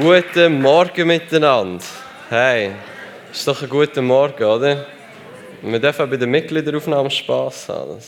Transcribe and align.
Guten 0.00 0.62
Morgen 0.62 1.08
miteinander. 1.08 1.84
Hey, 2.30 2.70
ist 3.30 3.46
doch 3.46 3.62
ein 3.62 3.68
guter 3.68 4.00
Morgen, 4.00 4.42
oder? 4.42 4.86
Wir 5.60 5.78
dürfen 5.78 6.08
bei 6.08 6.16
den 6.16 6.30
Mitgliederaufnahmen 6.30 7.10
Spass 7.10 7.68
haben. 7.68 7.98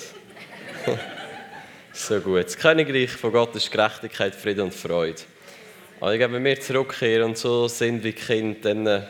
so 1.93 2.19
gut. 2.21 2.47
Das 2.47 2.57
Königreich 2.57 3.11
von 3.11 3.31
Gott 3.31 3.55
ist 3.57 3.71
Gerechtigkeit, 3.71 4.35
Frieden 4.35 4.63
und 4.63 4.75
Freude. 4.75 5.21
Aber 6.01 6.19
wenn 6.19 6.43
wir 6.43 6.59
zurückkehren 6.59 7.25
und 7.25 7.37
so 7.37 7.69
sind 7.69 8.03
wie 8.03 8.15
Kind, 8.15 8.65
dann 8.65 8.87
äh, 8.87 9.03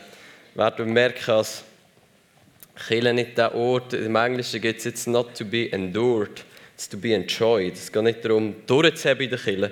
werden 0.57 0.87
wir 0.87 0.93
merken, 0.93 1.23
dass 1.25 1.63
Kirche 2.89 3.15
nicht 3.15 3.39
der 3.39 3.55
Ort, 3.55 3.93
im 3.93 4.17
Englischen 4.17 4.61
geht 4.61 4.79
es 4.79 4.85
jetzt 4.85 5.07
not 5.07 5.39
to 5.39 5.45
be 5.45 5.71
endured, 5.71 6.45
it's 6.75 6.89
to 6.89 6.97
be 6.97 7.15
enjoyed. 7.15 7.75
Es 7.75 7.93
geht 7.93 8.03
nicht 8.03 8.25
darum, 8.25 8.57
durchzuheben 8.67 9.23
in 9.23 9.31
der 9.31 9.39
Kirche, 9.39 9.71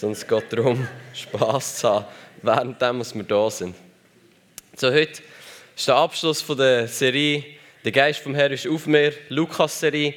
es 0.00 0.26
geht 0.26 0.52
darum, 0.52 0.86
Spass 1.14 1.76
zu 1.76 1.88
haben, 1.88 2.06
während 2.42 2.80
wir 2.80 3.24
da 3.24 3.50
sind. 3.50 3.74
So, 4.76 4.90
heute 4.90 5.22
ist 5.76 5.88
der 5.88 5.96
Abschluss 5.96 6.40
von 6.40 6.56
der 6.56 6.88
Serie 6.88 7.44
«Der 7.84 7.92
Geist 7.92 8.20
vom 8.20 8.34
Herrn 8.34 8.52
ist 8.52 8.66
auf 8.66 8.86
mir», 8.86 9.12
Lukas-Serie. 9.28 10.08
Äh, 10.10 10.14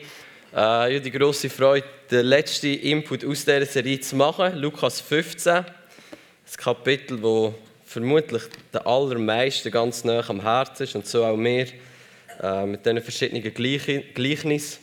ich 0.54 0.56
habe 0.56 1.02
die 1.02 1.12
grosse 1.12 1.50
Freude, 1.50 1.86
den 2.10 2.26
letzten 2.26 2.74
Input 2.74 3.26
aus 3.26 3.44
dieser 3.44 3.66
Serie 3.66 4.00
zu 4.00 4.16
machen, 4.16 4.56
Lukas 4.58 5.02
15. 5.02 5.66
Das 6.46 6.58
Kapitel, 6.58 7.20
das 7.20 7.54
vermutlich 7.86 8.44
den 8.74 8.82
allermeisten 8.82 9.72
ganz 9.72 10.04
nah 10.04 10.28
am 10.28 10.42
Herzen 10.42 10.84
ist 10.84 10.96
und 10.96 11.08
so 11.08 11.24
auch 11.24 11.38
mir 11.38 11.68
äh, 12.42 12.66
mit 12.66 12.86
diesen 12.86 13.02
verschiedenen 13.02 13.54
Gleichnissen. 14.14 14.80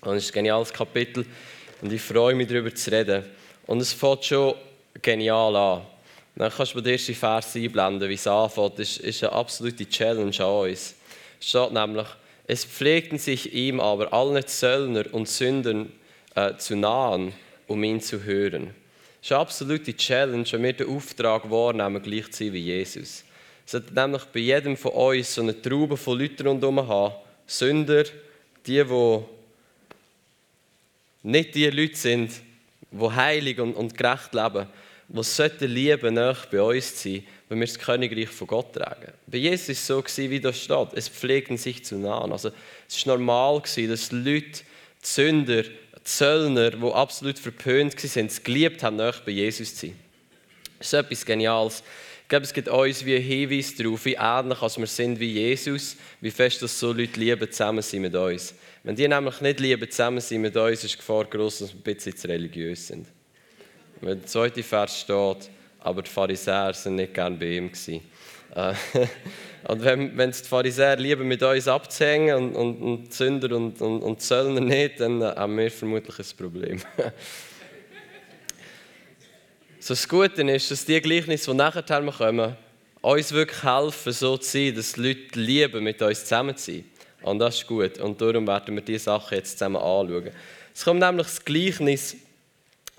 Und 0.00 0.16
es 0.16 0.24
ist 0.24 0.30
ein 0.30 0.34
geniales 0.34 0.72
Kapitel 0.72 1.24
und 1.80 1.92
ich 1.92 2.02
freue 2.02 2.34
mich 2.34 2.48
darüber 2.48 2.74
zu 2.74 2.90
reden. 2.90 3.24
Und 3.66 3.80
es 3.80 3.92
fängt 3.92 4.24
schon 4.24 4.54
genial 5.02 5.56
an. 5.56 5.82
Dann 6.36 6.52
kannst 6.52 6.74
du 6.74 6.80
den 6.80 6.92
ersten 6.92 7.14
Vers 7.14 7.56
einblenden, 7.56 8.08
wie 8.08 8.14
es 8.14 8.26
anfängt. 8.26 8.78
Das 8.78 8.98
ist 8.98 9.24
eine 9.24 9.32
absolute 9.32 9.88
Challenge 9.88 10.38
an 10.38 10.70
uns. 10.70 10.94
Es 11.40 11.48
steht 11.48 11.72
nämlich, 11.72 12.06
es 12.46 12.64
pflegten 12.64 13.18
sich 13.18 13.52
ihm 13.52 13.80
aber 13.80 14.12
alle 14.12 14.44
Zöllner 14.44 15.04
und 15.12 15.28
Sündern 15.28 15.92
äh, 16.34 16.56
zu 16.56 16.76
nahen, 16.76 17.32
um 17.66 17.82
ihn 17.82 18.00
zu 18.00 18.22
hören. 18.22 18.74
Das 19.20 19.30
ist 19.30 19.32
eine 19.32 19.40
absolute 19.40 19.96
Challenge, 19.96 20.46
wenn 20.52 20.62
wir 20.62 20.72
den 20.74 20.88
Auftrag 20.88 21.50
wahrnehmen, 21.50 22.02
gleich 22.02 22.30
zu 22.30 22.44
sein 22.44 22.52
wie 22.52 22.60
Jesus. 22.60 23.24
Es 23.64 23.72
sollte 23.72 23.94
nämlich 23.94 24.24
bei 24.26 24.40
jedem 24.40 24.76
von 24.76 24.92
uns 24.92 25.34
so 25.34 25.42
eine 25.42 25.60
Traube 25.60 25.96
von 25.96 26.18
Leuten 26.18 26.46
rundherum 26.46 26.86
haben. 26.86 27.14
Sünder, 27.46 28.04
die, 28.66 28.84
die 28.84 29.20
nicht 31.22 31.54
die 31.54 31.70
Leute 31.70 31.96
sind, 31.96 32.30
die 32.98 33.14
heilig 33.14 33.58
und, 33.60 33.74
und 33.74 33.96
gerecht 33.96 34.34
leben, 34.34 34.66
die 35.08 35.22
sollten 35.22 35.70
Liebe 35.70 36.10
nach 36.10 36.46
bei 36.46 36.60
uns 36.60 37.02
sein, 37.02 37.24
wenn 37.48 37.60
wir 37.60 37.66
das 37.66 37.78
Königreich 37.78 38.28
von 38.28 38.48
Gott 38.48 38.72
tragen. 38.74 39.12
Bei 39.26 39.38
Jesus 39.38 39.88
war 39.88 40.04
es 40.04 40.16
so, 40.16 40.22
wie 40.30 40.40
das 40.40 40.60
steht. 40.60 40.88
Es 40.94 41.08
pflegten 41.08 41.56
sich 41.56 41.84
zu 41.84 41.96
nahen. 41.96 42.32
Also, 42.32 42.50
es 42.88 43.06
war 43.06 43.16
normal, 43.16 43.62
dass 43.62 44.10
Leute, 44.10 44.62
Sünder, 45.00 45.62
Zöllner, 46.02 46.70
die 46.70 46.92
absolut 46.92 47.38
verpönt 47.38 47.94
waren, 48.16 48.26
es 48.26 48.42
geliebt 48.42 48.82
haben, 48.82 48.96
nach 48.96 49.20
bei 49.20 49.32
Jesus 49.32 49.74
zu 49.74 49.86
sein. 49.86 49.96
Das 50.78 50.88
ist 50.88 50.92
etwas 50.92 51.24
Geniales. 51.24 51.82
Ich 52.22 52.28
glaube, 52.28 52.44
es 52.44 52.52
gibt 52.52 52.68
uns 52.68 53.04
wie 53.04 53.16
ein 53.16 53.22
Hinweis 53.22 53.74
darauf, 53.76 54.04
wie 54.04 54.16
ähnlich 54.18 54.60
als 54.60 54.78
wir 54.78 54.86
sind 54.86 55.20
wie 55.20 55.32
Jesus, 55.32 55.96
wie 56.20 56.30
fest 56.32 56.60
dass 56.60 56.78
so 56.78 56.92
Leute 56.92 57.20
lieben 57.20 57.50
zusammen 57.50 57.82
sind 57.82 58.02
mit 58.02 58.14
uns. 58.16 58.54
Wenn 58.86 58.94
die 58.94 59.08
nämlich 59.08 59.40
nicht 59.40 59.58
lieben 59.58 59.90
zusammen 59.90 60.20
sind 60.20 60.42
mit 60.42 60.56
uns, 60.56 60.84
ist 60.84 60.94
die 60.94 60.98
Gefahr 60.98 61.24
groß, 61.24 61.58
dass 61.58 61.72
wir 61.72 61.80
ein 61.80 61.82
bisschen 61.82 62.16
zu 62.16 62.28
religiös 62.28 62.86
sind. 62.86 63.08
Wenn 64.00 64.20
der 64.20 64.28
zweite 64.28 64.62
Vers 64.62 65.00
steht, 65.00 65.50
aber 65.80 66.02
die 66.02 66.10
Pharisäer 66.10 66.72
sind 66.72 66.94
nicht 66.94 67.12
gern 67.12 67.36
bei 67.36 67.46
ihm 67.56 67.72
gewesen. 67.72 68.00
Äh, 68.54 68.74
und 69.68 69.82
wenn, 69.82 70.16
wenn 70.16 70.30
die 70.30 70.38
Pharisäer 70.38 70.94
lieben 70.98 71.26
mit 71.26 71.42
uns 71.42 71.66
abzuhängen 71.66 72.36
und, 72.36 72.54
und, 72.54 72.80
und 72.80 73.12
Sünder 73.12 73.56
und, 73.56 73.82
und, 73.82 74.02
und 74.02 74.22
Zöllner 74.22 74.60
nicht, 74.60 75.00
dann 75.00 75.20
haben 75.20 75.58
wir 75.58 75.68
vermutlich 75.68 76.20
ein 76.20 76.36
Problem. 76.36 76.78
so 79.80 79.94
das 79.94 80.08
Gute 80.08 80.42
ist, 80.42 80.70
dass 80.70 80.84
die 80.84 81.00
Gleichnisse, 81.00 81.50
die 81.50 81.56
nachher 81.56 81.82
kommen, 81.82 82.56
uns 83.00 83.32
wirklich 83.32 83.64
helfen, 83.64 84.12
so 84.12 84.36
zu 84.36 84.48
sein, 84.48 84.76
dass 84.76 84.92
die 84.92 85.00
Leute 85.00 85.40
lieben, 85.40 85.82
mit 85.82 86.00
uns 86.00 86.20
zusammen 86.20 86.56
zu 86.56 86.70
sein. 86.70 86.84
Und 87.26 87.40
das 87.40 87.56
ist 87.56 87.66
gut. 87.66 87.98
Und 87.98 88.20
darum 88.20 88.46
werden 88.46 88.74
wir 88.74 88.82
diese 88.82 89.04
Sachen 89.04 89.34
jetzt 89.34 89.52
zusammen 89.52 89.76
anschauen. 89.76 90.30
Es 90.74 90.84
kommt 90.84 91.00
nämlich 91.00 91.26
das 91.26 91.44
Gleichnis 91.44 92.16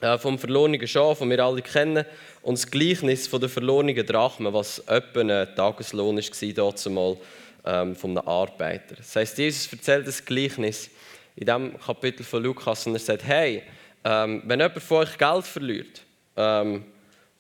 äh, 0.02 0.18
vom 0.18 0.38
verlorenen 0.38 0.86
Schaf, 0.88 1.20
das 1.20 1.30
wir 1.30 1.44
alle 1.44 1.62
kennen, 1.62 2.06
und 2.42 2.58
das 2.58 2.70
Gleichnis 2.70 3.28
von 3.28 3.40
der 3.40 3.50
verlorenen 3.50 4.06
Drachme, 4.06 4.54
was 4.54 4.80
etwa 4.80 5.22
ein 5.22 5.56
Tageslohn 5.56 6.18
war, 6.18 6.54
dazu 6.54 6.90
mal 6.90 7.18
ähm, 7.66 7.96
von 7.96 8.18
einem 8.18 8.28
Arbeiter. 8.28 8.96
Das 8.96 9.16
heißt, 9.16 9.38
Jesus 9.38 9.72
erzählt 9.72 10.08
das 10.08 10.24
Gleichnis 10.24 10.90
in 11.36 11.46
diesem 11.46 11.80
Kapitel 11.80 12.24
von 12.24 12.44
Lukas 12.44 12.86
und 12.86 12.96
er 12.96 13.00
sagt: 13.00 13.24
Hey, 13.24 13.64
ähm, 14.04 14.42
wenn 14.46 14.60
jemand 14.60 14.82
von 14.82 14.98
euch 14.98 15.18
Geld 15.18 15.46
verliert, 15.46 16.02
ähm, 16.36 16.84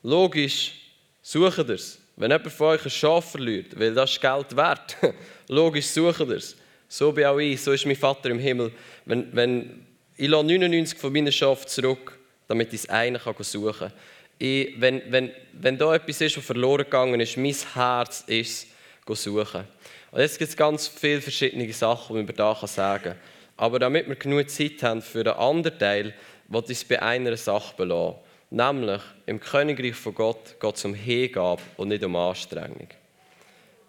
logisch 0.04 0.74
sucht 1.22 1.59
ihr 1.59 1.69
es. 1.69 2.00
Wenn 2.16 2.31
jemand 2.31 2.52
von 2.52 2.68
euch 2.68 2.84
ein 2.86 2.92
Schaf 2.92 3.31
verliert, 3.31 3.78
weil 3.80 3.94
das 3.94 4.12
ist 4.12 4.22
Geld 4.22 4.56
wert, 4.56 4.98
logisch 5.48 5.88
sucht 5.88 6.22
ihr 6.22 6.30
es. 6.31 6.56
So 6.88 7.12
bin 7.12 7.25
auch 7.25 7.38
ich, 7.38 7.62
so 7.62 7.72
ist 7.74 7.86
mein 7.86 7.96
Vater 7.96 8.30
im 8.30 8.40
Himmel. 8.40 8.72
Wenn, 9.06 9.36
wenn, 9.36 9.86
ich 10.16 10.28
lasse 10.28 10.46
99 10.46 10.98
von 10.98 11.12
meinen 11.12 11.31
Schafen 11.31 11.68
zurück, 11.68 12.18
damit 12.48 12.74
ich 12.74 12.81
das 12.81 12.90
eine 12.90 13.20
kann 13.20 13.36
suchen 13.40 13.92
kann. 13.92 13.92
Wenn, 14.40 15.02
wenn, 15.09 15.31
wenn 15.53 15.78
da 15.78 15.96
etwas 15.96 16.22
ist, 16.22 16.38
was 16.38 16.46
verloren 16.46 16.86
gegangen 16.86 17.20
ist, 17.20 17.38
mein 17.38 17.56
Herz 17.74 18.24
ist 18.28 18.68
es, 19.08 19.24
suchen. 19.24 19.64
Und 20.12 20.20
jetzt 20.20 20.38
gibt 20.40 20.50
es 20.50 20.58
ganz 20.58 20.88
viele 20.88 21.22
verschiedene 21.22 21.72
Sachen, 21.74 22.16
die 22.16 22.24
man 22.24 22.36
da 22.36 22.56
sagen 22.68 23.04
kann. 23.04 23.16
Aber 23.58 23.80
damit 23.80 24.08
wir 24.08 24.16
genug 24.16 24.50
Zeit 24.50 24.84
haben 24.84 25.02
für 25.02 25.24
den 25.24 25.34
anderen 25.34 25.78
Teil, 25.78 26.14
wollte 26.48 26.72
ich 26.72 26.80
es 26.80 26.86
bei 26.86 27.02
einer 27.02 27.36
Sache 27.36 27.75
belassen. 27.75 28.19
Nämlich, 28.50 29.02
im 29.25 29.40
Königreich 29.40 29.96
von 29.96 30.16
Gott 30.16 30.59
geht 30.59 30.75
es 30.75 30.86
um 30.86 30.94
Hingabe 30.94 31.62
und 31.75 31.90
nicht 31.90 32.04
um 32.04 32.16
Anstrengung. 32.16 32.88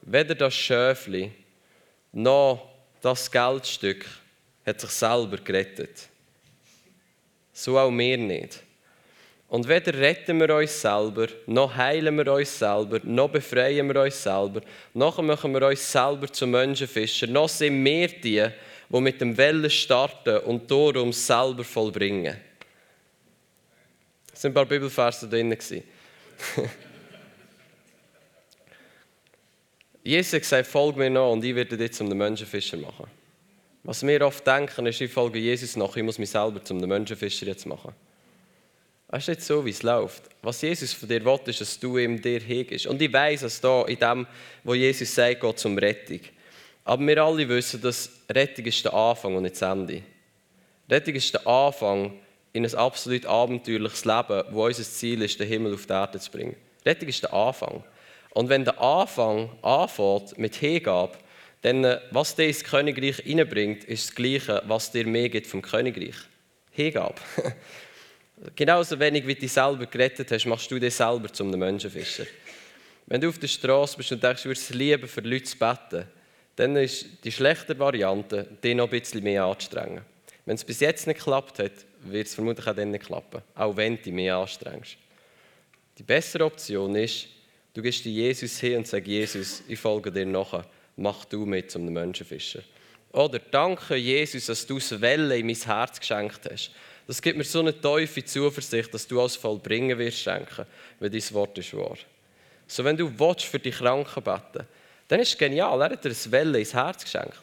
Weder 0.03 0.34
das 0.34 0.54
Schöfli 0.54 1.30
noch 2.12 2.78
das 3.00 3.31
Geldstück 3.31 4.06
hat 4.66 4.81
sich 4.81 4.91
selber 4.91 5.38
gerettet. 5.38 6.09
So 7.53 7.78
auch 7.78 7.91
wir 7.91 8.19
nicht. 8.19 8.62
Und 9.48 9.66
weder 9.66 9.94
retten 9.94 10.38
wir 10.41 10.54
uns 10.54 10.78
selber, 10.81 11.26
noch 11.47 11.75
heilen 11.75 12.16
wir 12.19 12.31
uns 12.34 12.59
selber, 12.59 13.00
noch 13.03 13.31
befreien 13.31 13.88
wir 13.88 14.03
uns 14.03 14.22
selber, 14.22 14.60
noch 14.92 15.22
machen 15.22 15.54
wir 15.54 15.66
uns 15.66 15.91
selber 15.91 16.31
zu 16.31 16.47
Menschenfischer, 16.47 17.26
noch 17.26 17.48
sind 17.48 17.82
wir 17.82 18.09
die, 18.09 18.47
die 18.91 19.00
mit 19.00 19.20
dem 19.22 19.36
Wellen 19.38 19.70
starten 19.70 20.38
und 20.41 20.70
darum 20.70 21.15
selber 21.15 21.65
vollbringen. 21.65 22.36
Es 24.32 24.42
sind 24.42 24.50
ein 24.50 24.54
paar 24.54 24.66
Bibelverse 24.66 25.26
drin. 25.28 25.56
Jesus 30.08 30.32
hat 30.32 30.41
gesagt, 30.41 30.66
folg 30.66 30.96
mir 30.96 31.10
noch 31.10 31.32
und 31.32 31.44
ich 31.44 31.54
werde 31.54 31.76
dich 31.76 31.92
zum 31.92 32.08
Menschenfischer 32.08 32.78
machen. 32.78 33.04
Was 33.82 34.06
wir 34.06 34.22
oft 34.22 34.46
denken, 34.46 34.86
ist, 34.86 35.02
ich 35.02 35.12
folge 35.12 35.38
Jesus 35.38 35.76
nach, 35.76 35.94
ich 35.96 36.02
muss 36.02 36.19
mich 36.19 36.30
selber 36.30 36.64
zum 36.64 36.78
Menschenfischer 36.78 37.44
jetzt 37.44 37.66
machen. 37.66 37.92
Das 39.08 39.24
ist 39.24 39.28
nicht 39.28 39.42
so, 39.42 39.62
wie 39.66 39.70
es 39.70 39.82
läuft. 39.82 40.22
Was 40.41 40.62
Jesus 40.62 40.94
von 40.94 41.10
dir 41.10 41.22
will, 41.22 41.38
ist, 41.44 41.60
dass 41.60 41.78
du 41.78 41.98
ihm 41.98 42.22
dir 42.22 42.41
hegst. 42.41 42.86
Und 42.86 43.02
ich 43.02 43.12
weiß, 43.12 43.42
dass 43.42 43.60
da 43.60 43.84
in 43.84 43.98
dem, 43.98 44.26
wo 44.64 44.72
Jesus 44.72 45.14
sagt, 45.14 45.42
geht 45.42 45.58
zum 45.58 45.76
Rettung. 45.76 46.20
Aber 46.86 47.06
wir 47.06 47.22
alle 47.22 47.47
wissen, 47.47 47.82
dass 47.82 48.10
Rettung 48.30 48.64
ist 48.64 48.82
der 48.82 48.94
Anfang 48.94 49.36
und 49.36 49.42
nicht 49.42 49.60
das 49.60 49.70
Ende. 49.70 50.00
Rettung 50.91 51.16
ist 51.16 51.34
der 51.34 51.47
Anfang 51.47 52.14
in 52.54 52.64
ein 52.64 52.74
absolut 52.74 53.26
abenteuerliches 53.26 54.06
Leben, 54.06 54.42
wo 54.53 54.65
unser 54.65 54.84
Ziel 54.84 55.21
ist, 55.21 55.38
den 55.38 55.48
Himmel 55.48 55.74
auf 55.74 55.84
die 55.84 55.92
Erde 55.92 56.18
zu 56.18 56.30
bringen. 56.30 56.56
Rettung 56.86 57.10
ist 57.10 57.22
der 57.22 57.34
Anfang. 57.34 57.84
Und 58.38 58.48
wenn 58.50 58.64
der 58.64 58.80
Anfang 58.80 59.50
anfängt 59.62 60.38
mit 60.38 60.54
Hingabe, 60.54 61.18
dann 61.62 61.82
äh, 61.82 62.00
was 62.12 62.36
dir 62.36 62.46
ins 62.46 62.62
Königreich 62.62 63.16
hineinbringt, 63.16 63.82
ist 63.82 64.10
das 64.10 64.14
Gleiche, 64.14 64.62
was 64.64 64.92
dir 64.92 65.08
mehr 65.08 65.28
gibt 65.28 65.48
vom 65.48 65.60
Königreich. 65.60 66.14
Hingabe. 66.70 67.16
Genauso 68.54 69.00
wenig 69.00 69.26
wie 69.26 69.34
du 69.34 69.40
dich 69.40 69.50
selber 69.50 69.86
gerettet 69.86 70.30
hast, 70.30 70.46
machst 70.46 70.70
du 70.70 70.78
dich 70.78 70.94
selber 70.94 71.32
zum 71.32 71.50
Menschenfischer. 71.50 72.26
Wenn 73.06 73.20
du 73.20 73.28
auf 73.28 73.40
der 73.40 73.48
Straße 73.48 73.96
bist 73.96 74.12
und 74.12 74.22
denkst, 74.22 74.44
du 74.44 74.50
würdest 74.50 74.70
es 74.70 74.76
lieben, 74.76 75.08
für 75.08 75.20
Leute 75.22 75.42
zu 75.42 75.58
beten, 75.58 76.06
dann 76.54 76.76
ist 76.76 77.06
die 77.24 77.32
schlechte 77.32 77.76
Variante, 77.76 78.44
dich 78.62 78.76
noch 78.76 78.84
ein 78.84 79.00
bisschen 79.00 79.24
mehr 79.24 79.46
anzustrengen. 79.46 80.02
Wenn 80.46 80.54
es 80.54 80.64
bis 80.64 80.78
jetzt 80.78 81.08
nicht 81.08 81.18
geklappt 81.18 81.58
hat, 81.58 81.72
wird 82.02 82.28
es 82.28 82.36
vermutlich 82.36 82.68
auch 82.68 82.76
dann 82.76 82.92
nicht 82.92 83.06
klappen, 83.06 83.42
auch 83.56 83.76
wenn 83.76 83.96
du 83.96 84.02
dich 84.02 84.12
mehr 84.12 84.36
anstrengst. 84.36 84.96
Die 85.98 86.04
bessere 86.04 86.44
Option 86.44 86.94
ist, 86.94 87.26
du 87.78 87.83
gehst 87.83 88.04
dir 88.04 88.10
Jesus 88.10 88.59
hin 88.59 88.78
und 88.78 88.89
sagst, 88.89 89.07
Jesus, 89.07 89.63
ich 89.69 89.78
folge 89.78 90.10
dir 90.10 90.27
nachher, 90.27 90.66
mach 90.97 91.25
du 91.27 91.47
mit 91.47 91.71
zum 91.71 91.84
Menschenfischer. 91.84 92.63
Oder 93.13 93.39
danke 93.39 93.95
Jesus, 93.95 94.47
dass 94.47 94.66
du 94.66 94.80
das 94.80 95.01
Welle 95.01 95.39
in 95.39 95.47
mein 95.47 95.54
Herz 95.54 96.01
geschenkt 96.01 96.41
hast. 96.51 96.72
Das 97.07 97.22
gibt 97.22 97.39
mir 97.39 97.45
so 97.45 97.60
eine 97.60 97.80
tiefe 97.80 98.25
Zuversicht, 98.25 98.92
dass 98.92 99.07
du 99.07 99.21
als 99.21 99.36
Vollbringen 99.36 99.97
wirst 99.97 100.19
schenken, 100.19 100.66
wenn 100.98 101.13
dein 101.13 101.34
Wort 101.34 101.57
ist 101.57 101.72
wahr. 101.72 101.97
So, 102.66 102.83
wenn 102.83 102.97
du 102.97 103.16
willst, 103.16 103.45
für 103.45 103.60
die 103.60 103.71
Kranken 103.71 104.24
beten 104.24 104.66
dann 105.07 105.21
ist 105.21 105.28
es 105.28 105.39
genial. 105.39 105.81
Er 105.81 105.91
hat 105.91 106.04
dir 106.04 106.10
ein 106.10 106.33
Welle 106.33 106.59
ins 106.59 106.74
Herz 106.74 107.04
geschenkt. 107.04 107.41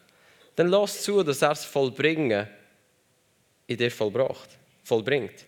Dann 0.57 0.67
lass 0.67 1.01
zu, 1.01 1.23
dass 1.23 1.41
er 1.41 1.51
es 1.51 1.63
vollbringen 1.63 2.45
in 3.67 3.77
dir 3.77 3.89
vollbracht, 3.89 4.49
vollbringt. 4.83 5.45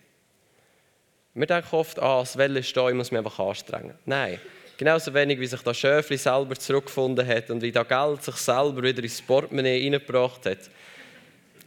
Wir 1.34 1.46
denken 1.46 1.76
oft, 1.76 1.98
ah, 1.98 2.20
das 2.20 2.38
Welle 2.38 2.60
ist 2.60 2.74
da, 2.74 2.88
ich 2.88 2.94
muss 2.94 3.10
mich 3.10 3.18
einfach 3.18 3.38
anstrengen. 3.38 3.94
Nein, 4.06 4.40
genauso 4.78 5.12
wenig, 5.12 5.38
wie 5.38 5.46
sich 5.46 5.60
das 5.60 5.76
Schöfli 5.76 6.16
selber 6.16 6.54
zurückgefunden 6.54 7.26
hat 7.26 7.50
und 7.50 7.60
wie 7.60 7.72
das 7.72 7.86
Geld 7.86 8.22
sich 8.22 8.36
selber 8.36 8.82
wieder 8.82 9.02
ins 9.02 9.20
Portemonnaie 9.20 9.82
reingebracht 9.82 10.46
hat. 10.46 10.70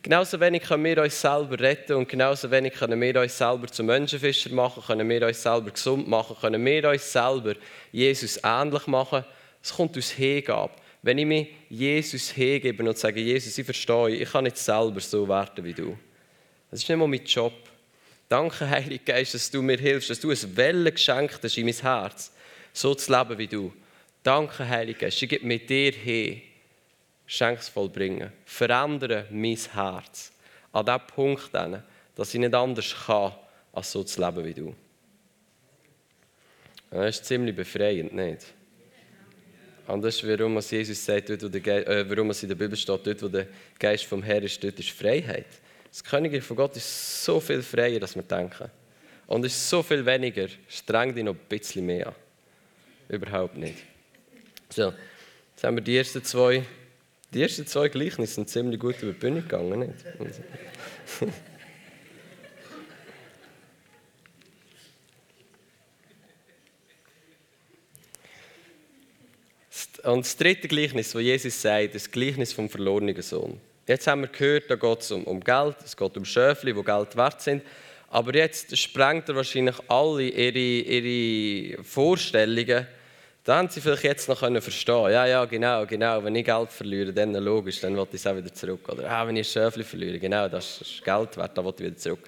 Genauso 0.02 0.40
wenig 0.40 0.64
können 0.64 0.84
wir 0.84 1.04
uns 1.04 1.22
selber 1.22 1.60
retten 1.60 1.94
und 1.94 2.10
genauso 2.10 2.50
wenig 2.50 2.74
können 2.74 3.00
wir 3.00 3.22
uns 3.22 3.38
selber 3.38 3.68
zu 3.68 3.84
Menschenfischer 3.84 4.50
machen, 4.50 4.82
können 4.82 5.08
wir 5.08 5.28
uns 5.28 5.44
selber 5.44 5.70
gesund 5.70 6.08
machen, 6.08 6.36
können 6.42 6.66
wir 6.66 6.90
uns 6.90 7.12
selber 7.12 7.54
Jesus 7.92 8.40
ähnlich 8.44 8.88
machen. 8.88 9.24
Es 9.62 9.74
kommt 9.74 9.96
aus 9.96 10.10
Hingabe. 10.10 10.74
Wenn 11.04 11.20
ich 11.20 11.26
mich 11.26 11.48
Jesus 11.70 12.32
hingebe 12.32 12.88
und 12.88 12.98
sage, 12.98 13.20
Jesus, 13.20 13.58
ich 13.58 13.66
verstehe, 13.66 14.10
ich 14.10 14.32
kann 14.32 14.46
nicht 14.46 14.58
selber 14.58 15.00
so 15.02 15.28
werden 15.28 15.64
wie 15.64 15.74
du. 15.74 15.98
Das 16.72 16.82
ist 16.82 16.90
nicht 16.90 16.98
mal 16.98 17.08
mein 17.08 17.26
Job. 17.26 17.54
Danke, 18.30 18.68
Heiliger 18.68 19.14
Geist, 19.14 19.34
dass 19.34 19.52
du 19.52 19.62
mir 19.62 19.78
hilfst, 19.78 20.10
dass 20.10 20.20
du 20.20 20.32
ein 20.32 20.58
Welle 20.58 20.92
geschenkt 20.92 21.40
hast 21.44 21.58
in 21.58 21.66
mein 21.66 21.76
Herz, 21.76 22.32
so 22.74 22.96
zu 22.96 23.12
leben 23.12 23.38
wie 23.38 23.48
du. 23.48 23.74
Danke, 24.24 24.68
Heiliger 24.68 25.00
Geist, 25.00 25.22
ich 25.22 25.30
gebe 25.30 25.46
mit 25.46 25.70
dir 25.70 25.92
hin. 25.92 26.42
Schenks 27.26 27.70
vollbringen. 27.70 28.32
Verändere 28.46 29.26
mein 29.32 29.56
Herz. 29.56 30.34
An 30.74 30.86
diesem 30.86 31.08
Punkt, 31.08 31.50
dass 31.54 32.34
ich 32.34 32.40
nicht 32.40 32.54
anders 32.54 32.94
kann, 33.06 33.34
als 33.72 33.92
so 33.92 34.04
zu 34.04 34.20
leben 34.20 34.46
wie 34.46 34.54
du. 34.54 34.76
Das 36.90 37.16
ist 37.16 37.26
ziemlich 37.26 37.56
befreiend, 37.56 38.14
nicht? 38.14 38.54
Und 39.88 40.02
das 40.02 40.16
ist, 40.16 40.28
warum 40.28 40.60
Jesus 40.60 41.06
sagt, 41.06 41.30
dort, 41.30 41.44
wo 41.44 41.48
der 41.48 41.88
äh, 41.88 42.10
warum 42.10 42.30
es 42.30 42.44
in 42.44 42.50
der 42.50 42.56
Bibel 42.56 42.78
steht, 42.78 43.08
dort, 43.08 43.24
wo 43.24 43.28
der 43.28 43.48
Geist 43.80 44.06
vom 44.06 44.22
Herrn 44.22 44.44
ist, 44.44 44.62
dort 44.64 44.78
ist 44.80 44.92
Freiheit. 44.92 45.48
Das 45.90 46.04
Königreich 46.04 46.44
von 46.44 46.58
Gott 46.58 46.76
ist 46.76 47.24
so 47.24 47.40
viel 47.40 47.62
freier, 47.62 48.02
als 48.02 48.16
wir 48.16 48.24
denken. 48.24 48.70
Und 49.28 49.46
ist 49.46 49.70
so 49.70 49.82
viel 49.82 50.06
weniger, 50.06 50.48
strengt 50.68 51.18
dich 51.18 51.24
noch 51.24 51.34
ein 51.34 51.40
bisschen 51.48 51.86
mehr 51.86 52.08
an. 52.08 52.16
Überhaupt 53.12 53.58
nicht. 53.58 53.76
So, 54.70 54.94
jetzt 55.54 55.64
haben 55.66 55.76
wir 55.76 55.84
die 55.84 55.98
ersten 55.98 56.24
zwei, 56.24 56.64
die 57.34 57.42
ersten 57.42 57.68
zwei 57.68 57.90
Gleichnisse 57.90 58.36
sind 58.36 58.48
ziemlich 58.48 58.80
gut 58.80 59.02
über 59.02 59.12
die 59.12 59.20
Bühne 59.20 59.42
gegangen, 59.42 59.80
nicht? 59.80 59.96
Und 70.04 70.26
das 70.26 70.38
dritte 70.38 70.70
Gleichnis, 70.70 71.12
das 71.12 71.22
Jesus 71.22 71.62
sagt, 71.62 71.94
ist 71.94 72.08
das 72.08 72.12
Gleichnis 72.12 72.54
vom 72.54 72.70
verlorenen 72.70 73.22
Sohn. 73.22 73.60
Jetzt 73.88 74.08
haben 74.08 74.22
wir 74.22 74.30
gehört, 74.30 74.72
da 74.72 74.76
geht 74.76 75.02
es 75.02 75.12
um, 75.12 75.26
um 75.26 75.42
Geld, 75.42 75.76
es 75.84 75.98
geht 75.98 76.16
um 76.16 76.24
Schöfli, 76.24 76.74
die 76.74 76.82
Geld 76.82 77.18
wert 77.18 77.42
sind. 77.42 77.62
Aber 78.10 78.34
jetzt 78.34 78.76
sprengt 78.78 79.28
er 79.30 79.36
wahrscheinlich 79.36 79.76
alle 79.90 80.24
ihre, 80.24 80.58
ihre 80.58 81.84
Vorstellungen. 81.84 82.88
Da 83.52 83.58
haben 83.58 83.68
sie 83.68 83.82
vielleicht 83.82 84.06
jetzt 84.06 84.30
noch 84.30 84.40
verstehen. 84.40 85.12
Ja, 85.12 85.26
ja, 85.26 85.44
genau, 85.44 85.86
genau. 85.86 86.24
Wenn 86.24 86.34
ich 86.38 86.46
Geld 86.46 86.72
verliere, 86.72 87.12
dann 87.12 87.34
logisch, 87.34 87.82
dann 87.82 87.98
will 87.98 88.08
ich 88.10 88.16
es 88.16 88.26
auch 88.26 88.38
wieder 88.38 88.54
zurück. 88.54 88.88
Oder 88.88 89.12
ah, 89.12 89.28
wenn 89.28 89.36
ich 89.36 89.46
ein 89.46 89.52
Schöfli 89.52 89.84
verliere, 89.84 90.20
genau, 90.20 90.48
das 90.48 90.80
ist 90.80 91.04
Geld 91.04 91.36
wert, 91.36 91.58
dann 91.58 91.66
will 91.66 91.74
ich 91.78 91.86
wieder 91.86 91.98
zurück. 91.98 92.22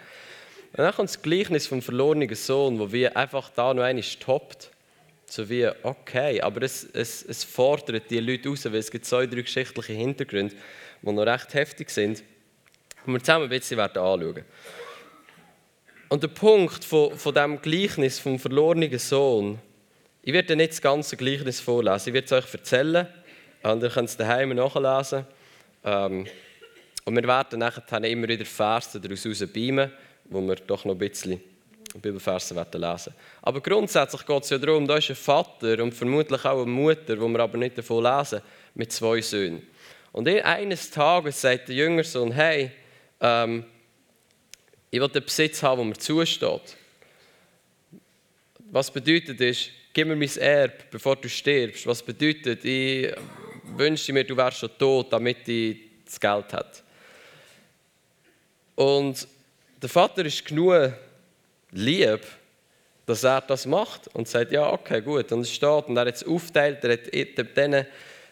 Und 0.73 0.79
dann 0.79 0.93
kommt 0.93 1.07
das 1.07 1.21
Gleichnis 1.21 1.65
vom 1.65 1.81
verlorenen 1.81 2.35
Sohn, 2.35 2.77
wo 2.77 2.91
wir 2.91 3.15
einfach 3.15 3.49
da 3.55 3.73
noch 3.73 3.83
einmal 3.83 4.03
toppt. 4.19 4.69
So 5.25 5.49
wie, 5.49 5.69
okay, 5.83 6.41
aber 6.41 6.63
es, 6.63 6.89
es, 6.91 7.23
es 7.23 7.45
fordert 7.45 8.11
die 8.11 8.19
Leute 8.19 8.49
raus, 8.49 8.65
weil 8.65 8.75
es 8.75 8.91
gibt 8.91 9.05
zwei, 9.05 9.25
drei 9.25 9.43
geschichtliche 9.43 9.93
Hintergründe, 9.93 10.53
die 11.03 11.09
noch 11.09 11.25
recht 11.25 11.53
heftig 11.53 11.89
sind, 11.89 12.21
die 13.07 13.11
wir 13.13 13.19
zusammen 13.21 13.45
ein 13.45 13.49
bisschen 13.49 13.79
anschauen 13.79 14.19
werden. 14.19 14.45
Und 16.09 16.21
der 16.21 16.27
Punkt 16.27 16.83
von, 16.83 17.17
von 17.17 17.33
diesem 17.33 17.61
Gleichnis 17.61 18.19
vom 18.19 18.37
verlorenen 18.39 18.99
Sohn, 18.99 19.61
ich 20.25 20.33
werde 20.33 20.55
nicht 20.55 20.71
das 20.71 20.81
ganze 20.81 21.17
Gleichnis 21.17 21.59
vorlesen, 21.59 22.09
ich 22.09 22.13
werde 22.13 22.25
es 22.25 22.31
euch 22.31 22.53
erzählen 22.53 23.07
und 23.61 23.83
ihr 23.83 23.89
könnt 23.89 24.09
es 24.09 24.15
daheim 24.15 24.55
nachlesen. 24.55 25.27
Ähm, 25.83 26.25
und 27.05 27.15
wir 27.15 27.23
werden 27.23 27.59
nachher 27.59 28.03
immer 28.05 28.27
wieder 28.29 28.45
Verse 28.45 28.99
daraus 28.99 29.23
beamen, 29.51 29.91
wo 30.25 30.41
wir 30.41 30.55
doch 30.55 30.85
noch 30.85 30.93
ein 30.93 30.97
bisschen 30.97 31.41
Bibelverse 32.01 32.53
lesen 32.53 32.81
werden. 32.81 33.13
Aber 33.41 33.59
grundsätzlich 33.59 34.25
geht 34.25 34.43
es 34.43 34.49
ja 34.49 34.57
darum, 34.57 34.87
da 34.87 34.95
ist 34.95 35.09
ein 35.09 35.15
Vater 35.17 35.83
und 35.83 35.93
vermutlich 35.93 36.45
auch 36.45 36.61
eine 36.61 36.71
Mutter, 36.71 37.19
wo 37.19 37.27
wir 37.27 37.39
aber 37.39 37.57
nicht 37.57 37.77
davon 37.77 38.03
lesen, 38.03 38.41
mit 38.73 38.93
zwei 38.93 39.19
Söhnen. 39.21 39.67
Und 40.13 40.27
eines 40.27 40.89
Tages 40.89 41.41
sagt 41.41 41.67
der 41.67 41.75
jüngere 41.75 42.05
Sohn, 42.05 42.31
hey, 42.31 42.71
ähm, 43.19 43.65
ich 44.89 45.01
will 45.01 45.09
den 45.09 45.23
Besitz 45.23 45.61
haben, 45.61 45.79
der 45.79 45.85
mir 45.85 45.97
zusteht. 45.97 46.77
Was 48.71 48.89
bedeutet 48.89 49.41
ist, 49.41 49.71
gib 49.93 50.07
mir 50.07 50.15
mein 50.15 50.37
Erbe, 50.37 50.73
bevor 50.89 51.15
du 51.15 51.29
stirbst. 51.29 51.85
Was 51.85 52.01
bedeutet, 52.01 52.65
ich 52.65 53.13
wünsche 53.77 54.11
mir, 54.11 54.23
du 54.23 54.35
wärst 54.35 54.57
schon 54.59 54.77
tot, 54.77 55.13
damit 55.13 55.47
ich 55.47 55.77
das 56.05 56.19
Geld 56.19 56.51
hätte. 56.51 56.81
Und 58.75 59.27
der 59.81 59.89
Vater 59.89 60.25
ist 60.25 60.43
genug 60.45 60.93
lieb, 61.71 62.21
dass 63.05 63.23
er 63.23 63.41
das 63.41 63.65
macht 63.65 64.07
und 64.15 64.27
sagt, 64.27 64.51
ja, 64.51 64.71
okay, 64.71 65.01
gut. 65.01 65.31
Und 65.31 65.41
es 65.41 65.53
steht, 65.53 65.85
und 65.87 65.97
er 65.97 66.05
hat 66.05 66.15
es 66.15 66.25
aufteilt, 66.25 66.83
er 66.83 66.93
hat, 66.93 67.57
denen, 67.57 67.73
äh, 67.73 67.85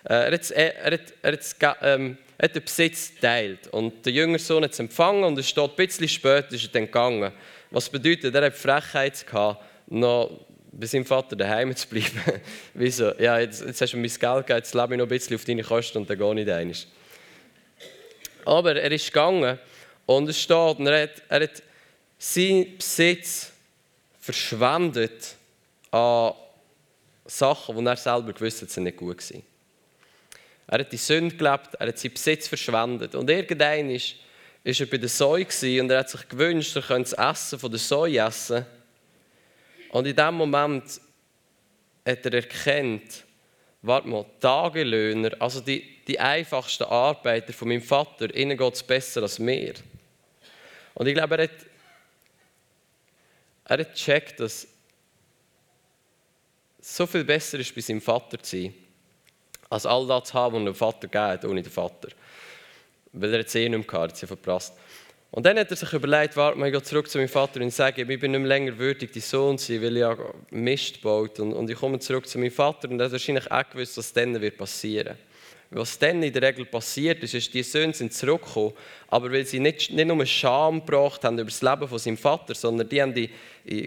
er 0.04 0.32
hat, 0.32 0.52
er 0.52 0.92
hat, 0.94 1.14
er 1.22 1.32
hat, 1.34 1.78
ähm, 1.82 2.18
er 2.38 2.46
hat 2.46 2.56
den 2.56 2.64
Besitz 2.64 3.14
geteilt. 3.14 3.68
Und 3.68 4.06
der 4.06 4.14
jüngere 4.14 4.40
Sohn 4.40 4.64
hat 4.64 4.72
es 4.72 4.80
empfangen 4.80 5.26
und 5.26 5.38
es 5.38 5.50
steht, 5.50 5.70
ein 5.70 5.76
bisschen 5.76 6.08
später 6.08 6.54
ist 6.54 6.64
er 6.64 6.72
dann 6.72 6.86
gegangen. 6.86 7.32
Was 7.70 7.90
bedeutet, 7.90 8.34
er 8.34 8.46
hat 8.46 8.56
Frechheit 8.56 9.28
gehabt, 9.28 9.64
noch 9.88 10.32
bei 10.72 10.88
seinem 10.88 11.06
Vater 11.06 11.36
daheim 11.36 11.76
zu 11.76 11.88
bleiben. 11.88 12.22
Wieso? 12.74 13.14
Ja, 13.20 13.40
jetzt, 13.40 13.62
jetzt 13.62 13.82
hast 13.82 13.94
du 13.94 13.98
mein 13.98 14.04
Geld 14.04 14.20
gegeben, 14.20 14.58
jetzt 14.58 14.74
lebe 14.74 14.94
ich 14.94 14.98
noch 14.98 15.06
ein 15.06 15.10
bisschen 15.10 15.36
auf 15.36 15.46
deine 15.46 15.64
Kosten 15.64 15.98
und 16.00 16.10
dann 16.10 16.18
gehe 16.18 16.42
ich 16.42 16.52
einmal. 16.52 16.76
Aber 18.46 18.76
er 18.76 18.92
ist 18.92 19.08
gegangen 19.08 19.60
und 20.06 20.30
es 20.30 20.40
steht, 20.40 20.80
und 20.80 20.88
er 20.88 21.04
hat, 21.04 21.22
er 21.30 21.44
hat 21.44 21.64
sein 22.18 22.78
Besitz 22.78 23.52
verschwendet 24.20 25.36
an 25.92 26.34
Sachen, 27.26 27.78
die 27.78 27.86
er 27.86 27.98
selber 27.98 28.34
gewusst 28.34 28.62
hat, 28.62 28.70
sind 28.70 28.84
nicht 28.84 28.98
gut 28.98 29.32
waren. 29.32 29.44
Er 30.68 30.80
hat 30.80 30.92
die 30.92 30.98
Sünde 30.98 31.36
gelebt, 31.36 31.76
er 31.80 31.88
hat 31.88 31.98
seinen 31.98 32.14
Besitz 32.14 32.48
verschwendet. 32.48 33.16
Und 33.16 33.30
irgendwann 33.30 33.90
ist, 33.90 34.16
ist 34.64 34.80
er 34.80 34.86
bei 34.86 34.98
der 34.98 35.10
Säue 35.10 35.46
und 35.82 35.90
er 35.92 36.00
hat 36.00 36.10
sich 36.10 36.28
gewünscht, 36.30 36.76
er 36.76 36.82
könnte 36.82 37.14
das 37.16 37.32
Essen 37.32 37.60
von 37.60 37.72
der 37.72 37.80
Säue 37.80 38.20
essen. 38.20 38.66
Und 39.92 40.08
in 40.08 40.16
dem 40.16 40.36
Moment 40.36 41.00
hat 42.06 42.26
er 42.26 42.34
erkannt, 42.34 43.26
warte 43.82 44.08
mal, 44.08 44.26
Tagelöhner, 44.40 45.32
also 45.40 45.62
die, 45.62 46.04
die 46.08 46.20
einfachsten 46.20 46.84
Arbeiter 46.84 47.54
von 47.54 47.68
meinem 47.68 47.82
Vater, 47.82 48.34
ihnen 48.36 48.58
geht 48.58 48.74
es 48.74 48.84
besser 48.84 49.22
als 49.22 49.40
mir. 49.40 49.74
Und 50.94 51.08
ich 51.08 51.14
glaube, 51.14 51.38
er 51.38 51.44
hat 51.44 51.72
er 53.72 53.80
hat 53.80 53.94
gecheckt, 53.94 54.38
dass 54.42 54.68
so 56.82 57.08
viel 57.08 57.24
besser 57.24 57.58
ist, 57.58 57.74
bei 57.74 57.80
seinem 57.80 58.02
Vater 58.02 58.38
zu 58.44 58.58
sein, 58.58 58.74
als 59.70 59.86
all 59.86 60.06
das 60.08 60.28
zu 60.28 60.34
haben, 60.34 60.66
was 60.66 60.72
ein 60.74 60.76
Vater 60.76 61.08
gegeben 61.08 61.52
ohne 61.52 61.62
den 61.62 61.72
Vater. 61.72 62.10
Weil 63.14 63.34
er 63.34 63.46
es 63.46 63.56
eh 63.56 63.70
nicht 63.70 63.90
mehr 63.90 64.02
hatte, 64.02 64.18
sie 64.18 64.28
verprasst. 64.28 64.74
Und 65.34 65.46
dann 65.46 65.58
hat 65.58 65.72
er 65.72 65.78
sich 65.78 65.94
überlegt, 65.94 66.36
warte 66.36 66.60
mal, 66.60 66.68
ich 66.68 66.74
gehe 66.74 66.84
zurück 66.84 67.10
zu 67.10 67.18
meinem 67.18 67.30
Vater 67.30 67.62
und 67.62 67.72
sage, 67.72 68.02
ich 68.02 68.20
bin 68.20 68.32
nicht 68.32 68.40
mehr 68.40 68.48
länger 68.50 68.78
würdig, 68.78 69.14
dein 69.14 69.22
Sohn 69.22 69.58
zu 69.58 69.72
sein, 69.72 69.82
weil 69.82 69.98
ich 69.98 70.18
Mist 70.52 71.02
baut. 71.02 71.40
Und, 71.40 71.54
und 71.54 71.70
ich 71.70 71.78
komme 71.78 72.00
zurück 72.00 72.28
zu 72.28 72.38
meinem 72.38 72.52
Vater 72.52 72.90
und 72.90 73.00
er 73.00 73.06
hat 73.06 73.14
wahrscheinlich 73.14 73.50
auch 73.50 73.70
gewusst, 73.70 73.98
was 73.98 74.12
dann 74.12 74.40
wird 74.42 74.58
passieren. 74.58 75.18
Was 75.74 75.98
dann 75.98 76.22
in 76.22 76.34
der 76.34 76.42
Regel 76.42 76.66
passiert 76.66 77.24
ist, 77.24 77.34
ist, 77.34 77.54
die 77.54 77.64
Söhne 77.64 77.94
sind 77.94 78.14
zurückgekommen, 78.14 78.74
aber 79.08 79.32
weil 79.32 79.46
sie 79.46 79.62
nicht, 79.62 79.90
nicht 79.90 80.06
nur 80.06 80.26
Scham 80.26 80.86
gebracht 80.86 81.24
haben 81.24 81.40
über 81.40 81.50
das 81.50 81.62
Leben 81.62 81.88
von 81.88 81.98
seinem 81.98 82.18
Vater, 82.18 82.54
sondern 82.54 82.90
die 82.90 83.02
haben 83.02 83.14
die, 83.14 83.30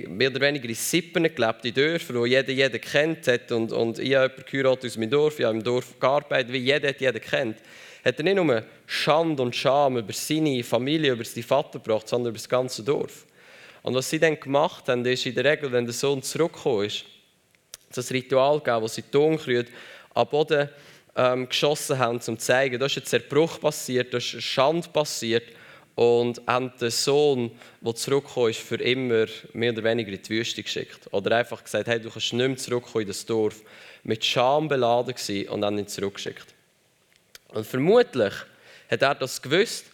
mehr 0.09 0.31
oder 0.31 0.41
weniger 0.41 0.67
in 0.67 0.75
Sippen 0.75 1.25
gelebt, 1.25 1.63
in 1.63 1.75
Dörfern, 1.75 2.17
wo 2.17 2.25
jeder 2.25 2.53
jeden 2.53 2.81
kennt. 2.81 3.29
Und, 3.51 3.71
und 3.71 3.99
ich 3.99 4.15
habe 4.15 4.33
jemanden 4.51 4.87
aus 4.87 4.97
meinem 4.97 5.11
Dorf, 5.11 5.39
ich 5.39 5.45
habe 5.45 5.59
im 5.59 5.63
Dorf 5.63 6.01
gearbeitet, 6.01 6.51
wie 6.55 6.59
jeder 6.59 6.89
hat 6.89 7.03
jeden 7.03 7.21
kennt. 7.21 7.59
Hat 8.05 8.19
er 8.19 8.25
nicht 8.25 8.37
nur 8.37 8.65
Schande 8.87 9.43
und 9.43 9.57
Scham 9.57 9.97
über 9.97 10.13
seine 10.13 10.63
Familie, 10.63 11.13
über 11.13 11.25
seinen 11.25 11.45
Vater 11.45 11.79
gebracht, 11.79 12.09
sondern 12.09 12.31
über 12.31 12.39
das 12.39 12.49
ganze 12.49 12.83
Dorf. 12.83 13.25
Und 13.83 13.95
was 13.95 14.11
sie 14.11 14.19
dann 14.19 14.39
gemacht 14.39 14.89
haben, 14.89 15.05
ist 15.07 15.27
in 15.27 15.35
der 15.35 15.45
Regel, 15.45 15.73
wenn 15.73 15.85
der 15.85 15.95
Sohn 15.95 16.23
zurückgekommen 16.23 16.87
ist, 16.87 17.05
das 17.95 18.11
Ritual 18.11 18.59
gegeben, 18.59 18.83
wo 18.83 18.89
sie 18.89 19.03
Ton 19.03 19.39
krüht, 19.39 19.69
am 20.15 20.29
Boden 20.29 20.69
ähm, 21.17 21.49
geschossen 21.49 21.99
haben, 21.99 22.17
um 22.17 22.21
zu 22.21 22.37
zeigen, 22.37 22.79
da 22.79 22.87
ist 22.87 22.97
ein 22.97 23.05
Zerbruch 23.05 23.61
passiert, 23.61 24.13
da 24.13 24.19
ist 24.19 24.43
Schande 24.43 24.89
passiert. 24.89 25.45
und 25.95 26.43
haben 26.47 26.73
den 26.81 26.91
Sohn, 26.91 27.53
der 27.81 27.95
zurückgekommen 27.95 28.51
ist, 28.51 28.61
für 28.61 28.77
immer 28.77 29.27
mehr 29.53 29.73
oder 29.73 29.85
weniger 29.85 30.13
in 30.13 30.21
die 30.21 30.31
Wüste 30.31 30.63
geschickt. 30.63 31.09
Oder 31.13 31.37
einfach 31.37 31.63
gesagt, 31.63 31.87
hey, 31.87 32.01
du 32.01 32.11
kannst 32.11 32.33
nicht 32.33 32.49
mehr 32.49 32.57
zurückkommen 32.57 33.03
in 33.03 33.09
das 33.09 33.25
Dorf. 33.25 33.63
Mit 34.03 34.25
Scham 34.25 34.69
beladen 34.69 35.15
gewesen 35.15 35.49
und 35.49 35.61
dann 35.61 35.79
ihn 35.79 35.87
zurückgeschickt. 35.87 36.54
Und 37.55 37.67
vermutlich 37.67 38.35
hat 38.91 39.03
er 39.03 39.15
das 39.15 39.41
gewusst, 39.41 39.85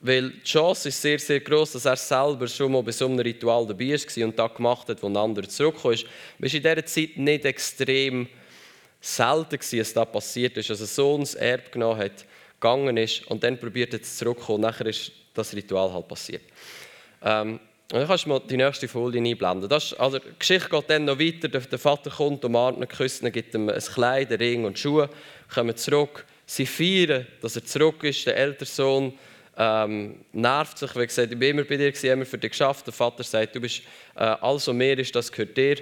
weil 0.00 0.30
die 0.30 0.42
Chance 0.42 0.90
ist 0.90 1.00
sehr, 1.00 1.18
sehr 1.18 1.40
groß, 1.40 1.72
dass 1.72 1.86
er 1.86 1.96
selber 1.96 2.46
schon 2.46 2.70
mal 2.70 2.82
bei 2.82 2.92
so 2.92 3.06
einem 3.06 3.18
Ritual 3.18 3.66
dabei 3.66 3.92
war 3.92 4.24
und 4.24 4.38
das 4.38 4.54
gemacht 4.54 4.88
hat, 4.88 5.02
wo 5.02 5.06
ein 5.06 5.16
anderer 5.16 5.48
zurückgekommen 5.48 5.94
ist. 5.94 6.04
Es 6.38 6.52
war 6.52 6.54
in 6.54 6.62
dieser 6.62 6.86
Zeit 6.86 7.16
nicht 7.16 7.44
extrem 7.46 8.28
selten, 9.00 9.58
dass 9.58 9.92
das 9.94 10.12
passiert 10.12 10.56
ist. 10.58 10.70
Also 10.70 10.84
so 10.84 11.16
ein 11.16 11.26
Erbe 11.40 11.70
genommen 11.70 12.00
hat, 12.00 12.26
gegangen 12.60 12.96
ist 12.98 13.26
und 13.28 13.42
dann 13.42 13.58
probiert 13.58 13.94
er 13.94 14.02
zurückzukommen. 14.02 14.60
Nachher 14.60 14.86
ist 14.86 15.10
das 15.32 15.54
Ritual 15.54 15.92
halt 15.92 16.08
passiert. 16.08 16.42
Ähm, 17.22 17.58
und 17.92 18.00
dann 18.00 18.08
kannst 18.08 18.24
du 18.24 18.30
mal 18.30 18.40
die 18.40 18.56
nächste 18.56 18.88
Folie 18.88 19.22
einblenden. 19.22 19.68
Das 19.68 19.92
ist, 19.92 19.94
also, 19.94 20.18
die 20.18 20.38
Geschichte 20.38 20.68
geht 20.68 20.90
dann 20.90 21.04
noch 21.04 21.18
weiter. 21.18 21.48
Der, 21.48 21.78
Vater 21.78 22.10
kommt, 22.10 22.44
umarmt 22.44 22.78
ihn, 22.78 22.88
küsst 22.88 23.22
ihn, 23.22 23.30
gibt 23.30 23.54
ihm 23.54 23.68
ein 23.68 23.80
Kleid, 23.80 24.28
einen 24.28 24.38
Ring 24.38 24.64
und 24.64 24.78
Schuhe, 24.78 25.08
kommen 25.54 25.76
zurück. 25.76 26.26
Sie 26.46 26.64
feiern, 26.64 27.26
dass 27.42 27.56
er 27.56 27.64
zurück 27.64 28.04
ist. 28.04 28.26
Der 28.26 28.36
ältere 28.36 28.66
Sohn 28.66 29.18
ähm, 29.56 30.24
nervt 30.32 30.78
sich, 30.78 30.94
weil 30.94 31.06
gesagt, 31.06 31.32
ich 31.32 31.38
bin 31.38 31.50
immer 31.50 31.64
bei 31.64 31.76
dir, 31.76 32.12
immer 32.12 32.24
für 32.24 32.38
dich 32.38 32.50
geschafft. 32.50 32.86
Der 32.86 32.94
Vater 32.94 33.24
sagt, 33.24 33.56
du 33.56 33.60
bist 33.60 33.82
äh, 34.14 34.36
was 34.40 34.66
mehr 34.68 34.98
ist, 34.98 35.14
das 35.14 35.32
gehört 35.32 35.56
dir. 35.56 35.76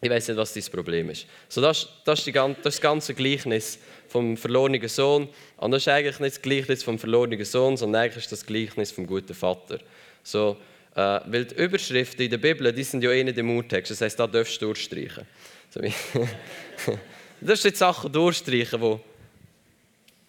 Ich 0.00 0.10
weiß 0.10 0.28
nicht, 0.28 0.36
was 0.36 0.52
dein 0.52 0.64
Problem 0.64 1.10
ist. 1.10 1.26
So, 1.48 1.60
das, 1.60 1.88
das, 2.04 2.18
ist 2.18 2.26
die, 2.26 2.32
das, 2.32 2.48
ist 2.50 2.64
das 2.64 2.80
ganze 2.80 3.14
Gleichnis 3.14 3.78
vom 4.08 4.36
verlorenen 4.36 4.86
Sohn. 4.88 5.28
Und 5.56 5.70
das 5.70 5.82
ist 5.82 5.88
eigentlich 5.88 6.20
nicht 6.20 6.36
das 6.36 6.42
Gleichnis 6.42 6.82
vom 6.82 6.98
verlorenen 6.98 7.42
Sohn, 7.44 7.76
sondern 7.76 8.02
eigentlich 8.02 8.24
ist 8.24 8.32
das 8.32 8.44
Gleichnis 8.44 8.92
vom 8.92 9.06
guten 9.06 9.34
Vater. 9.34 9.78
So, 10.22 10.58
äh, 10.94 11.20
weil 11.26 11.46
die 11.46 11.54
Überschriften 11.54 12.24
in 12.24 12.30
der 12.30 12.38
Bibel, 12.38 12.70
die 12.72 12.82
sind 12.82 13.02
ja 13.02 13.10
eh 13.12 13.24
nicht 13.24 13.38
im 13.38 13.56
Urtext. 13.56 13.90
Das 13.90 14.00
heisst, 14.00 14.20
da 14.20 14.26
darfst 14.26 14.60
du 14.60 14.66
durchstreichen. 14.66 15.26
So, 15.70 15.80
das 17.40 17.62
sind 17.62 17.76
Sachen 17.76 18.12
durchstreichen, 18.12 18.80
die 18.80 18.98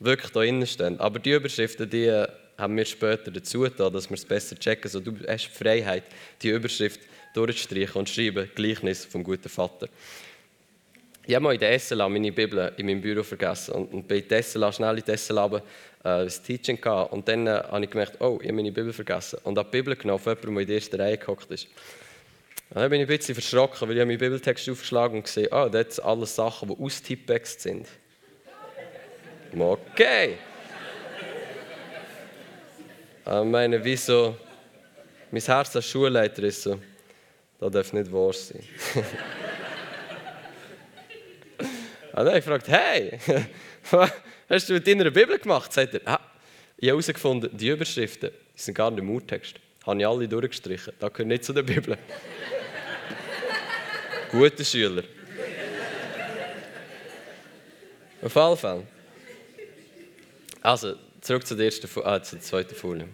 wirklich 0.05 0.31
da 0.31 0.43
innen 0.43 0.67
stehen. 0.67 0.99
Aber 0.99 1.19
die 1.19 1.31
Überschriften, 1.31 1.89
die 1.89 2.05
äh, 2.05 2.27
haben 2.57 2.77
wir 2.77 2.85
später 2.85 3.31
dazu 3.31 3.61
getan, 3.61 3.91
dass 3.91 4.09
wir 4.09 4.15
es 4.15 4.25
besser 4.25 4.57
checken. 4.57 4.89
So, 4.89 4.99
du 4.99 5.13
hast 5.27 5.47
die 5.47 5.63
Freiheit, 5.63 6.03
die 6.41 6.49
Überschrift 6.49 7.01
durchzustreichen 7.33 7.99
und 7.99 8.09
schreiben, 8.09 8.49
Gleichnis 8.55 9.05
vom 9.05 9.23
guten 9.23 9.49
Vater. 9.49 9.89
Ich 11.27 11.33
habe 11.33 11.43
mal 11.43 11.53
in 11.53 11.59
der 11.59 11.77
SLA 11.79 12.07
meine 12.07 12.31
Bibel 12.31 12.71
in 12.77 12.85
meinem 12.85 13.01
Büro 13.01 13.23
vergessen 13.23 13.73
und 13.73 14.07
bei 14.07 14.21
der 14.21 14.43
SLA 14.43 14.71
schnell 14.71 14.99
in 14.99 15.03
die 15.05 15.17
SLA 15.17 15.55
äh, 15.55 15.61
das 16.03 16.41
Teaching 16.41 16.79
gehabt. 16.79 17.11
Und 17.11 17.27
dann 17.27 17.47
äh, 17.47 17.63
habe 17.71 17.83
ich 17.83 17.89
gemerkt, 17.89 18.21
oh, 18.21 18.37
ich 18.39 18.47
habe 18.47 18.55
meine 18.55 18.71
Bibel 18.71 18.93
vergessen. 18.93 19.39
Und 19.43 19.57
habe 19.57 19.69
die 19.71 19.77
Bibel 19.77 19.95
genommen 19.95 20.19
von 20.19 20.33
jemandem, 20.33 20.53
der 20.55 20.61
in 20.61 20.67
der 20.67 20.75
ersten 20.75 21.01
Reihe 21.01 21.17
gehockt 21.17 21.49
ist. 21.49 21.67
Und 22.69 22.81
dann 22.81 22.89
bin 22.89 23.01
ich 23.01 23.09
ein 23.09 23.17
bisschen 23.17 23.33
verschrocken, 23.33 23.89
weil 23.89 23.97
ich 23.97 24.05
meinen 24.05 24.17
Bibeltext 24.19 24.69
aufgeschlagen 24.69 25.17
und 25.17 25.23
gesehen, 25.23 25.49
oh, 25.51 25.67
das 25.67 25.95
sind 25.95 26.05
alles 26.05 26.35
Sachen, 26.35 26.69
die 26.69 26.83
aus 26.83 27.01
Tippex 27.01 27.61
sind. 27.61 27.87
Okay. 29.57 30.37
Ich 33.25 33.43
meine, 33.45 33.83
wieso? 33.83 34.37
Mein 35.31 35.41
Herz 35.41 35.75
als 35.75 35.89
Schulleiter 35.89 36.43
ist 36.43 36.61
so, 36.61 36.79
das 37.59 37.71
darf 37.71 37.93
nicht 37.93 38.11
wahr 38.11 38.33
sein. 38.33 38.63
Und 42.11 42.19
dann 42.19 42.27
habe 42.27 42.37
ich 42.37 42.45
gefragt, 42.45 42.67
hey, 42.67 43.19
hast 44.49 44.69
du 44.69 44.73
mit 44.73 44.87
deiner 44.87 45.09
Bibel 45.09 45.39
gemacht? 45.39 45.71
Sagt 45.73 45.95
er, 45.95 46.01
ah, 46.05 46.19
ich 46.77 46.89
habe 46.89 46.97
herausgefunden, 46.97 47.49
die 47.57 47.69
Überschriften 47.69 48.31
sind 48.55 48.73
gar 48.75 48.91
nicht 48.91 48.99
im 48.99 49.09
Urtext. 49.09 49.55
Habe 49.85 49.99
ich 49.99 50.07
alle 50.07 50.27
durchgestrichen. 50.27 50.93
Das 50.99 51.11
gehört 51.13 51.27
nicht 51.27 51.43
zu 51.43 51.53
der 51.53 51.63
Bibel. 51.63 51.97
Guter 54.31 54.63
Schüler. 54.63 55.03
Auf 58.21 58.37
alle 58.37 58.57
Fälle. 58.57 58.94
Also, 60.65 60.95
zurück 61.21 61.45
zur, 61.45 61.59
ersten, 61.59 61.85
äh, 61.85 62.23
zur 62.23 62.39
zweiten 62.39 62.73
Folie. 62.73 63.07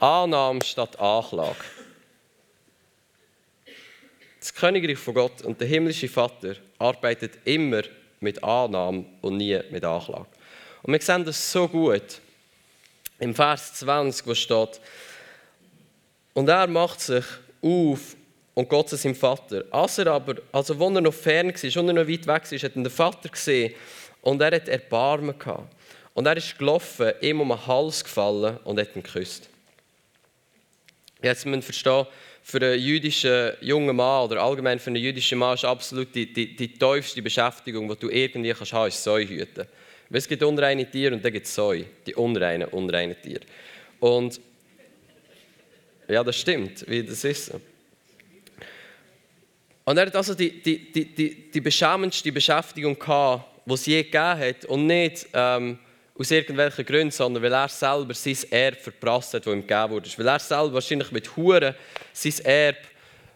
Annahme 0.00 0.64
statt 0.64 0.98
Anklage. 0.98 1.58
Das 4.40 4.54
Königreich 4.54 4.96
von 4.96 5.12
Gott 5.12 5.42
und 5.42 5.60
der 5.60 5.68
himmlische 5.68 6.08
Vater 6.08 6.54
arbeitet 6.78 7.40
immer 7.44 7.82
mit 8.20 8.42
Annahme 8.42 9.04
und 9.20 9.36
nie 9.36 9.60
mit 9.70 9.84
Anklage. 9.84 10.24
Und 10.82 10.94
wir 10.94 11.00
sehen 11.02 11.26
das 11.26 11.52
so 11.52 11.68
gut 11.68 12.22
im 13.18 13.34
Vers 13.34 13.74
20, 13.74 14.26
wo 14.26 14.34
steht, 14.34 14.80
und 16.32 16.48
er 16.48 16.68
macht 16.68 17.02
sich 17.02 17.24
auf 17.60 18.16
und 18.54 18.70
Gott 18.70 18.90
ist 18.94 19.02
sein 19.02 19.14
Vater. 19.14 19.66
Als 19.70 19.98
er 19.98 20.06
aber, 20.06 20.36
also 20.52 20.72
als 20.72 20.94
er 20.94 21.00
noch 21.02 21.12
fern 21.12 21.48
war, 21.48 21.82
und 21.82 21.88
er 21.88 21.94
noch 21.94 22.08
weit 22.08 22.26
weg 22.26 22.50
war, 22.50 22.58
hat 22.58 22.76
ihn 22.76 22.82
der 22.82 22.90
Vater 22.90 23.28
gesehen 23.28 23.74
und 24.26 24.42
er 24.42 24.56
hat 24.56 24.66
Erbarmen 24.66 25.38
gehabt. 25.38 25.72
Und 26.12 26.26
er 26.26 26.36
ist 26.36 26.58
gelaufen, 26.58 27.12
ihm 27.20 27.40
um 27.40 27.48
den 27.48 27.64
Hals 27.64 28.02
gefallen 28.02 28.56
und 28.64 28.80
hat 28.80 28.96
ihn 28.96 29.02
geküsst. 29.04 29.48
Jetzt 31.22 31.46
müssen 31.46 31.60
wir 31.60 31.62
verstehen, 31.62 32.06
für 32.42 32.60
einen 32.60 32.80
jüdischen 32.80 33.52
jungen 33.60 33.94
Mann 33.94 34.24
oder 34.24 34.42
allgemein 34.42 34.80
für 34.80 34.90
einen 34.90 35.02
jüdischen 35.02 35.38
Mann 35.38 35.54
ist 35.54 35.64
absolut 35.64 36.12
die, 36.12 36.32
die, 36.32 36.56
die 36.56 36.76
tiefste 36.76 37.22
Beschäftigung, 37.22 37.88
die 37.88 37.96
du 37.96 38.10
irgendwie 38.10 38.52
kannst 38.52 38.72
haben, 38.72 38.88
ist 38.88 39.04
Säuhüten. 39.04 39.64
Weil 40.10 40.18
es 40.18 40.26
gibt 40.26 40.42
unreine 40.42 40.90
Tiere 40.90 41.14
und 41.14 41.24
dann 41.24 41.32
gibt 41.32 41.46
es 41.46 41.54
Säu, 41.54 41.84
die 42.04 42.14
unreinen, 42.16 42.66
unreinen 42.68 43.16
Tiere. 43.22 43.42
Und 44.00 44.40
ja, 46.08 46.24
das 46.24 46.36
stimmt, 46.36 46.84
wie 46.88 47.04
das 47.04 47.22
ist. 47.22 47.52
Und 49.84 49.96
er 49.96 50.06
hat 50.06 50.16
also 50.16 50.34
die, 50.34 50.60
die, 50.60 50.90
die, 50.90 51.14
die, 51.14 51.50
die 51.52 51.60
beschämendste 51.60 52.32
Beschäftigung 52.32 52.98
gehabt, 52.98 53.55
die 53.66 53.74
es 53.74 53.86
je 53.86 54.02
gegeben 54.02 54.38
hat 54.38 54.64
und 54.66 54.86
nicht 54.86 55.26
ähm, 55.32 55.78
aus 56.18 56.30
irgendwelchen 56.30 56.86
Gründen, 56.86 57.10
sondern 57.10 57.42
weil 57.42 57.52
er 57.52 57.68
selber 57.68 58.14
sein 58.14 58.36
Erbe 58.50 58.76
verprasst 58.76 59.34
hat, 59.34 59.46
das 59.46 59.52
ihm 59.52 59.66
gegeben 59.66 59.90
wurde. 59.90 60.08
Weil 60.16 60.28
er 60.28 60.38
selber 60.38 60.74
wahrscheinlich 60.74 61.10
mit 61.10 61.36
Huren 61.36 61.74
sein 62.12 62.44
Erbe 62.44 62.78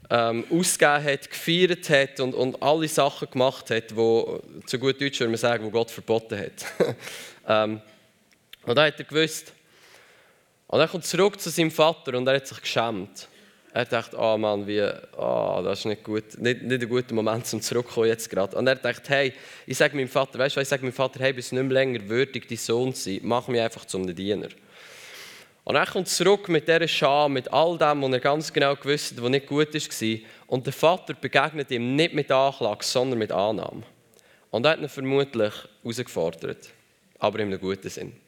ähm, 0.09 0.45
ausgegeben 0.51 1.05
hat, 1.05 1.31
gefeiert 1.31 1.91
hat 1.91 2.21
und, 2.21 2.35
und 2.35 2.63
alle 2.63 2.89
Sachen 2.89 3.31
gemacht 3.31 3.71
hat, 3.71 3.95
wo 3.95 4.43
zu 4.67 4.79
gut 4.79 5.01
Deutsch 5.01 5.21
würde 5.21 5.31
man 5.31 5.39
sagen, 5.39 5.65
wo 5.65 5.71
Gott 5.71 5.91
verboten 5.91 6.39
hat. 6.39 6.65
ähm, 7.49 7.81
und 8.65 8.77
da 8.77 8.87
hat 8.87 8.99
er 8.99 9.05
gewusst. 9.05 9.53
Und 10.69 10.81
er 10.81 10.89
kommt 10.89 11.05
zurück 11.05 11.41
zu 11.41 11.51
seinem 11.51 11.71
Vater 11.71 12.17
und 12.17 12.27
er 12.29 12.37
hat 12.37 12.47
sich 12.47 12.61
geschämt. 12.61 13.29
Er 13.73 13.85
dachte, 13.85 14.17
oh 14.19 14.37
Mann, 14.37 14.67
wie, 14.67 14.83
oh, 15.17 15.61
das 15.63 15.81
ist 15.81 15.85
nicht 15.85 16.03
gut, 16.03 16.39
nicht, 16.39 16.63
nicht 16.63 16.83
ein 16.83 16.89
guter 16.89 17.15
Moment 17.15 17.47
zum 17.47 17.61
Zurückkommen 17.61 18.09
jetzt 18.09 18.29
gerade. 18.29 18.57
Und 18.57 18.67
er 18.67 18.75
dachte, 18.75 19.09
hey, 19.09 19.33
ich 19.65 19.77
sage 19.77 19.97
meinem 19.97 20.09
Vater, 20.09 20.41
weißt 20.41 20.57
du, 20.57 20.61
ich 20.61 20.69
sage 20.69 20.83
meinem 20.83 20.93
Vater, 20.93 21.21
hey, 21.21 21.33
bist 21.33 21.53
nicht 21.53 21.63
mehr 21.63 21.73
länger 21.73 22.09
würdig, 22.09 22.49
dein 22.49 22.59
Sohn 22.59 22.93
zu 22.93 23.11
sein, 23.11 23.21
mach 23.23 23.47
mich 23.47 23.61
einfach 23.61 23.85
zum 23.85 24.13
Diener. 24.13 24.49
Und 25.63 25.77
er 25.77 25.87
kommt 25.87 26.09
zurück 26.09 26.49
mit 26.49 26.67
dieser 26.67 26.89
Scham, 26.89 27.35
mit 27.35 27.53
all 27.53 27.79
dem, 27.79 28.03
was 28.03 28.13
er 28.13 28.19
ganz 28.19 28.53
genau 28.53 28.75
gewusst 28.75 29.13
hat, 29.13 29.23
was 29.23 29.31
nicht 29.31 29.47
gut 29.47 29.73
war. 29.73 30.19
Und 30.49 30.67
der 30.67 30.73
Vater 30.73 31.15
begegnet 31.15 31.71
ihm 31.71 31.95
nicht 31.95 32.13
mit 32.13 32.31
Anklage, 32.33 32.85
sondern 32.85 33.21
mit 33.21 33.31
Annahme. 33.31 33.85
Und 34.51 34.67
er 34.67 34.73
hat 34.73 34.81
ihn 34.81 34.89
vermutlich 34.89 35.53
herausgefordert, 35.83 36.71
aber 37.21 37.39
in 37.39 37.49
einem 37.49 37.61
guten 37.61 37.89
Sinn. 37.89 38.20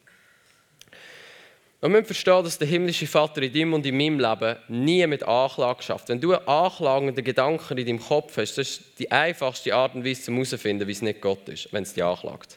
Wir 1.82 1.88
müssen 1.88 2.04
verstehen, 2.04 2.44
dass 2.44 2.58
der 2.58 2.68
himmlische 2.68 3.08
Vater 3.08 3.42
in 3.42 3.52
deinem 3.52 3.74
und 3.74 3.84
in 3.84 3.96
meinem 3.96 4.20
Leben 4.20 4.56
nie 4.68 5.04
mit 5.08 5.24
Anklage 5.24 5.82
schafft. 5.82 6.10
Wenn 6.10 6.20
du 6.20 6.32
einen 6.32 6.46
anklagenden 6.46 7.24
Gedanken 7.24 7.76
in 7.76 7.84
deinem 7.84 8.00
Kopf 8.00 8.36
hast, 8.36 8.56
das 8.56 8.68
ist 8.68 8.98
die 9.00 9.10
einfachste 9.10 9.74
Art 9.74 9.96
und 9.96 10.04
Weise, 10.04 10.30
um 10.30 10.36
herauszufinden, 10.36 10.86
wie 10.86 10.92
es 10.92 11.02
nicht 11.02 11.20
Gott 11.20 11.48
ist, 11.48 11.72
wenn 11.72 11.82
es 11.82 11.92
dich 11.92 12.04
anklagt. 12.04 12.56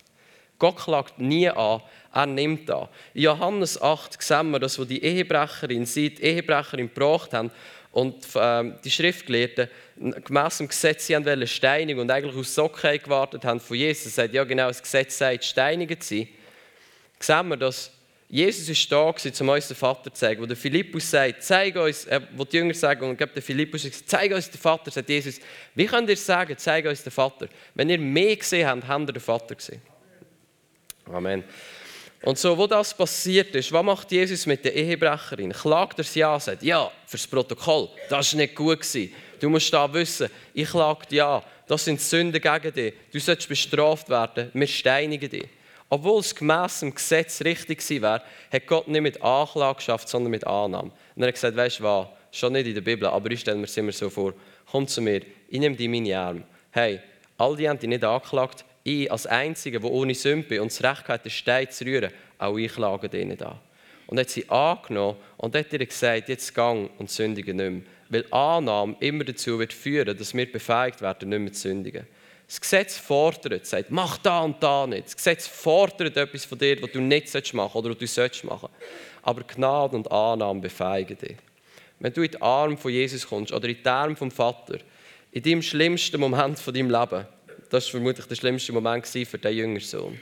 Gott 0.60 0.77
klagt 0.77 1.17
nie 1.17 1.50
an, 1.50 1.82
er 2.13 2.25
nimmt 2.27 2.70
an. 2.70 2.88
In 3.15 3.24
Johannes 3.24 3.82
8 3.82 4.22
sehen 4.22 4.51
wir, 4.51 4.60
dass 4.60 4.77
wo 4.77 4.86
die 4.86 5.03
Ehebrecherin 5.03 5.88
sie 5.88 6.12
die 6.12 6.22
Ehebrecherin 6.22 6.89
gebracht 6.89 7.34
haben 7.34 7.50
und 7.94 8.27
ähm, 8.36 8.75
die 8.84 8.91
Schriftgelehrten 8.91 9.70
gemäss 10.24 10.60
dem 10.60 10.67
Gesetz 10.67 11.08
sie 11.08 11.15
wollen 11.15 11.48
steinigen 11.48 12.00
und 12.00 12.12
eigentlich 12.12 12.36
aus 12.36 12.53
Socken 12.53 13.01
gewartet 13.01 13.44
haben 13.44 13.60
von 13.60 13.75
Jesus, 13.75 14.13
sagt 14.13 14.36
ja 14.36 14.44
genau, 14.44 14.67
das 14.67 14.84
Gesetz 14.84 15.17
sagt, 15.17 15.46
steinigt 15.46 16.03
sie, 16.03 16.27
sehen 17.20 17.48
wir, 17.48 17.58
dass 17.58 17.94
Jesus 18.35 18.67
ist 18.67 18.91
da, 18.91 18.97
um 18.99 19.49
uns 19.49 19.67
den 19.69 19.77
Vater 19.77 20.13
zu 20.13 20.19
zeigen. 20.19 20.41
Wo 20.41 20.45
der 20.45 20.57
Philippus 20.57 21.09
sagt, 21.09 21.41
zeig 21.41 21.73
uns, 21.77 22.03
äh, 22.03 22.19
wo 22.35 22.43
die 22.43 22.57
Jünger 22.57 22.73
sagen, 22.73 23.09
und 23.09 23.17
der 23.17 23.41
Philippus 23.41 23.83
sagt, 23.83 23.95
zeig 24.07 24.33
uns 24.33 24.49
den 24.49 24.59
Vater, 24.59 24.91
sagt 24.91 25.07
Jesus, 25.07 25.39
wie 25.73 25.85
könnt 25.85 26.09
ihr 26.09 26.17
sagen, 26.17 26.53
zeig 26.57 26.85
uns 26.85 27.01
den 27.01 27.11
Vater? 27.11 27.47
Wenn 27.73 27.89
ihr 27.89 27.97
mehr 27.97 28.35
gesehen 28.35 28.67
habt, 28.67 28.85
habt 28.85 29.09
ihr 29.09 29.13
den 29.13 29.21
Vater 29.21 29.55
gesehen. 29.55 29.81
Amen. 31.09 31.45
Und 32.23 32.37
so, 32.37 32.57
wo 32.57 32.67
das 32.67 32.93
passiert 32.93 33.55
ist, 33.55 33.71
was 33.71 33.85
macht 33.85 34.11
Jesus 34.11 34.45
mit 34.45 34.65
der 34.65 34.75
Ehebrecherin? 34.75 35.53
Klagt 35.53 35.99
er 35.99 36.03
sie 36.03 36.25
an, 36.25 36.41
sagt, 36.41 36.61
ja, 36.61 36.91
fürs 37.05 37.27
Protokoll, 37.27 37.87
das 38.09 38.33
war 38.33 38.41
nicht 38.41 38.55
gut. 38.55 38.81
Gewesen. 38.81 39.13
Du 39.39 39.49
musst 39.49 39.71
da 39.71 39.93
wissen, 39.93 40.27
ich 40.53 40.69
klage 40.69 41.15
ja, 41.15 41.41
das 41.67 41.85
sind 41.85 42.01
Sünden 42.01 42.41
gegen 42.41 42.73
dich, 42.73 42.93
du 43.13 43.19
sollst 43.19 43.47
bestraft 43.47 44.09
werden, 44.09 44.51
wir 44.53 44.67
steinigen 44.67 45.29
dich. 45.29 45.47
Obwohl 45.89 46.19
es 46.19 46.33
gemäss 46.33 46.79
dem 46.79 46.93
Gesetz 46.93 47.41
richtig 47.41 47.79
gewesen 47.79 48.01
wäre, 48.01 48.23
hat 48.51 48.67
Gott 48.67 48.87
nicht 48.87 49.01
mit 49.01 49.21
Anklage 49.21 49.77
geschafft, 49.77 50.09
sondern 50.09 50.31
mit 50.31 50.45
Annahme. 50.45 50.91
Und 51.15 51.21
er 51.21 51.27
hat 51.27 51.35
gesagt, 51.35 51.55
weißt 51.55 51.79
du 51.79 51.83
was, 51.83 52.07
schon 52.31 52.53
nicht 52.53 52.67
in 52.67 52.73
der 52.73 52.81
Bibel, 52.81 53.07
aber 53.07 53.29
ich 53.31 53.41
stelle 53.41 53.57
mir 53.57 53.65
es 53.65 53.77
immer 53.77 53.91
so 53.91 54.09
vor, 54.09 54.33
komm 54.69 54.87
zu 54.87 55.01
mir, 55.01 55.21
ich 55.47 55.59
nehme 55.59 55.75
dich 55.75 55.85
in 55.85 55.91
meine 55.91 56.17
Arme. 56.17 56.43
Hey, 56.71 56.99
all 57.37 57.55
die 57.55 57.69
haben 57.69 57.79
dich 57.79 57.89
nicht 57.89 58.03
angeklagt, 58.03 58.65
ich 58.83 59.11
als 59.11 59.25
Einziger, 59.25 59.79
der 59.79 59.91
ohne 59.91 60.13
Sünde 60.15 60.47
bin 60.47 60.61
und 60.61 60.71
das 60.71 60.83
Recht 60.83 61.07
hat, 61.07 61.25
den 61.25 61.31
Stein 61.31 61.69
zu 61.69 61.85
rühren, 61.85 62.11
auch 62.37 62.57
ich 62.57 62.73
klage 62.73 63.09
denen 63.09 63.29
nicht 63.29 63.43
an. 63.43 63.59
Und 64.07 64.19
hat 64.19 64.29
sie 64.29 64.47
angenommen 64.49 65.17
und 65.37 65.55
hat 65.55 65.73
ihr 65.73 65.85
gesagt, 65.85 66.29
jetzt 66.29 66.53
gang 66.53 66.91
und 66.99 67.09
sündige 67.09 67.53
nicht 67.53 67.71
mehr. 67.71 67.81
Weil 68.09 68.25
Annahme 68.31 68.95
immer 68.99 69.23
dazu 69.23 69.57
wird 69.57 69.73
führen, 69.73 70.15
dass 70.15 70.35
wir 70.35 70.51
befähigt 70.51 71.01
werden, 71.01 71.29
nicht 71.29 71.39
mehr 71.39 71.53
zu 71.53 71.61
sündigen. 71.61 72.05
Das 72.47 72.61
Gesetz 72.61 72.97
fordert, 72.97 73.65
sagt, 73.65 73.89
mach 73.89 74.17
da 74.19 74.41
und 74.41 74.61
da 74.61 74.85
nicht. 74.85 75.07
Das 75.07 75.15
Gesetz 75.15 75.47
fordert 75.47 76.15
etwas 76.15 76.45
von 76.45 76.57
dir, 76.57 76.81
was 76.81 76.91
du 76.91 77.01
nicht 77.01 77.53
machen 77.53 77.71
sollst 77.71 77.85
oder 77.85 77.89
was 77.89 77.97
du 77.97 78.07
sollst 78.07 78.43
machen. 78.43 78.69
Aber 79.23 79.41
Gnade 79.43 79.95
und 79.95 80.11
Annahme 80.11 80.61
befähigen 80.61 81.17
dich. 81.17 81.37
Wenn 81.99 82.13
du 82.13 82.21
in 82.21 82.31
die 82.31 82.41
Arme 82.41 82.77
von 82.77 82.91
Jesus 82.91 83.27
kommst 83.27 83.51
oder 83.51 83.67
in 83.67 83.77
die 83.81 83.89
Arme 83.89 84.15
vom 84.15 84.29
Vater, 84.29 84.77
in 85.31 85.41
deinem 85.41 85.61
schlimmsten 85.61 86.19
Moment 86.19 86.59
von 86.59 86.73
deinem 86.73 86.91
Leben, 86.91 87.25
das 87.69 87.85
war 87.85 87.91
vermutlich 87.91 88.25
der 88.27 88.35
schlimmste 88.35 88.73
Moment 88.73 89.07
für 89.07 89.37
deinen 89.39 89.57
jüngeren 89.57 89.85
Sohn, 89.85 90.19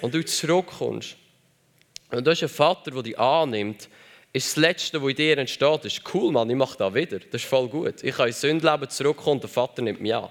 und 0.00 0.12
du 0.12 0.24
zurückkommst, 0.24 1.16
und 2.10 2.26
du 2.26 2.30
hast 2.30 2.42
einen 2.42 2.48
Vater, 2.48 2.90
der 2.90 3.02
dich 3.02 3.18
annimmt, 3.18 3.88
ist 4.32 4.48
das 4.48 4.56
Letzte, 4.56 5.02
was 5.02 5.10
in 5.10 5.16
dir 5.16 5.38
entsteht, 5.38 5.84
ist 5.84 6.02
cool, 6.12 6.32
Mann, 6.32 6.48
ich 6.50 6.56
mache 6.56 6.76
das 6.76 6.94
wieder. 6.94 7.18
Das 7.18 7.42
ist 7.42 7.44
voll 7.44 7.68
gut. 7.68 8.02
Ich 8.02 8.16
kann 8.16 8.28
in 8.28 8.32
Sündleben 8.32 8.88
zurückkommen 8.88 9.36
und 9.36 9.42
der 9.42 9.50
Vater 9.50 9.82
nimmt 9.82 10.00
mich 10.00 10.14
an. 10.14 10.28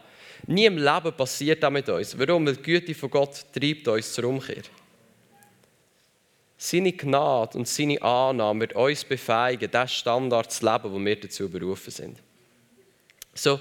Nie 0.48 0.66
im 0.66 0.78
Leben 0.78 1.14
passiert 1.16 1.62
das 1.62 1.72
mit 1.72 1.88
uns. 1.90 2.18
Warum? 2.18 2.46
Weil 2.46 2.56
die 2.56 2.64
Güte 2.64 2.96
von 2.96 3.10
Gott 3.10 3.46
treibt 3.54 3.88
uns 3.88 4.14
zur 4.14 4.26
Umkehr. 4.26 4.64
Seine 6.58 6.94
Gnade 6.94 7.58
und 7.58 7.68
seine 7.68 8.02
Annahme 8.02 8.62
wird 8.62 8.74
uns 8.76 9.04
befähigen, 9.04 9.70
das 9.72 9.94
Standard 9.94 10.52
zu 10.52 10.66
leben, 10.66 10.92
wo 10.92 11.00
wir 11.00 11.20
dazu 11.20 11.50
berufen 11.50 11.92
sind. 11.92 12.20
So, 13.34 13.60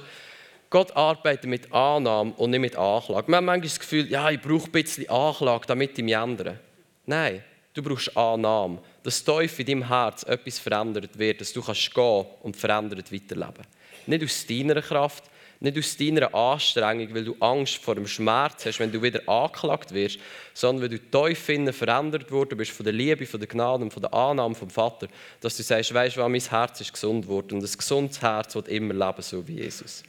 Gott 0.68 0.94
arbeitet 0.94 1.46
mit 1.46 1.72
Annahme 1.72 2.32
und 2.36 2.50
nicht 2.50 2.60
mit 2.60 2.76
Anklage. 2.76 3.26
Wir 3.26 3.36
haben 3.36 3.44
manchmal 3.44 3.68
das 3.68 3.80
Gefühl, 3.80 4.10
ja, 4.10 4.30
ich 4.30 4.40
brauche 4.40 4.66
ein 4.66 4.72
bisschen 4.72 5.08
Anklage, 5.08 5.66
damit 5.66 5.98
ich 5.98 6.04
mich 6.04 6.14
ändere. 6.14 6.60
Nein, 7.06 7.42
du 7.72 7.82
brauchst 7.82 8.16
Annahme. 8.16 8.80
Dass 9.02 9.24
tief 9.24 9.58
in 9.58 9.66
deinem 9.66 9.88
Herz 9.88 10.22
etwas 10.24 10.58
verändert 10.58 11.18
wird, 11.18 11.40
dass 11.40 11.52
du 11.52 11.62
kannst 11.62 11.94
gehen 11.94 12.26
und 12.42 12.56
verändert 12.56 13.10
weiterleben. 13.10 13.66
Nicht 14.06 14.24
aus 14.24 14.46
deiner 14.46 14.82
Kraft, 14.82 15.24
nicht 15.60 15.76
aus 15.76 15.96
deiner 15.96 16.34
Anstrengung, 16.34 17.14
weil 17.14 17.24
du 17.24 17.36
Angst 17.38 17.76
vor 17.76 17.94
dem 17.94 18.06
Schmerz 18.06 18.64
hast, 18.64 18.80
wenn 18.80 18.90
du 18.90 19.02
wieder 19.02 19.28
angeklagt 19.28 19.92
wirst, 19.92 20.18
sondern 20.54 20.82
weil 20.90 20.98
du 20.98 21.10
tief 21.10 21.48
innen 21.50 21.74
verändert 21.74 22.30
worden 22.30 22.56
bist 22.56 22.70
von 22.70 22.84
der 22.84 22.94
Liebe, 22.94 23.26
von 23.26 23.38
der 23.38 23.48
Gnade 23.48 23.84
und 23.84 23.92
von 23.92 24.00
der 24.00 24.12
Annahme 24.14 24.54
vom 24.54 24.70
Vater, 24.70 25.08
dass 25.40 25.58
du 25.58 25.62
sagst, 25.62 25.92
weißt 25.92 26.16
du, 26.16 26.26
mein 26.26 26.40
Herz 26.40 26.80
ist 26.80 26.94
gesund 26.94 27.28
worden 27.28 27.58
und 27.58 27.64
ein 27.64 27.76
gesundes 27.76 28.22
Herz 28.22 28.54
wird 28.54 28.68
immer 28.68 28.94
leben, 28.94 29.22
so 29.22 29.46
wie 29.46 29.56
Jesus. 29.56 30.02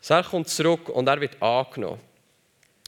So, 0.00 0.14
er 0.14 0.24
kommt 0.24 0.48
zurück 0.48 0.88
und 0.88 1.06
er 1.06 1.20
wird 1.20 1.40
angenommen. 1.42 2.00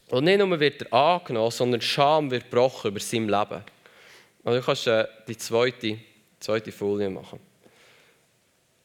Und 0.08 0.25
nicht 0.25 0.38
nur 0.38 0.58
wird 0.58 0.82
er 0.82 0.92
angenommen, 0.92 1.50
sondern 1.50 1.80
Scham 1.82 2.30
wird 2.30 2.50
gebrochen 2.50 2.90
über 2.92 3.00
sein 3.00 3.28
Leben. 3.28 3.62
Und 4.42 4.54
du 4.54 4.62
kannst 4.62 4.87
äh, 4.87 5.06
die 5.28 5.37
zweite, 5.37 5.99
zweite 6.40 6.72
Folie 6.72 7.10
machen. 7.10 7.38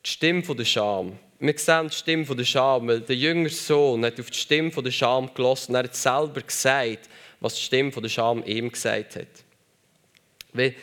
Die 0.06 0.10
Stimme 0.10 0.42
der 0.42 0.66
Scham. 0.66 1.18
Wir 1.38 1.58
sehen 1.58 1.90
die 1.90 1.96
Stimme 1.96 2.36
der 2.36 2.46
Scham, 2.46 2.88
weil 2.88 3.02
der 3.02 3.16
jüngere 3.16 3.50
Sohn 3.50 4.06
hat 4.06 4.20
auf 4.20 4.30
die 4.30 4.38
Stimme 4.38 4.72
der 4.72 4.92
Scham 4.92 5.34
gelassen 5.34 5.72
und 5.72 5.76
er 5.76 5.84
hat 5.84 5.96
selber 5.96 6.42
gesagt, 6.42 7.10
was 7.42 7.56
die 7.56 7.62
Stimme 7.62 7.92
der 7.92 8.08
Scham 8.08 8.42
ihm 8.46 8.72
gesagt 8.72 9.18
hat. 9.18 9.28
Weil, 10.54 10.76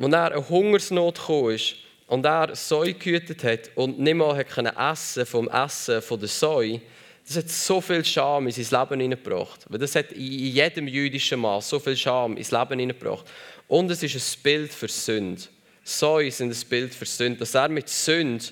als 0.00 0.12
er 0.12 0.32
eine 0.32 0.48
Hungersnot 0.48 1.18
kam 1.18 1.58
und 2.06 2.24
er 2.24 2.56
Säu 2.56 2.94
gehütet 2.94 3.44
hat 3.44 3.70
und 3.74 3.98
nicht 3.98 4.14
mehr 4.14 4.46
essen 4.90 5.26
vom 5.26 5.48
Essen 5.48 6.00
von 6.00 6.18
der 6.18 6.28
Säu, 6.28 6.78
das 7.26 7.36
hat 7.36 7.50
so 7.50 7.82
viel 7.82 8.02
Scham 8.06 8.46
in 8.46 8.52
sein 8.52 8.80
Leben 8.80 9.00
hineingebracht. 9.00 9.66
Das 9.68 9.94
hat 9.94 10.12
in 10.12 10.22
jedem 10.22 10.88
jüdischen 10.88 11.40
Mann 11.40 11.60
so 11.60 11.78
viel 11.78 11.94
Scham 11.94 12.38
ins 12.38 12.50
Leben 12.50 12.70
hineingebracht. 12.70 13.26
Und 13.66 13.90
es 13.90 14.02
ist 14.02 14.16
ein 14.16 14.42
Bild 14.42 14.72
für 14.72 14.88
Sünde. 14.88 15.42
Säu 15.84 16.30
sind 16.30 16.50
ein 16.50 16.68
Bild 16.70 16.94
für 16.94 17.04
Sünde. 17.04 17.40
Dass 17.40 17.54
er 17.54 17.68
mit 17.68 17.90
Sünde 17.90 18.46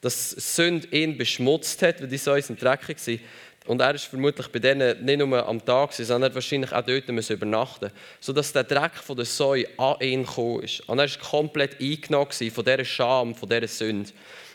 dass 0.00 0.30
Sünde 0.30 0.88
ihn 0.90 1.16
beschmutzt 1.16 1.82
hat, 1.82 2.00
weil 2.00 2.08
die 2.08 2.18
Säue 2.18 2.42
sind 2.42 2.62
dreckig 2.62 2.98
waren. 3.06 3.20
Und 3.66 3.80
er 3.80 3.94
ist 3.94 4.04
vermutlich 4.04 4.46
bei 4.48 4.60
denen 4.60 5.04
nicht 5.04 5.18
nur 5.18 5.46
am 5.46 5.64
Tag, 5.64 5.92
sondern 5.92 6.30
er 6.30 6.34
wahrscheinlich 6.34 6.72
auch 6.72 6.82
dort 6.82 7.08
müssen 7.08 7.32
übernachten 7.32 7.90
sodass 8.20 8.52
der 8.52 8.64
Dreck 8.64 8.94
von 8.94 9.16
der 9.16 9.24
Säue 9.24 9.66
an 9.76 9.96
ihn 10.00 10.24
gekommen 10.24 10.62
ist. 10.62 10.88
Und 10.88 10.98
er 10.98 11.10
war 11.10 11.28
komplett 11.28 11.80
eingenommen 11.80 12.30
von 12.30 12.64
dieser 12.64 12.84
Scham, 12.84 13.34
von 13.34 13.48
dieser 13.48 13.66
Sünde. 13.66 14.10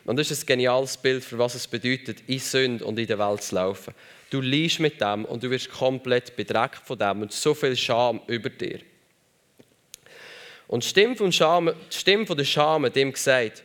Und 0.06 0.18
das 0.18 0.32
ist 0.32 0.44
ein 0.44 0.48
geniales 0.48 0.98
Bild, 0.98 1.24
für 1.24 1.38
was 1.38 1.56
es 1.56 1.68
bedeutet, 1.68 2.24
in 2.28 2.40
Sünde 2.40 2.86
und 2.86 2.98
in 2.98 3.08
der 3.08 3.20
Welt 3.20 3.44
zu 3.44 3.56
laufen. 3.56 3.94
Du 4.30 4.40
liest 4.40 4.80
mit 4.80 5.02
dem 5.02 5.26
und 5.26 5.44
du 5.44 5.50
wirst 5.50 5.70
komplett 5.70 6.36
bedreckt 6.36 6.82
von 6.86 6.98
dem 6.98 7.24
und 7.24 7.34
so 7.34 7.54
viel 7.54 7.76
Scham 7.76 8.22
über 8.28 8.50
dir. 8.50 8.80
Und 10.68 10.84
die 10.84 10.88
Stimme, 10.88 11.18
von 11.18 11.32
Scham, 11.34 11.68
die 11.92 11.98
Stimme 11.98 12.26
von 12.26 12.38
der 12.38 12.46
Scham 12.46 12.86
hat 12.86 12.96
ihm 12.96 13.12
gesagt, 13.12 13.62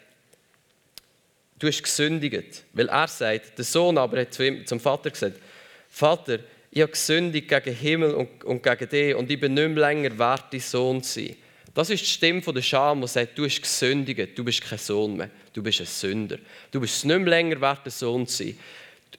du 1.59 1.67
hast 1.67 1.83
gesündigt. 1.83 2.65
Weil 2.73 2.89
er 2.89 3.09
sagt, 3.09 3.59
der 3.59 3.65
Sohn 3.65 3.99
aber 3.99 4.21
hat 4.21 4.35
zum 4.35 4.81
Vater 4.81 5.11
gesagt, 5.11 5.41
Vater, 5.89 6.39
ich 6.71 6.83
habe 6.83 6.93
gesündigt 6.93 7.49
gegen 7.49 7.75
Himmel 7.75 8.15
und, 8.15 8.45
und 8.45 8.63
gegen 8.63 8.89
dich 8.89 9.15
und 9.15 9.31
ich 9.31 9.41
bin 9.41 9.55
nicht 9.55 9.69
mehr 9.69 9.89
länger 9.89 10.19
wert, 10.19 10.45
dein 10.51 10.61
Sohn 10.61 11.03
zu 11.03 11.21
sein. 11.21 11.37
Das 11.73 11.91
ist 11.91 12.01
die 12.01 12.07
Stimme 12.07 12.41
der 12.41 12.63
Scham, 12.63 13.01
die 13.03 13.09
sagt, 13.09 13.37
du 13.37 13.45
hast 13.45 13.61
gesündigt, 13.61 14.37
du 14.37 14.45
bist 14.45 14.63
kein 14.63 14.79
Sohn 14.79 15.17
mehr, 15.17 15.31
du 15.53 15.63
bist 15.63 15.81
ein 15.81 15.87
Sünder. 15.87 16.39
Du 16.71 16.81
bist 16.81 17.05
nicht 17.05 17.19
mehr 17.19 17.29
länger 17.29 17.61
wert, 17.61 17.81
ein 17.85 17.91
Sohn 17.91 18.27
zu 18.27 18.45
sein. 18.45 18.59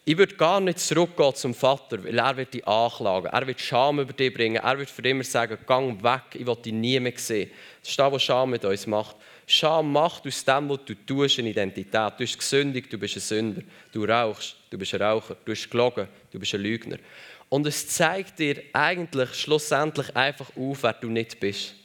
Ich 0.05 0.17
würde 0.17 0.35
gar 0.35 0.59
nicht 0.59 0.79
zurückgehen 0.79 1.35
zum 1.35 1.53
Vater, 1.53 2.03
weil 2.03 2.17
er 2.17 2.37
wird 2.37 2.53
dich 2.53 2.67
anklagen. 2.67 3.29
Er 3.31 3.45
wird 3.45 3.59
Scham 3.59 3.99
über 3.99 4.13
dich 4.13 4.33
bringen. 4.33 4.55
Er 4.55 4.77
wird 4.77 4.89
für 4.89 5.01
immer 5.01 5.23
sagen, 5.23 5.57
gang 5.67 6.01
weg, 6.03 6.23
ich 6.33 6.45
will 6.45 6.55
dich 6.55 6.73
nie 6.73 6.99
mehr 6.99 7.13
sehen. 7.15 7.51
Das 7.81 7.89
ist 7.89 7.99
das, 7.99 8.11
was 8.11 8.23
Scham 8.23 8.51
mit 8.51 8.63
uns 8.63 8.87
macht. 8.87 9.15
Scham 9.49 9.93
macht 9.93 10.27
aus 10.27 10.43
dem, 10.43 10.67
was 10.67 10.79
du 10.85 10.93
tust, 10.93 11.39
eine 11.39 11.49
Identität. 11.49 11.93
Du 11.93 12.17
bist 12.17 12.37
gesündigt, 12.37 12.91
du 12.91 12.97
bist 12.97 13.15
ein 13.15 13.21
Sünder. 13.21 13.61
Du 13.93 14.03
rauchst, 14.03 14.57
du 14.69 14.77
bist 14.77 14.93
ein 14.93 15.01
Raucher. 15.01 15.37
Du 15.45 15.53
hast 15.53 15.71
gelogen, 15.71 16.05
du 16.31 16.37
bist 16.37 16.53
ein 16.53 16.61
Lügner. 16.61 16.97
Und 17.47 17.65
es 17.65 17.87
zeigt 17.87 18.39
dir 18.39 18.61
eigentlich 18.73 19.33
schlussendlich 19.33 20.13
einfach 20.13 20.49
auf, 20.57 20.83
wer 20.83 20.91
du 20.91 21.07
nicht 21.07 21.39
bist. 21.39 21.75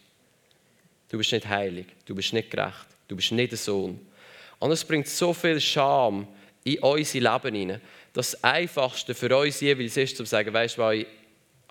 Du 1.08 1.18
bist 1.18 1.30
nicht 1.30 1.48
heilig, 1.48 1.86
du 2.04 2.16
bist 2.16 2.32
nicht 2.32 2.50
gerecht, 2.50 2.86
du 3.06 3.14
bist 3.14 3.30
nicht 3.30 3.52
ein 3.52 3.56
Sohn. 3.56 4.00
Und 4.58 4.72
es 4.72 4.84
bringt 4.84 5.06
so 5.06 5.32
viel 5.32 5.60
Scham 5.60 6.26
in 6.64 6.80
unser 6.80 7.20
Leben 7.20 7.54
hinein. 7.54 7.80
Das 8.12 8.42
Einfachste 8.42 9.14
für 9.14 9.36
uns 9.36 9.60
jeweils 9.60 9.96
ist, 9.96 10.16
zu 10.16 10.24
sagen, 10.24 10.52
weißt 10.52 10.78
du, 10.78 11.06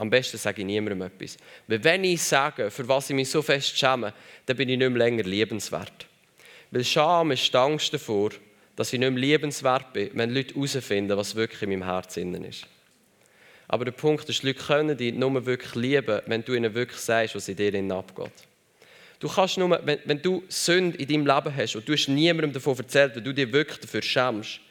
am 0.02 0.10
besten 0.10 0.40
sage 0.40 0.62
ich 0.62 0.66
niemandem 0.66 1.04
etwas. 1.04 1.38
Weil 1.68 1.84
wenn 1.84 2.04
ich 2.04 2.24
sage, 2.24 2.72
für 2.72 2.88
was 2.88 3.12
ich 3.12 3.16
mich 3.16 3.30
so 3.30 3.44
fest 3.44 3.78
schäme, 3.78 4.12
dann 4.48 4.58
bin 4.58 4.68
ich 4.68 4.78
nicht 4.78 4.90
mehr 4.90 4.98
länger 4.98 5.22
liebenswert. 5.22 6.08
Weil 6.72 6.84
Scham 6.84 7.30
ist 7.30 7.54
die 7.54 7.58
Angst 7.58 7.94
davor, 7.94 8.32
dass 8.76 8.92
ich 8.94 9.00
nicht 9.00 9.12
mehr 9.12 9.20
liebenswert 9.20 9.94
bin, 9.94 10.10
wenn 10.16 10.34
Leute 10.34 10.56
herausfinden, 10.56 11.16
was 11.16 11.36
wirklich 11.36 11.62
in 11.62 11.70
meinem 11.70 11.84
Herzen 11.84 12.34
ist. 12.44 12.66
Aber 13.68 13.86
der 13.86 13.92
Punkt 13.92 14.28
ist, 14.28 14.42
Leute 14.42 14.64
können 14.64 14.98
dich 14.98 15.14
nur 15.14 15.46
wirklich 15.46 15.76
lieben, 15.76 16.20
wenn 16.26 16.44
du 16.44 16.56
ihnen 16.56 16.74
wirklich 16.74 17.00
sagst, 17.00 17.36
was 17.36 17.48
in 17.48 17.58
dir 17.58 17.96
abgeht. 17.96 18.34
Du 19.20 19.30
kannst 19.30 19.60
nur, 19.60 19.80
wenn, 19.86 20.00
wenn 20.06 20.20
du 20.20 20.42
Sünde 20.50 20.98
in 20.98 21.08
deinem 21.08 21.28
Leben 21.28 21.56
hast 21.56 21.76
und 21.76 21.88
du 21.88 21.94
hast 21.94 22.08
niemandem 22.08 22.54
davon 22.54 22.76
erzählt, 22.76 23.16
weil 23.16 23.22
du 23.22 23.36
dich 23.36 23.54
wirklich 23.54 23.78
dafür 23.78 24.02
schämst, 24.02 24.62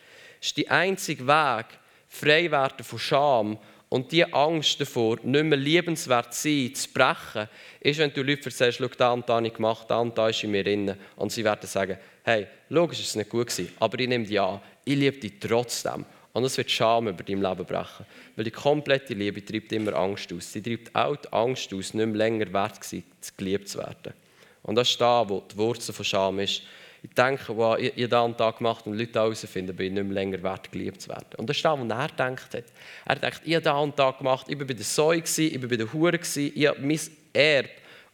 ist 0.40 0.56
der 0.56 0.72
einzige 0.72 1.24
Weg, 1.24 1.66
frei 2.08 2.50
werden 2.50 2.82
von 2.82 2.98
Scham 2.98 3.58
und 3.90 4.12
die 4.12 4.24
Angst 4.32 4.80
davor, 4.80 5.18
nicht 5.22 5.44
mehr 5.44 5.58
liebenswert 5.58 6.32
zu 6.32 6.48
sein, 6.48 6.74
zu 6.74 6.88
brechen, 6.90 7.48
ist, 7.80 7.98
wenn 7.98 8.12
du 8.12 8.22
Leute 8.22 8.44
erzählst, 8.44 8.78
schau, 8.78 8.86
da 8.86 9.12
und 9.12 9.28
da 9.28 9.34
habe 9.34 9.48
ich 9.48 9.52
gemacht, 9.52 9.90
da 9.90 9.98
und 9.98 10.16
da 10.16 10.28
ist 10.28 10.42
in 10.44 10.52
mir 10.52 10.62
drin. 10.62 10.94
Und 11.16 11.32
sie 11.32 11.42
werden 11.42 11.66
sagen, 11.66 11.98
hey, 12.22 12.46
logisch 12.68 13.00
ist 13.00 13.08
es 13.08 13.16
nicht 13.16 13.28
gut 13.28 13.48
gewesen, 13.48 13.72
aber 13.80 13.98
ich 13.98 14.08
nehme 14.08 14.24
dich 14.24 14.40
an, 14.40 14.60
ich 14.84 14.94
liebe 14.94 15.18
dich 15.18 15.40
trotzdem. 15.40 16.06
Und 16.32 16.44
es 16.44 16.56
wird 16.56 16.70
Scham 16.70 17.08
über 17.08 17.24
dein 17.24 17.42
Leben 17.42 17.64
brechen. 17.64 18.06
Weil 18.36 18.44
die 18.44 18.52
komplette 18.52 19.14
Liebe 19.14 19.44
treibt 19.44 19.72
immer 19.72 19.94
Angst 19.94 20.32
aus. 20.32 20.52
Sie 20.52 20.62
treibt 20.62 20.94
auch 20.94 21.16
die 21.16 21.32
Angst 21.32 21.74
aus, 21.74 21.92
nicht 21.92 22.06
mehr 22.06 22.16
länger 22.16 22.52
wert 22.52 22.84
zu 22.84 23.02
geliebt 23.36 23.68
zu 23.68 23.78
werden. 23.78 24.14
Und 24.62 24.76
das 24.76 24.90
ist 24.90 25.00
da, 25.00 25.28
wo 25.28 25.40
die 25.40 25.56
Wurzel 25.56 25.92
von 25.92 26.04
Scham 26.04 26.38
ist 26.38 26.62
ich 27.02 27.10
denke, 27.14 27.56
wow, 27.56 27.78
ich, 27.78 27.96
ich 27.96 28.10
habe 28.10 28.34
da 28.36 28.50
gemacht 28.50 28.86
und 28.86 28.98
Leute 28.98 29.18
herausfinden, 29.18 29.74
bin 29.74 29.86
ich 29.86 29.92
nicht 29.92 30.04
mehr 30.04 30.14
länger 30.14 30.42
wert, 30.42 30.70
geliebt 30.70 31.00
zu 31.00 31.08
werden. 31.08 31.28
Und 31.38 31.48
das 31.48 31.56
ist 31.56 31.64
das, 31.64 31.78
was 31.78 31.88
er 31.88 32.08
gedacht 32.08 32.54
hat. 32.54 32.64
Er 33.06 33.16
denkt, 33.16 33.40
ich 33.44 33.54
habe 33.54 33.92
da 33.96 34.10
gemacht, 34.10 34.46
ich 34.48 34.58
war 34.58 34.66
bei 34.66 34.74
der 34.74 34.84
Säue, 34.84 35.22
ich 35.22 35.62
war 35.62 35.68
bei 35.68 35.76
der 35.76 35.92
Hure, 35.92 36.18
ich 36.20 36.66
habe 36.66 36.80
mein 36.80 37.00
Erbe 37.32 37.70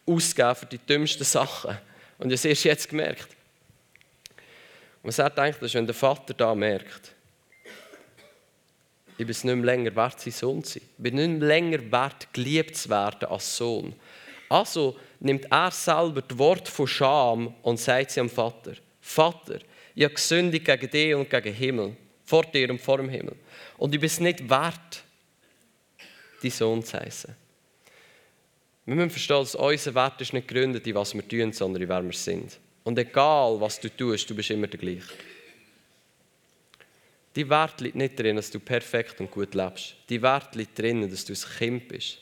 ausgegeben 0.07 0.55
für 0.55 0.67
die 0.67 0.79
dümmsten 0.79 1.25
Sachen. 1.25 1.77
Und 2.19 2.33
ich 2.33 2.39
habe 2.41 2.51
es 2.51 2.63
jetzt 2.63 2.89
gemerkt. 2.89 3.29
Und 5.03 5.09
was 5.09 5.19
er 5.19 5.31
denkt, 5.31 5.63
ist, 5.63 5.75
wenn 5.75 5.87
der 5.87 5.95
Vater 5.95 6.35
da 6.35 6.55
merkt, 6.55 7.13
ich 9.19 9.25
bin 9.25 9.31
es 9.31 9.45
nicht 9.45 9.57
mehr 9.57 9.65
länger 9.65 9.97
wert, 9.97 10.21
sein 10.21 10.33
Sohn 10.33 10.63
zu 10.63 10.79
sein 10.79 10.89
bin 10.99 11.15
nicht 11.15 11.41
länger 11.41 11.91
wert, 11.91 12.33
geliebt 12.33 12.77
zu 12.77 12.91
werden 12.91 13.29
als 13.29 13.57
Sohn. 13.57 13.95
Also 14.49 14.97
nimmt 15.21 15.47
er 15.51 15.71
selber 15.71 16.23
das 16.23 16.39
Wort 16.39 16.69
von 16.69 16.87
Scham 16.87 17.55
und 17.63 17.81
sagt 17.81 18.11
sie 18.11 18.21
am 18.21 18.31
Vater: 18.31 18.75
Vater, 19.01 19.59
ich 19.95 20.05
habe 20.05 20.15
gesündigt 20.15 20.65
gegen 20.65 20.91
dich 20.91 21.15
und 21.15 21.29
gegen 21.29 21.45
den 21.45 21.55
Himmel, 21.55 21.97
vor 22.25 22.45
dir 22.45 22.71
und 22.71 22.81
vor 22.81 22.99
dem 22.99 23.09
Himmel. 23.09 23.37
Und 23.79 23.95
ich 23.95 24.01
bin 24.01 24.07
es 24.07 24.21
nicht 24.21 24.49
wert, 24.49 25.03
dein 26.43 26.51
Sohn 26.51 26.83
zu 26.83 26.99
heißen. 26.99 27.35
Wir 28.85 28.95
müssen 28.95 29.11
verstehen, 29.11 29.41
dass 29.41 29.55
unser 29.57 29.95
Wert 29.95 30.21
ist 30.21 30.33
nicht 30.33 30.47
gegründet 30.47 30.87
in 30.87 30.95
was 30.95 31.13
wir 31.13 31.27
tun, 31.27 31.53
sondern 31.53 31.83
in 31.83 31.89
wer 31.89 32.05
wir 32.05 32.13
sind. 32.13 32.59
Und 32.85 32.97
egal, 32.99 33.61
was 33.61 33.81
du 33.81 33.89
tust, 33.89 34.31
du 34.31 34.35
bist 34.35 34.51
immer 34.51 34.69
der 34.69 34.79
gleiche. 34.79 35.13
Die 37.35 37.51
Wert 37.51 37.81
liegt 37.81 37.97
nicht 37.97 38.19
darin, 38.19 38.37
dass 38.37 38.51
du 38.51 38.61
perfekt 38.61 39.21
und 39.21 39.31
gut 39.31 39.55
lebst. 39.55 39.97
Die 40.09 40.23
Wert 40.23 40.55
liegt 40.55 40.79
darin, 40.79 41.11
dass 41.11 41.25
du 41.25 41.33
ein 41.33 41.59
Kind 41.59 41.89
bist. 41.89 42.19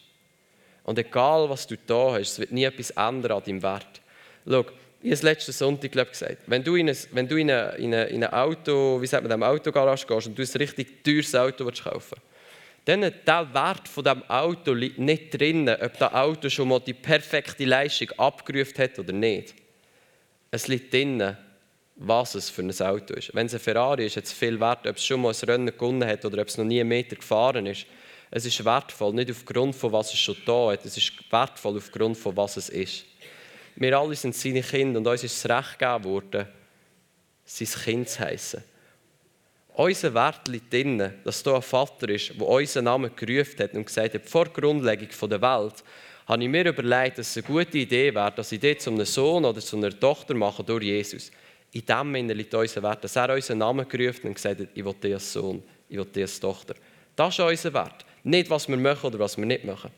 Und 0.85 0.99
egal, 0.99 1.49
was 1.51 1.67
du 1.67 1.77
da 1.87 2.13
hast, 2.13 2.33
es 2.33 2.39
wird 2.39 2.53
nie 2.53 2.65
etwas 2.65 2.91
ändern 2.91 3.33
an 3.33 3.43
deinem 3.45 3.63
Wert. 3.63 4.01
Schau, 4.47 4.61
ich 4.61 5.11
habe 5.11 5.15
es 5.15 5.23
letzten 5.23 5.53
Sonntag 5.53 5.93
glaub, 5.93 6.09
gesagt, 6.09 6.39
wenn 6.47 6.63
du 6.63 6.77
in 6.77 6.89
ein, 6.89 6.97
wenn 7.13 7.29
du 7.29 7.37
in 7.37 7.51
ein, 7.51 7.77
in 7.77 7.95
ein, 7.95 8.09
in 8.09 8.25
ein 8.25 8.33
Auto, 8.33 9.01
wie 9.03 9.07
sagt 9.07 9.23
man, 9.23 9.33
in 9.33 9.43
Autogarage 9.43 10.07
gehst 10.07 10.27
und 10.29 10.39
du 10.39 10.43
ein 10.43 10.59
richtig 10.59 11.05
teures 11.05 11.35
Auto 11.35 11.67
willst 11.67 11.85
kaufen 11.85 12.17
dann 12.85 13.01
der 13.01 13.55
Wert 13.55 13.89
von 13.89 14.05
dem 14.05 14.23
Auto 14.29 14.73
liegt 14.75 14.99
nicht 14.99 15.39
drin, 15.39 15.69
ob 15.69 15.99
das 15.99 16.13
Auto 16.13 16.51
schon 16.51 16.69
mal 16.69 16.81
die 16.81 16.93
perfekte 16.93 17.65
Leistung 17.65 18.11
abgerufen 18.19 18.77
hat 18.77 18.99
oder 18.99 19.13
nicht. 19.13 19.55
Es 20.51 20.69
liegt 20.69 20.93
drin, 20.93 21.37
was 21.97 22.35
es 22.35 22.51
für 22.51 22.63
ein 22.63 22.71
Auto 22.71 23.15
ist. 23.15 23.35
Wenn 23.35 23.47
es 23.47 23.55
ein 23.55 23.61
Ferrari 23.61 24.07
ist, 24.07 24.17
hat 24.17 24.25
es 24.25 24.33
viel 24.33 24.61
Wert, 24.61 24.87
ob 24.87 24.97
es 24.97 25.05
schon 25.05 25.23
mal 25.23 25.33
ein 25.33 25.49
Rennen 25.49 25.67
gewonnen 25.67 26.07
hat 26.07 26.25
oder 26.25 26.43
ob 26.43 26.49
es 26.49 26.59
noch 26.59 26.65
nie 26.65 26.81
einen 26.81 26.89
Meter 26.89 27.17
gefahren 27.17 27.67
ist. 27.67 27.87
Es 28.31 28.47
ist 28.47 28.65
wertvoll, 28.65 29.13
nicht 29.15 29.31
aufgrund 29.31 29.75
von 29.75 29.93
was 29.93 30.13
es 30.13 30.19
schon 30.19 30.37
da 30.45 30.73
hat, 30.73 30.85
es 30.85 30.97
ist 30.97 31.13
wertvoll 31.31 31.77
aufgrund 31.77 32.17
von 32.17 32.37
was 32.37 32.57
es 32.57 32.69
ist. 32.69 33.05
Wir 33.77 33.99
alle 33.99 34.15
sind 34.15 34.35
seine 34.35 34.63
Kinder 34.63 34.99
und 34.99 35.07
uns 35.07 35.25
ist 35.25 35.45
das 35.45 35.57
Recht 35.57 35.79
gegeben 35.79 36.05
worden, 36.05 36.47
sein 37.45 37.69
Kind 37.69 38.09
zu 38.09 38.21
heißen. 38.21 38.63
Unser 39.77 40.15
Wert 40.15 40.47
liegt 40.47 40.73
darin, 40.73 41.15
dass 41.25 41.43
da 41.43 41.57
ein 41.57 41.63
Vater 41.63 42.09
ist, 42.09 42.33
der 42.39 42.47
unseren 42.47 42.85
Namen 42.85 43.11
gerufen 43.17 43.59
hat 43.59 43.75
und 43.75 43.87
gesagt 43.87 44.15
hat, 44.15 44.29
vor 44.29 44.47
Grundlegung 44.47 45.09
der 45.29 45.43
Welt, 45.43 45.83
habe 46.27 46.43
ich 46.43 46.49
mir 46.49 46.67
überlegt, 46.67 47.19
dass 47.19 47.37
es 47.37 47.45
eine 47.45 47.55
gute 47.55 47.79
Idee 47.79 48.15
wäre, 48.15 48.33
dass 48.33 48.53
ich 48.53 48.61
dort 48.61 48.81
zu 48.81 48.91
einem 48.91 49.05
Sohn 49.05 49.45
oder 49.45 49.61
zu 49.61 49.77
einer 49.77 49.99
Tochter 49.99 50.35
mache 50.35 50.63
durch 50.63 50.85
Jesus. 50.85 51.31
In 51.73 51.85
dem 51.85 52.15
Sinne 52.15 52.35
liegt 52.35 52.55
unser 52.55 52.83
Wert, 52.85 53.03
dass 53.03 53.17
er 53.17 53.35
unseren 53.35 53.59
Namen 53.59 53.89
gerufen 53.89 54.29
und 54.29 54.35
gesagt 54.35 54.61
hat, 54.61 54.69
ich 54.73 54.85
will 54.85 54.95
dich 54.95 55.15
als 55.15 55.33
Sohn, 55.33 55.63
ich 55.89 55.99
will 55.99 56.05
dich 56.05 56.23
als 56.23 56.39
Tochter. 56.39 56.75
Das 57.17 57.37
ist 57.37 57.41
unser 57.41 57.75
Wert. 57.75 58.07
Nicht, 58.25 58.51
was 58.51 58.69
wir 58.69 58.77
machen 58.77 59.07
oder 59.07 59.19
was 59.21 59.37
wir 59.37 59.47
nicht 59.47 59.65
machen. 59.65 59.91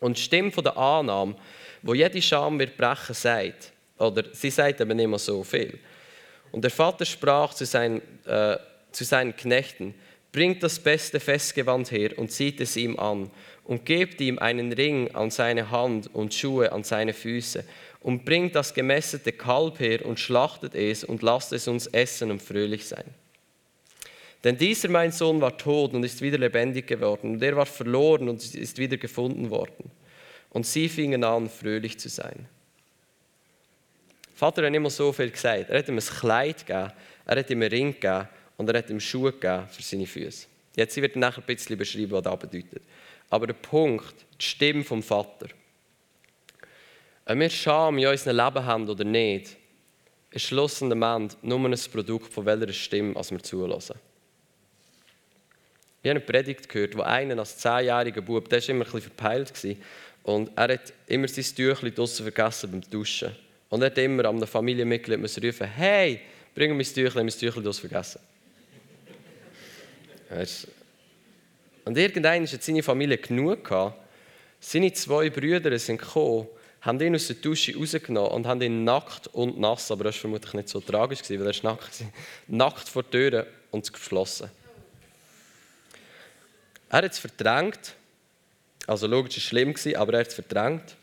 Und 0.00 0.16
die 0.16 0.22
Stimme 0.22 0.50
der 0.50 0.76
Annahme, 0.76 1.36
wo 1.82 1.94
jede 1.94 2.20
Scham 2.20 2.58
wird 2.58 2.76
brechen, 2.76 3.14
sagt, 3.14 3.72
oder 3.98 4.24
sie 4.32 4.50
sagt 4.50 4.80
aber 4.80 4.94
nicht 4.94 5.06
mehr 5.06 5.18
so 5.18 5.44
viel. 5.44 5.78
Und 6.50 6.62
der 6.62 6.70
Vater 6.70 7.04
sprach 7.04 7.54
zu 7.54 7.64
seinen, 7.64 8.00
äh, 8.26 8.56
zu 8.92 9.04
seinen 9.04 9.36
Knechten, 9.36 9.94
bringt 10.32 10.62
das 10.62 10.78
beste 10.78 11.20
Festgewand 11.20 11.92
her 11.92 12.18
und 12.18 12.32
zieht 12.32 12.60
es 12.60 12.76
ihm 12.76 12.98
an 12.98 13.30
und 13.64 13.84
gebt 13.86 14.20
ihm 14.20 14.38
einen 14.38 14.72
Ring 14.72 15.14
an 15.14 15.30
seine 15.30 15.70
Hand 15.70 16.12
und 16.12 16.34
Schuhe 16.34 16.72
an 16.72 16.82
seine 16.82 17.12
Füße 17.12 17.64
und 18.00 18.24
bringt 18.24 18.54
das 18.54 18.74
gemästete 18.74 19.32
Kalb 19.32 19.78
her 19.78 20.04
und 20.04 20.18
schlachtet 20.18 20.74
es 20.74 21.04
und 21.04 21.22
lasst 21.22 21.52
es 21.52 21.68
uns 21.68 21.86
essen 21.86 22.30
und 22.30 22.42
fröhlich 22.42 22.86
sein. 22.86 23.04
Denn 24.44 24.58
dieser 24.58 24.90
mein 24.90 25.10
Sohn 25.10 25.40
war 25.40 25.56
tot 25.56 25.94
und 25.94 26.04
ist 26.04 26.20
wieder 26.20 26.36
lebendig 26.36 26.86
geworden 26.86 27.32
und 27.32 27.42
er 27.42 27.56
war 27.56 27.64
verloren 27.64 28.28
und 28.28 28.54
ist 28.54 28.78
wieder 28.78 28.98
gefunden 28.98 29.48
worden. 29.48 29.90
Und 30.50 30.66
sie 30.66 30.88
fingen 30.90 31.24
an, 31.24 31.48
fröhlich 31.48 31.98
zu 31.98 32.10
sein. 32.10 32.46
Vater 34.34 34.66
hat 34.66 34.74
immer 34.74 34.90
so 34.90 35.12
viel 35.12 35.30
gesagt. 35.30 35.70
Er 35.70 35.78
hat 35.78 35.88
ihm 35.88 35.96
ein 35.96 36.00
Kleid 36.00 36.66
gegeben, 36.66 36.92
er 37.24 37.38
hat 37.38 37.50
ihm 37.50 37.62
einen 37.62 37.70
Ring 37.70 37.92
gegeben 37.94 38.28
und 38.58 38.68
er 38.68 38.78
hat 38.78 38.90
ihm 38.90 39.00
Schuhe 39.00 39.32
gegeben 39.32 39.66
für 39.68 39.82
seine 39.82 40.06
Füße. 40.06 40.46
Jetzt 40.76 40.96
wird 40.96 41.16
nachher 41.16 41.42
ein 41.42 41.46
bisschen 41.46 41.78
beschreiben, 41.78 42.10
was 42.10 42.22
das 42.22 42.38
bedeutet. 42.38 42.82
Aber 43.30 43.46
der 43.46 43.54
Punkt, 43.54 44.14
die 44.38 44.44
Stimme 44.44 44.84
vom 44.84 45.02
Vater. 45.02 45.46
Ob 47.24 47.38
wir 47.38 47.48
Scham 47.48 47.96
in 47.96 48.06
unserem 48.06 48.36
Leben 48.36 48.66
haben 48.66 48.88
oder 48.88 49.04
nicht, 49.04 49.56
ist 50.30 50.46
schlussendlich 50.46 51.00
nur 51.42 51.58
ein 51.64 51.78
Produkt 51.92 52.32
von 52.32 52.44
welcher 52.44 52.72
Stimme 52.72 53.14
wir 53.14 53.42
zulassen. 53.42 53.94
Ich 56.04 56.10
habe 56.10 56.20
eine 56.20 56.26
Predigt 56.26 56.68
gehört, 56.68 56.94
wo 56.98 57.00
einer 57.00 57.38
als 57.38 57.56
zehnjähriger 57.56 58.20
Bub, 58.20 58.46
der 58.50 58.60
war 58.60 58.68
immer 58.68 58.84
ein 58.84 58.92
bisschen 58.92 59.10
verpeilt, 59.10 59.50
und 60.22 60.50
er 60.54 60.74
hat 60.74 60.92
immer 61.06 61.26
sein 61.26 61.44
Tüchlein 61.44 61.94
draussen 61.94 62.24
vergessen 62.24 62.70
beim 62.70 62.82
Duschen. 62.90 63.34
Und 63.70 63.80
er 63.80 63.86
hat 63.86 63.96
immer 63.96 64.26
an 64.26 64.36
einem 64.36 64.46
Familienmitglied 64.46 65.18
rufen, 65.18 65.66
hey, 65.66 66.20
bring 66.54 66.72
mir 66.72 66.76
mein 66.76 66.84
Tüchlein, 66.84 67.24
mein 67.24 67.34
Tüchlein 67.34 67.64
draussen 67.64 67.88
vergessen. 67.88 68.20
Und 71.86 71.96
irgendwann 71.96 72.46
hat 72.46 72.62
seine 72.62 72.82
Familie 72.82 73.16
genug 73.16 73.64
gehabt. 73.64 73.98
Seine 74.60 74.92
zwei 74.92 75.30
Brüder 75.30 75.78
sind 75.78 76.02
gekommen, 76.02 76.48
haben 76.82 77.00
ihn 77.00 77.14
aus 77.14 77.28
der 77.28 77.36
Dusche 77.36 77.74
rausgenommen 77.78 78.30
und 78.30 78.46
haben 78.46 78.60
ihn 78.60 78.84
nackt 78.84 79.28
und 79.28 79.58
nass, 79.58 79.90
aber 79.90 80.04
das 80.04 80.16
war 80.16 80.20
vermutlich 80.20 80.52
nicht 80.52 80.68
so 80.68 80.80
tragisch, 80.80 81.20
weil 81.30 81.46
er 81.46 81.62
nackt 81.62 82.00
war, 82.00 82.08
nackt 82.48 82.88
vor 82.90 83.02
der 83.04 83.30
Tür 83.30 83.46
und 83.70 83.90
geschlossen. 83.90 84.50
Er 86.94 86.98
hat 86.98 87.10
es 87.10 87.18
verdrängt, 87.18 87.96
also 88.86 89.08
logisch 89.08 89.34
war 89.34 89.38
es 89.38 89.80
schlimm, 89.80 89.96
aber 89.96 90.12
er 90.12 90.20
hat 90.20 90.28
es 90.28 90.34
verdrängt. 90.34 90.94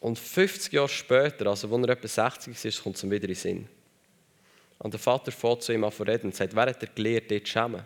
Und 0.00 0.18
50 0.18 0.70
Jahre 0.70 0.90
später, 0.90 1.46
also 1.46 1.74
als 1.74 1.86
er 1.86 1.92
etwa 1.94 2.08
60 2.08 2.62
ist, 2.62 2.82
kommt 2.82 2.96
es 2.96 3.04
ihm 3.04 3.10
wieder 3.10 3.22
in 3.22 3.28
den 3.28 3.36
Sinn. 3.36 3.68
Und 4.78 4.92
der 4.92 5.00
Vater 5.00 5.32
fährt 5.32 5.62
zu 5.62 5.72
ihm 5.72 5.82
an 5.82 5.90
reden 5.90 6.26
und 6.26 6.34
sagt, 6.34 6.54
wer 6.54 6.66
hat 6.66 6.82
dir 6.82 6.90
gelehrt, 6.94 7.30
dich 7.30 7.46
zu 7.46 7.52
schämen? 7.52 7.84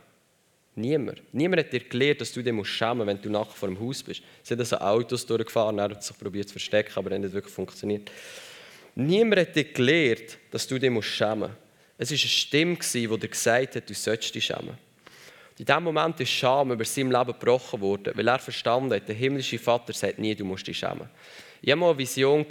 Niemand. 0.75 1.22
Niemand 1.33 1.61
hat 1.61 1.72
dir 1.72 1.88
gelehrt, 1.88 2.22
dass 2.22 2.33
du 2.33 2.42
dich 2.42 2.66
schämen 2.66 2.96
musst, 2.96 3.07
wenn 3.07 3.22
du 3.22 3.31
nachher 3.31 3.55
vor 3.55 3.68
dem 3.68 3.79
Haus 3.79 4.03
bist. 4.03 4.20
Sie 4.42 4.57
sind 4.57 4.66
so 4.66 4.79
Autos 4.79 5.25
durchgefahren, 5.25 5.79
er 5.79 5.90
hat 5.90 6.03
sich 6.03 6.18
probiert 6.18 6.48
zu 6.48 6.55
verstecken, 6.55 6.90
aber 6.96 7.12
er 7.12 7.18
hat 7.18 7.22
nicht 7.22 7.35
wirklich 7.35 7.55
funktioniert. 7.55 8.11
Niemand 8.96 9.42
hat 9.42 9.55
dir 9.55 9.72
gelehrt, 9.72 10.38
dass 10.51 10.66
du 10.66 10.77
dich 10.81 11.05
schämen 11.05 11.38
musst. 11.38 11.55
Es 11.98 12.11
war 12.11 12.18
eine 12.18 12.18
Stimme, 12.18 12.79
die 13.16 13.20
dir 13.20 13.29
gesagt 13.29 13.77
hat, 13.77 13.88
du 13.88 13.94
sollst 13.94 14.35
dich 14.35 14.44
schämen. 14.44 14.77
In 15.62 15.66
diesem 15.66 15.85
Moment 15.85 16.18
ist 16.18 16.31
Scham 16.31 16.72
über 16.72 16.85
sein 16.85 17.09
Leben 17.09 17.27
gebrochen 17.38 17.81
worden, 17.81 18.12
weil 18.16 18.27
er 18.27 18.40
verstanden 18.40 18.94
hat, 18.94 19.07
der 19.07 19.14
himmlische 19.14 19.61
Vater 19.61 19.92
sagt 19.92 20.18
nie, 20.18 20.35
du 20.35 20.44
musst 20.44 20.66
dich 20.66 20.77
schämen. 20.77 21.09
Ich 21.61 21.70
hatte 21.70 21.79
mal 21.79 21.90
eine 21.90 21.98
Vision, 21.98 22.44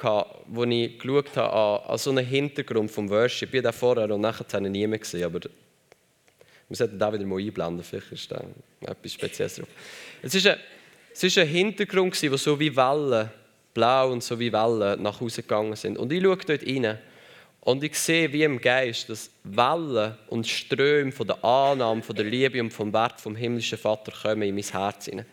wo 0.47 0.63
ich 0.63 0.97
geschaut 0.97 1.35
habe 1.35 1.89
an, 1.89 1.97
so 1.97 2.11
einen 2.11 2.25
Hintergrund 2.25 2.89
vom 2.89 3.09
Worship. 3.09 3.53
Ich 3.53 3.65
habe 3.65 3.73
vorher 3.73 4.09
und 4.15 4.21
nachher 4.21 4.61
nie 4.61 4.87
mehr 4.87 4.99
gesehen, 4.99 5.25
aber 5.25 5.41
wir 5.41 6.77
sollten 6.77 6.97
da 6.97 7.11
wieder 7.11 7.25
mal 7.25 7.37
einblenden, 7.37 7.83
vielleicht 7.83 8.13
ist 8.13 8.31
da 8.31 8.41
etwas 8.79 9.11
Spezielles 9.11 9.55
drauf. 9.55 9.67
Es 10.21 10.45
war 10.45 10.53
ein, 10.53 11.43
ein 11.43 11.47
Hintergrund, 11.49 12.31
wo 12.31 12.37
so 12.37 12.57
wie 12.57 12.73
Wellen, 12.73 13.29
blau 13.73 14.13
und 14.13 14.23
so 14.23 14.39
wie 14.39 14.53
Wellen 14.53 15.03
nach 15.03 15.19
Hause 15.19 15.41
gegangen 15.41 15.75
sind. 15.75 15.97
Und 15.97 16.13
ich 16.13 16.23
schaue 16.23 16.37
dort 16.37 16.65
rein 16.65 16.97
und 17.61 17.83
ich 17.83 17.95
sehe 17.97 18.31
wie 18.33 18.43
im 18.43 18.59
Geist, 18.59 19.07
dass 19.09 19.29
Wellen 19.43 20.17
und 20.27 20.47
Ströme 20.47 21.11
von 21.11 21.27
der 21.27 21.43
Annahme, 21.45 22.01
von 22.01 22.15
der 22.15 22.25
Liebe 22.25 22.59
und 22.59 22.73
vom 22.73 22.91
Wert 22.91 23.21
vom 23.21 23.35
himmlischen 23.35 23.77
Vater 23.77 24.11
kommen 24.11 24.41
in 24.41 24.55
mein 24.55 24.63
Herz 24.63 25.05
hinein. 25.05 25.27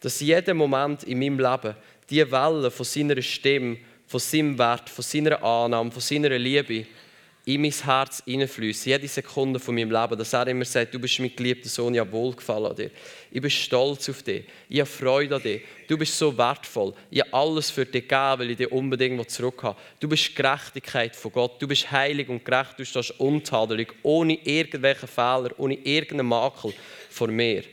Dass 0.00 0.20
jeder 0.20 0.52
Moment 0.52 1.04
in 1.04 1.18
meinem 1.18 1.38
Leben 1.38 1.74
die 2.10 2.30
Wellen 2.30 2.70
von 2.70 2.84
seiner 2.84 3.20
Stimme, 3.22 3.78
von 4.06 4.20
seinem 4.20 4.58
Wert, 4.58 4.90
von 4.90 5.02
seiner 5.02 5.42
Annahme, 5.42 5.90
von 5.90 6.02
seiner 6.02 6.38
Liebe 6.38 6.86
in 7.46 7.62
mein 7.62 7.72
Herz 7.72 8.22
hineinfließen, 8.24 8.92
jede 8.92 9.08
Sekunde 9.08 9.58
von 9.58 9.74
meinem 9.74 9.90
Leben, 9.90 10.18
dass 10.18 10.32
er 10.32 10.46
immer 10.46 10.64
sagt, 10.64 10.92
du 10.92 10.98
bist 10.98 11.18
mein 11.20 11.34
geliebter 11.34 11.68
Sohn, 11.68 11.94
ich 11.94 12.00
habe 12.00 12.12
Wohlgefallen 12.12 12.66
an 12.66 12.76
dir. 12.76 12.90
Ich 13.30 13.40
bin 13.40 13.50
stolz 13.50 14.08
auf 14.08 14.22
dich, 14.22 14.44
ich 14.68 14.80
habe 14.80 14.90
Freude 14.90 15.36
an 15.36 15.42
dir. 15.42 15.60
Du 15.88 15.96
bist 15.96 16.16
so 16.16 16.36
wertvoll, 16.36 16.92
ich 17.10 17.20
habe 17.20 17.32
alles 17.32 17.70
für 17.70 17.86
dich 17.86 18.06
gegeben, 18.06 18.40
weil 18.40 18.50
ich 18.50 18.58
dich 18.58 18.70
unbedingt 18.70 19.30
zurück 19.30 19.62
habe. 19.62 19.78
Du 19.98 20.08
bist 20.08 20.36
Gerechtigkeit 20.36 21.16
von 21.16 21.32
Gott, 21.32 21.60
du 21.62 21.66
bist 21.66 21.90
heilig 21.90 22.28
und 22.28 22.44
gerecht, 22.44 22.78
du 22.78 22.84
stehst 22.84 23.18
untadelig, 23.18 23.94
ohne 24.02 24.34
irgendwelche 24.34 25.06
Fehler, 25.06 25.50
ohne 25.56 25.74
irgendeinen 25.74 26.28
Makel 26.28 26.74
vor 27.08 27.28
mir. 27.28 27.64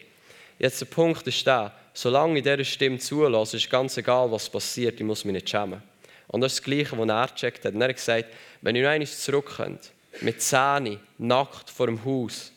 Jetzt 0.59 0.81
der 0.81 0.85
Punkt 0.85 1.27
ist 1.27 1.45
der, 1.45 1.73
solange 1.93 2.37
ich 2.37 2.43
dieser 2.43 2.63
Stimme 2.63 2.99
zulasse, 2.99 3.57
ist 3.57 3.69
ganz 3.69 3.97
egal, 3.97 4.31
was 4.31 4.49
passiert, 4.49 4.99
ich 4.99 5.05
muss 5.05 5.25
mich 5.25 5.33
nicht 5.33 5.49
schämen. 5.49 5.81
Und 6.27 6.41
das 6.41 6.53
ist 6.53 6.59
das 6.59 6.65
Gleiche, 6.65 6.97
was 6.97 7.07
er 7.07 7.27
gecheckt 7.27 7.65
hat. 7.65 7.73
Und 7.73 7.81
er 7.81 7.89
hat 7.89 7.95
gesagt, 7.95 8.25
wenn 8.61 8.75
ihr 8.75 8.83
noch 8.83 8.89
einmal 8.89 9.07
zurückkommt, 9.07 9.91
mit 10.21 10.41
Zähne, 10.41 10.99
nackt 11.17 11.69
vor 11.69 11.87
dem 11.87 12.03
Haus, 12.03 12.51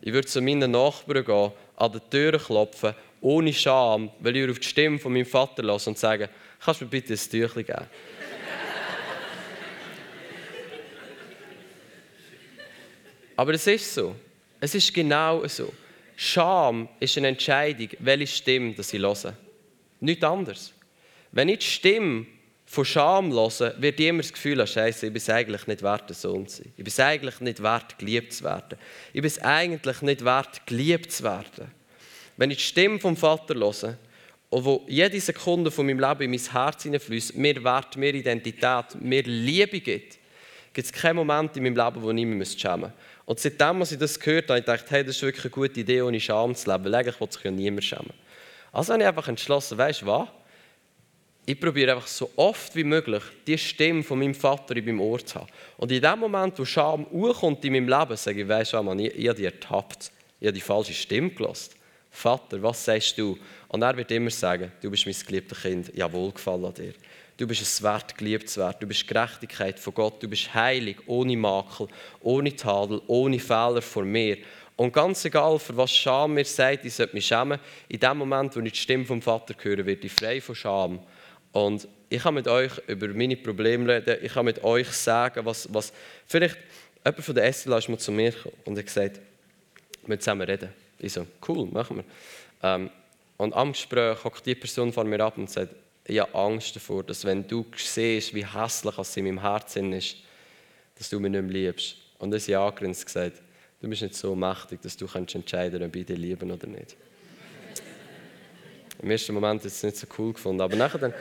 ich 0.00 0.12
würde 0.12 0.26
zu 0.26 0.40
meinen 0.42 0.72
Nachbarn 0.72 1.24
gehen, 1.24 1.52
an 1.76 1.92
der 1.92 2.10
Tür 2.10 2.38
klopfen, 2.38 2.94
ohne 3.20 3.52
Scham, 3.52 4.10
weil 4.18 4.36
ich 4.36 4.50
auf 4.50 4.58
die 4.58 4.66
Stimme 4.66 4.98
von 4.98 5.12
meinem 5.12 5.26
Vater 5.26 5.62
lasse 5.62 5.90
und 5.90 5.98
sagen, 5.98 6.28
kannst 6.58 6.80
du 6.80 6.86
mir 6.86 6.90
bitte 6.90 7.12
ein 7.14 7.18
Tüchlein 7.18 7.64
geben? 7.64 7.86
Aber 13.36 13.54
es 13.54 13.66
ist 13.66 13.94
so. 13.94 14.16
Es 14.60 14.74
ist 14.74 14.92
genau 14.92 15.46
so. 15.46 15.72
Scham 16.16 16.88
ist 16.98 17.16
eine 17.16 17.28
Entscheidung, 17.28 17.88
welche 18.00 18.26
Stimme 18.26 18.74
ich 18.78 18.92
höre. 18.92 19.36
Nichts 20.00 20.24
anderes. 20.24 20.72
Wenn 21.30 21.48
ich 21.48 21.60
die 21.60 21.66
Stimme 21.66 22.26
von 22.72 22.86
Scham 22.86 23.30
höre, 23.30 23.74
wird 23.82 24.00
immer 24.00 24.22
das 24.22 24.32
Gefühl 24.32 24.58
haben, 24.58 24.66
Scheiße, 24.66 25.08
ich 25.08 25.12
bin 25.12 25.20
es 25.20 25.28
eigentlich 25.28 25.66
nicht 25.66 25.82
wert, 25.82 26.08
ein 26.08 26.14
Sohn 26.14 26.48
zu 26.48 26.62
sein. 26.62 26.68
Ich 26.70 26.76
bin 26.76 26.86
es 26.86 26.98
eigentlich 26.98 27.38
nicht 27.40 27.62
wert, 27.62 27.98
geliebt 27.98 28.32
zu 28.32 28.44
werden. 28.44 28.78
Ich 29.12 29.20
bin 29.20 29.26
es 29.26 29.38
eigentlich 29.42 30.00
nicht 30.00 30.24
wert, 30.24 30.66
geliebt 30.66 31.12
zu 31.12 31.22
werden. 31.22 31.70
Wenn 32.38 32.50
ich 32.50 32.56
die 32.56 32.62
Stimme 32.62 32.98
vom 32.98 33.14
Vater 33.14 33.56
höre, 33.56 33.98
und 34.48 34.64
wo 34.64 34.86
jede 34.88 35.20
Sekunde 35.20 35.70
von 35.70 35.84
meinem 35.84 36.00
Leben 36.00 36.22
in 36.22 36.30
mein 36.30 36.40
Herz 36.40 36.82
hineinfließt, 36.84 37.36
mir 37.36 37.62
Wert, 37.62 37.98
mir 37.98 38.14
Identität, 38.14 38.86
mir 38.98 39.22
Liebe 39.22 39.80
gibt, 39.80 40.18
gibt 40.72 40.86
es 40.86 40.92
keinen 40.94 41.16
Moment 41.16 41.54
in 41.58 41.64
meinem 41.64 41.76
Leben, 41.76 42.02
wo 42.02 42.10
ich 42.10 42.24
mich 42.24 42.58
schämen 42.58 42.80
müsste. 42.80 42.92
Und 43.26 43.38
seitdem, 43.38 43.80
als 43.82 43.92
ich 43.92 43.98
das 43.98 44.18
gehört 44.18 44.48
habe, 44.48 44.60
ich 44.60 44.64
gedacht, 44.64 44.86
hey, 44.88 45.04
das 45.04 45.16
ist 45.16 45.22
wirklich 45.22 45.44
eine 45.44 45.50
gute 45.50 45.80
Idee, 45.80 46.00
ohne 46.00 46.18
Scham 46.18 46.54
zu 46.54 46.70
leben, 46.70 46.86
weil 46.86 46.94
eigentlich 46.94 47.20
will 47.20 47.30
sich 47.30 47.44
ja 47.44 47.50
niemand 47.50 47.84
schämen. 47.84 48.14
Also 48.72 48.94
habe 48.94 49.02
ich 49.02 49.08
einfach 49.08 49.28
entschlossen, 49.28 49.76
weißt 49.76 50.00
du 50.00 50.06
was? 50.06 50.28
Ich 51.44 51.58
probiere 51.58 51.94
einfach 51.94 52.06
so 52.06 52.30
oft 52.36 52.76
wie 52.76 52.84
möglich 52.84 53.22
die 53.46 53.58
Stimme 53.58 54.04
von 54.04 54.20
meinem 54.20 54.34
Vater 54.34 54.76
in 54.76 54.84
meinem 54.84 55.00
Ohr 55.00 55.24
zu 55.24 55.40
haben. 55.40 55.48
Und 55.76 55.90
in 55.90 56.00
dem 56.00 56.18
Moment, 56.20 56.56
wo 56.56 56.64
Scham 56.64 57.04
hochkommt 57.10 57.64
in 57.64 57.72
meinem 57.72 57.88
Leben, 57.88 58.16
sage 58.16 58.42
ich, 58.42 58.48
weißt 58.48 58.74
du, 58.74 58.82
Mann, 58.82 59.00
ich, 59.00 59.12
ich 59.16 59.28
habe 59.28 59.36
dich 59.36 59.46
ertappt. 59.46 60.12
Ich 60.38 60.46
habe 60.46 60.54
die 60.54 60.60
falsche 60.60 60.94
Stimme 60.94 61.30
gelassen. 61.30 61.72
Vater, 62.12 62.62
was 62.62 62.84
sagst 62.84 63.18
du? 63.18 63.36
Und 63.66 63.82
er 63.82 63.96
wird 63.96 64.10
immer 64.12 64.30
sagen, 64.30 64.70
du 64.80 64.90
bist 64.90 65.04
mein 65.04 65.16
geliebtes 65.26 65.62
Kind, 65.62 65.90
ja 65.94 66.12
wohlgefallen 66.12 66.66
an 66.66 66.74
dir. 66.74 66.92
Du 67.36 67.46
bist 67.48 67.62
es 67.62 67.82
wert, 67.82 68.16
geliebt 68.16 68.56
werden. 68.56 68.76
Du 68.78 68.86
bist 68.86 69.08
Gerechtigkeit 69.08 69.80
von 69.80 69.94
Gott. 69.94 70.22
Du 70.22 70.28
bist 70.28 70.54
heilig, 70.54 70.98
ohne 71.06 71.36
Makel, 71.36 71.88
ohne 72.20 72.54
Tadel, 72.54 73.00
ohne 73.08 73.40
Fehler 73.40 73.82
vor 73.82 74.04
mir. 74.04 74.36
Und 74.76 74.92
ganz 74.92 75.24
egal, 75.24 75.58
für 75.58 75.76
was 75.76 75.90
Scham 75.90 76.34
mir 76.34 76.44
sagt, 76.44 76.84
ich 76.84 76.94
sollte 76.94 77.14
mich 77.14 77.26
schämen, 77.26 77.58
in 77.88 77.98
dem 77.98 78.18
Moment, 78.18 78.54
wo 78.54 78.60
ich 78.60 78.72
die 78.72 78.78
Stimme 78.78 79.04
vom 79.04 79.20
Vater 79.20 79.54
höre, 79.60 79.84
werde 79.84 80.06
ich 80.06 80.12
frei 80.12 80.40
von 80.40 80.54
Scham. 80.54 81.00
Und 81.52 81.86
ich 82.08 82.22
kann 82.22 82.34
mit 82.34 82.48
euch 82.48 82.72
über 82.86 83.08
meine 83.08 83.36
Probleme 83.36 83.94
reden. 83.94 84.18
Ich 84.22 84.32
kann 84.32 84.44
mit 84.44 84.62
euch 84.64 84.88
sagen, 84.88 85.44
was, 85.44 85.72
was 85.72 85.92
vielleicht 86.26 86.58
jemand 87.04 87.24
von 87.24 87.34
der 87.34 87.52
SLA 87.52 87.78
ist 87.78 87.88
mal 87.88 87.98
zu 87.98 88.12
mir 88.12 88.34
und 88.64 88.76
hat 88.76 88.86
gesagt, 88.86 89.16
wir 90.02 90.08
müssen 90.08 90.20
zusammen 90.20 90.42
reden. 90.42 90.70
Ich 90.98 91.12
so, 91.12 91.26
cool, 91.48 91.66
machen 91.66 91.98
wir. 91.98 92.04
Ähm, 92.62 92.90
und 93.36 93.54
am 93.54 93.72
Gespräch 93.72 94.22
hockt 94.24 94.46
die 94.46 94.54
Person 94.54 94.92
vor 94.92 95.04
mir 95.04 95.20
ab 95.20 95.36
und 95.36 95.50
sagt, 95.50 95.74
ich 96.04 96.18
habe 96.18 96.34
Angst 96.34 96.74
davor, 96.74 97.02
dass 97.02 97.24
wenn 97.24 97.46
du 97.46 97.64
siehst, 97.76 98.34
wie 98.34 98.46
hässlich 98.46 98.98
es 98.98 99.16
in 99.16 99.24
meinem 99.24 99.40
Herzen 99.40 99.92
ist, 99.92 100.16
dass 100.96 101.08
du 101.08 101.18
mich 101.20 101.30
nicht 101.30 101.42
mehr 101.42 101.52
liebst. 101.52 101.96
Und 102.18 102.30
dann 102.30 102.40
sie 102.40 102.54
angegrinst 102.54 103.04
gesagt, 103.06 103.40
du 103.80 103.88
bist 103.88 104.02
nicht 104.02 104.14
so 104.14 104.34
mächtig, 104.34 104.80
dass 104.82 104.96
du 104.96 105.06
entscheiden 105.06 105.80
kannst, 105.80 105.94
ob 105.94 105.96
ich 105.96 106.06
dich 106.06 106.18
lieben 106.18 106.50
oder 106.50 106.66
nicht. 106.66 106.96
Im 109.02 109.10
ersten 109.10 109.34
Moment 109.34 109.64
ist 109.64 109.76
es 109.76 109.82
nicht 109.82 109.96
so 109.96 110.06
cool 110.18 110.32
gefunden, 110.32 110.60
aber 110.60 110.76
nachher 110.76 110.98
dann... 110.98 111.14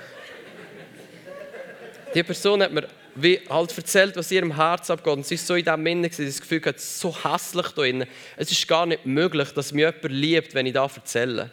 Die 2.14 2.24
Person 2.24 2.62
hat 2.62 2.72
mir 2.72 2.88
wie 3.16 3.42
halt 3.50 3.78
erzählt, 3.78 4.16
was 4.16 4.32
ihrem 4.32 4.56
Herz 4.56 4.90
abgeht. 4.90 5.14
Und 5.14 5.26
sie 5.26 5.36
ist 5.36 5.46
so 5.46 5.56
in 5.56 5.66
diesem 5.66 5.84
Minne, 5.84 6.10
das 6.10 6.42
Gefühl 6.42 6.62
hat, 6.66 6.80
so 6.80 7.16
hässlich 7.24 7.68
da 7.68 7.82
drin. 7.82 8.06
Es 8.38 8.52
ist 8.52 8.68
gar 8.68 8.86
nicht 8.86 9.06
möglich, 9.06 9.52
dass 9.52 9.74
mich 9.74 9.82
jemand 9.82 10.04
liebt, 10.06 10.54
wenn 10.54 10.66
ich 10.66 10.74
da 10.74 10.84
erzähle. 10.84 11.52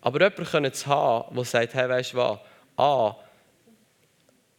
Aber 0.00 0.20
jemanden 0.20 0.44
können 0.44 0.72
zu 0.72 0.86
haben, 0.86 1.34
der 1.34 1.44
sagt, 1.44 1.74
hey, 1.74 1.88
weißt 1.88 2.12
du 2.12 2.16
was, 2.18 2.38
A, 2.76 3.16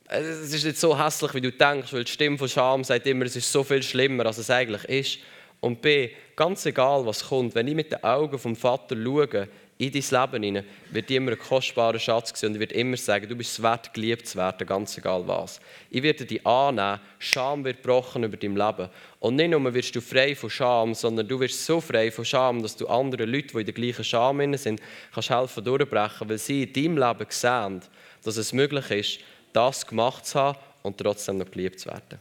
es 0.08 0.54
ist 0.54 0.64
nicht 0.64 0.78
so 0.78 0.98
hässlich, 0.98 1.34
wie 1.34 1.42
du 1.42 1.52
denkst, 1.52 1.92
weil 1.94 2.04
die 2.04 2.12
Stimme 2.12 2.38
von 2.38 2.48
Scham 2.48 2.84
sagt 2.84 3.06
immer, 3.08 3.26
es 3.26 3.36
ist 3.36 3.52
so 3.52 3.64
viel 3.64 3.84
schlimmer, 3.84 4.26
als 4.26 4.38
es 4.38 4.50
eigentlich 4.50 4.84
ist. 4.86 5.20
Und 5.60 5.82
B, 5.82 6.10
ganz 6.36 6.66
egal, 6.66 7.06
was 7.06 7.26
kommt, 7.26 7.56
wenn 7.56 7.68
ich 7.68 7.76
mit 7.76 7.92
den 7.92 8.04
Augen 8.04 8.38
vom 8.38 8.56
Vater 8.56 8.96
schaue, 9.02 9.48
in 9.88 9.92
dein 9.92 10.22
Leben 10.22 10.44
hinein, 10.44 10.66
wird 10.92 11.12
immer 11.12 11.32
ein 11.32 11.40
kostbarer 11.40 12.00
Schatz 12.00 12.40
sein 12.40 12.50
und 12.50 12.56
ich 12.56 12.60
werde 12.62 12.76
immer 12.76 12.96
sagen, 12.96 13.28
du 13.28 13.36
bist 13.36 13.62
wert, 13.62 13.94
geliebt 13.94 14.28
zu 14.28 14.38
werden, 14.38 14.66
ganz 14.66 14.98
egal 14.98 15.28
was. 15.28 15.60
Ich 15.90 16.02
werde 16.02 16.26
dich 16.26 16.46
annehmen, 16.46 17.00
Scham 17.20 17.64
wird 17.66 17.82
gebrochen 17.82 18.24
über 18.24 18.38
dein 18.38 18.56
Leben. 18.56 18.90
Und 19.20 19.36
nicht 19.36 19.50
nur 19.50 19.74
wirst 19.74 19.96
du 19.96 20.02
frei 20.02 20.36
von 20.36 20.50
Scham, 20.50 20.94
sondern 20.94 21.28
du 21.28 21.40
wirst 21.40 21.66
so 21.66 21.82
frei 21.82 22.12
von 22.12 22.24
Scham, 22.24 22.62
dass 22.62 22.76
du 22.76 22.88
anderen 22.88 23.30
Leuten, 23.30 23.50
die 23.50 23.60
in 23.60 23.66
der 23.66 23.74
gleichen 23.74 24.04
Scham 24.04 24.56
sind, 24.58 24.82
kannst 25.14 25.30
helfen 25.30 25.64
durchbrechen, 25.64 26.30
weil 26.30 26.38
sie 26.38 26.64
in 26.64 26.74
deinem 26.74 26.98
Leben 26.98 27.26
sehen, 27.30 27.82
dass 28.24 28.38
es 28.38 28.54
möglich 28.54 28.92
ist, 28.92 29.20
das 29.52 29.86
gemacht 29.86 30.26
zu 30.26 30.40
haben 30.40 30.60
und 30.82 30.98
trotzdem 30.98 31.38
noch 31.38 31.52
geliebt 31.52 31.80
zu 31.80 31.90
werden. 31.90 32.20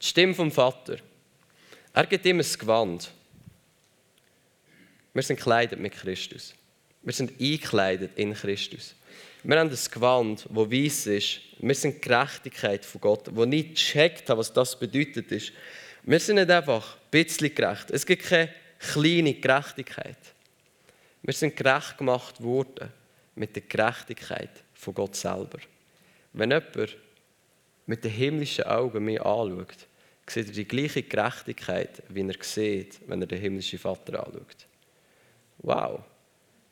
Die 0.00 0.06
Stimme 0.06 0.34
vom 0.34 0.50
Vater. 0.50 0.96
Er 1.92 2.06
gibt 2.06 2.24
ihm 2.26 2.40
ein 2.40 2.58
Gewand. 2.58 3.10
Wir 5.14 5.22
sind 5.22 5.36
gekleidet 5.36 5.78
mit 5.78 5.92
Christus. 5.92 6.54
Wir 7.02 7.12
sind 7.12 7.40
eingekleidet 7.40 8.10
in 8.16 8.34
Christus. 8.34 8.94
Wir 9.44 9.58
haben 9.58 9.70
ein 9.70 9.78
Gewand, 9.90 10.46
das 10.50 10.70
weiß 10.70 11.06
ist. 11.06 11.40
Wir 11.58 11.74
sind 11.74 11.96
die 11.96 12.00
Gerechtigkeit 12.00 12.84
von 12.84 13.00
Gott, 13.00 13.28
wo 13.30 13.44
nicht 13.44 13.76
gecheckt 13.76 14.28
hat, 14.28 14.36
was 14.36 14.52
das 14.52 14.76
bedeutet 14.78 15.30
ist. 15.30 15.52
Wir 16.02 16.18
sind 16.18 16.36
nicht 16.36 16.50
einfach 16.50 16.96
ein 16.96 17.00
bisschen 17.10 17.54
gerecht. 17.54 17.90
Es 17.90 18.04
gibt 18.04 18.24
keine 18.24 18.50
kleine 18.78 19.34
Gerechtigkeit. 19.34 20.18
Wir 21.22 21.34
sind 21.34 21.56
gerecht 21.56 21.96
gemacht 21.96 22.42
worden 22.42 22.90
mit 23.36 23.54
der 23.54 23.62
Gerechtigkeit 23.62 24.50
von 24.74 24.94
Gott 24.94 25.14
selber. 25.14 25.58
Wenn 26.32 26.50
jemand 26.50 26.96
mit 27.86 28.02
den 28.02 28.10
himmlischen 28.10 28.64
Augen 28.64 29.04
mich 29.04 29.22
anschaut, 29.22 29.86
sieht 30.26 30.48
er 30.48 30.52
die 30.52 30.66
gleiche 30.66 31.02
Gerechtigkeit, 31.02 32.02
wie 32.08 32.26
er 32.26 32.34
sieht, 32.40 32.98
wenn 33.06 33.20
er 33.20 33.28
den 33.28 33.40
himmlischen 33.40 33.78
Vater 33.78 34.26
anschaut. 34.26 34.66
Wow. 35.58 36.00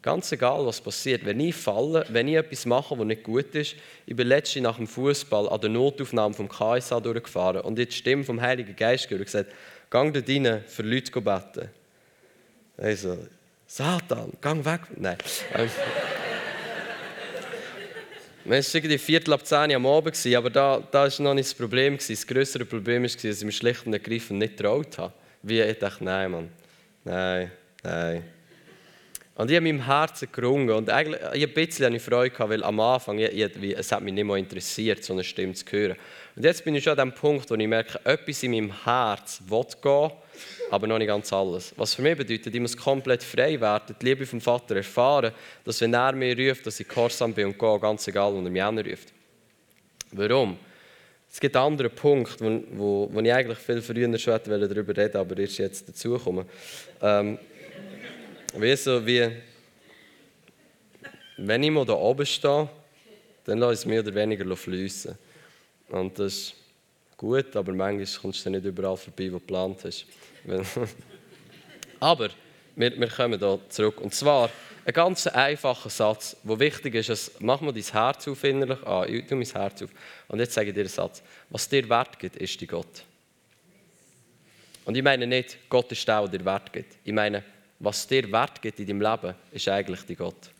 Ganz 0.03 0.33
egal, 0.33 0.67
was 0.67 0.81
passiert. 0.81 1.25
Wenn 1.25 1.39
ich 1.39 1.55
falle, 1.55 2.05
wenn 2.09 2.27
ich 2.27 2.35
etwas 2.35 2.67
mache, 2.67 2.99
was 2.99 3.07
nicht 3.07 3.23
gut 3.23 3.55
ist, 3.55 3.77
ich 4.05 4.17
bin 4.17 4.27
letztens 4.27 4.65
nach 4.65 4.77
dem 4.77 4.89
Fußball 4.89 5.49
an 5.49 5.61
der 5.61 5.71
Notaufnahme 5.71 6.35
vom 6.35 6.49
KSA 6.49 6.99
durchgefahren 6.99 7.61
und 7.61 7.79
die 7.79 7.89
Stimme 7.89 8.25
vom 8.25 8.41
Heiligen 8.41 8.75
Geist 8.75 9.05
gehört 9.05 9.21
und 9.21 9.27
gesagt, 9.27 9.53
gang 9.91 10.13
dort 10.13 10.29
rein, 10.29 10.65
für 10.67 10.83
Leute 10.83 11.21
beten. 11.21 11.71
Also, 12.77 13.17
Satan, 13.65 14.33
gang 14.41 14.65
weg. 14.65 14.81
Nein. 14.97 15.19
Ähm, 15.55 15.71
es 18.51 18.75
war 18.75 18.79
irgendwie 18.81 18.99
Viertel 18.99 19.35
ab 19.35 19.47
zehn 19.47 19.73
am 19.73 19.87
Abend, 19.87 20.27
aber 20.35 20.51
da, 20.51 20.83
war 20.91 21.09
noch 21.21 21.35
nicht 21.35 21.51
das 21.51 21.55
Problem. 21.55 21.97
Das 21.97 22.27
größere 22.27 22.65
Problem 22.65 23.03
war, 23.03 23.09
dass 23.09 23.25
ich 23.25 23.45
mich 23.45 23.57
schlicht 23.57 23.87
und 23.87 23.93
ergreifend 23.93 24.41
nicht 24.41 24.57
getraut 24.57 24.99
habe. 24.99 25.13
Wie 25.45 25.61
ich 25.61 25.79
dachte, 25.79 26.03
nein, 26.03 26.31
Mann, 26.33 26.49
nein, 27.05 27.53
nein. 27.85 28.25
Und 29.43 29.51
ich 29.51 29.57
habe 29.57 29.69
in 29.69 29.77
meinem 29.77 29.87
Herzen 29.87 30.29
gerungen 30.31 30.71
und 30.71 30.89
eigentlich 30.89 31.21
ich 31.33 31.43
ein 31.43 31.53
bisschen 31.53 31.99
Freude 31.99 32.31
gehabt, 32.31 32.49
weil 32.49 32.63
am 32.63 32.79
Anfang 32.79 33.19
ich, 33.19 33.33
ich, 33.33 33.77
es 33.77 33.91
hat 33.91 34.01
mich 34.01 34.15
nicht 34.15 34.23
mehr 34.23 34.37
interessiert, 34.37 35.03
so 35.03 35.15
eine 35.15 35.25
Stimme 35.25 35.53
zu 35.53 35.65
hören. 35.69 35.97
Und 36.37 36.45
jetzt 36.45 36.65
bin 36.65 36.77
ich 36.77 36.85
schon 36.85 36.93
an 36.97 37.11
dem 37.11 37.13
Punkt, 37.13 37.51
wo 37.51 37.57
ich 37.57 37.67
merke, 37.67 37.99
etwas 38.05 38.41
in 38.45 38.53
meinem 38.53 38.85
Herz 38.85 39.43
will 39.49 39.67
gehen, 39.83 40.13
aber 40.71 40.87
noch 40.87 40.97
nicht 40.97 41.09
ganz 41.09 41.33
alles. 41.33 41.75
Was 41.77 41.93
für 41.93 42.03
mich 42.03 42.17
bedeutet, 42.17 42.55
ich 42.55 42.61
muss 42.61 42.77
komplett 42.77 43.25
frei 43.25 43.61
werden, 43.61 43.97
die 44.01 44.05
Liebe 44.05 44.25
vom 44.27 44.41
Vater 44.41 44.77
erfahren, 44.77 45.33
dass 45.65 45.81
wenn 45.81 45.93
er 45.93 46.13
mir 46.13 46.39
ruft, 46.39 46.65
dass 46.65 46.79
ich 46.79 46.87
gehorsam 46.87 47.35
bin 47.35 47.47
und 47.47 47.59
gehe, 47.59 47.81
ganz 47.81 48.07
egal, 48.07 48.33
wo 48.33 48.41
er 48.41 48.49
mich 48.49 48.93
ruft. 48.93 49.09
Warum? 50.13 50.57
Es 51.33 51.41
gibt 51.41 51.57
andere 51.57 51.89
Punkte, 51.89 52.45
wo, 52.45 52.63
wo, 52.79 53.09
wo 53.11 53.21
ich 53.21 53.33
eigentlich 53.33 53.59
viel 53.59 53.83
früher 53.83 54.19
schon 54.21 54.39
darüber 54.45 54.97
reden 54.97 55.17
aber 55.17 55.37
erst 55.39 55.59
jetzt 55.59 55.89
dazukommen. 55.89 56.45
Ähm, 57.01 57.39
wie 58.55 58.77
so 58.77 59.05
wie, 59.07 59.31
wenn 61.39 61.63
ich 61.63 61.71
mal 61.71 61.85
da 61.85 61.95
oben 61.95 62.27
stehe, 62.27 62.69
dann 63.45 63.59
lasse 63.59 63.73
ich 63.73 63.79
es 63.81 63.87
mehr 63.87 64.01
oder 64.01 64.15
weniger 64.15 64.57
fließen. 64.57 65.17
Und 65.89 66.19
das 66.19 66.33
ist 66.35 66.55
gut, 67.17 67.55
aber 67.57 67.73
manchmal 67.73 68.21
kommst 68.21 68.45
du 68.45 68.51
nicht 68.51 68.65
überall 68.65 68.97
vorbei, 68.97 69.27
wo 69.27 69.39
du 69.39 69.41
geplant 69.41 69.79
hast. 69.85 70.07
aber 72.01 72.31
wir, 72.77 72.99
wir 72.99 73.09
kommen 73.09 73.39
da 73.39 73.59
zurück. 73.69 74.01
Und 74.01 74.15
zwar 74.15 74.51
ein 74.85 74.93
ganz 74.93 75.27
einfacher 75.27 75.91
Satz, 75.91 76.37
der 76.43 76.59
wichtig 76.59 76.95
ist, 76.95 77.11
ist, 77.11 77.41
mach 77.41 77.61
mal 77.61 77.73
dein 77.73 77.85
Herz 77.85 78.27
auf 78.27 78.45
innerlich 78.45 78.83
an. 78.85 79.09
Ich 79.09 79.27
tue 79.27 79.37
mein 79.37 79.47
Herz 79.47 79.83
auf. 79.83 79.91
Und 80.29 80.41
jetzt 80.41 80.55
sage 80.55 80.69
ich 80.69 80.75
dir 80.75 80.81
einen 80.81 80.89
Satz. 80.89 81.23
Was 81.51 81.69
dir 81.69 81.89
Wert 81.89 82.19
gibt, 82.19 82.37
ist 82.37 82.61
die 82.61 82.67
Gott. 82.67 83.05
Und 84.85 84.97
ich 84.97 85.03
meine 85.03 85.27
nicht, 85.27 85.59
Gott 85.69 85.93
ist 85.93 86.07
der, 86.07 86.27
der 86.27 86.39
dir 86.39 86.45
Wert 86.45 86.73
gibt. 86.73 86.97
Ich 87.05 87.13
meine, 87.13 87.45
was 87.83 88.07
dir 88.07 88.31
Wert 88.31 88.63
gibt 88.63 88.79
in 88.79 88.87
deinem 88.87 89.01
Leben, 89.01 89.35
ist 89.51 89.69
eigentlich 89.69 90.03
die 90.03 90.15
Gott. 90.15 90.51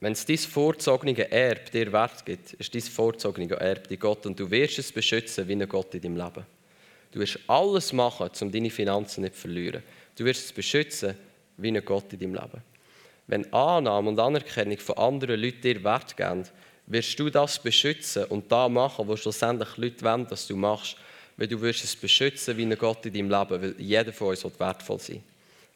Wenn 0.00 0.14
es 0.14 0.24
dein 0.24 0.38
vorzogene 0.38 1.30
Erb 1.30 1.70
dir 1.70 1.92
Wert 1.92 2.24
gibt, 2.24 2.54
ist 2.54 2.74
dein 2.74 2.80
vorzogene 2.80 3.54
Erb 3.54 3.86
die 3.88 3.98
Gott 3.98 4.24
und 4.24 4.40
du 4.40 4.50
wirst 4.50 4.78
es 4.78 4.90
beschützen 4.90 5.46
wie 5.46 5.52
ein 5.52 5.68
Gott 5.68 5.94
in 5.94 6.00
deinem 6.00 6.16
Leben. 6.16 6.46
Du 7.12 7.20
wirst 7.20 7.38
alles 7.46 7.92
machen, 7.92 8.30
um 8.40 8.50
deine 8.50 8.70
Finanzen 8.70 9.20
nicht 9.20 9.34
zu 9.34 9.42
verlieren. 9.42 9.82
Du 10.16 10.24
wirst 10.24 10.46
es 10.46 10.52
beschützen 10.52 11.14
wie 11.58 11.68
ein 11.68 11.84
Gott 11.84 12.10
in 12.14 12.20
deinem 12.20 12.34
Leben. 12.34 12.62
Wenn 13.26 13.52
Annahme 13.52 14.08
und 14.08 14.18
Anerkennung 14.18 14.78
von 14.78 14.96
anderen 14.96 15.38
Leuten 15.38 15.60
dir 15.60 15.84
Wert 15.84 16.16
geben, 16.16 16.48
wirst 16.86 17.18
du 17.20 17.28
das 17.28 17.62
beschützen 17.62 18.24
und 18.24 18.50
da 18.50 18.70
machen, 18.70 19.06
was 19.06 19.20
schlussendlich 19.20 19.76
Leute 19.76 20.02
wollen, 20.04 20.26
dass 20.26 20.46
du 20.46 20.56
machst, 20.56 20.96
weil 21.42 21.48
du 21.48 21.60
wirst 21.60 21.82
es 21.82 21.96
beschützen 21.96 22.56
wie 22.56 22.62
ein 22.62 22.78
Gott 22.78 23.04
in 23.04 23.12
deinem 23.12 23.28
Leben, 23.28 23.60
weil 23.60 23.74
jeder 23.76 24.12
von 24.12 24.28
uns 24.28 24.44
wertvoll 24.60 25.00
sein. 25.00 25.24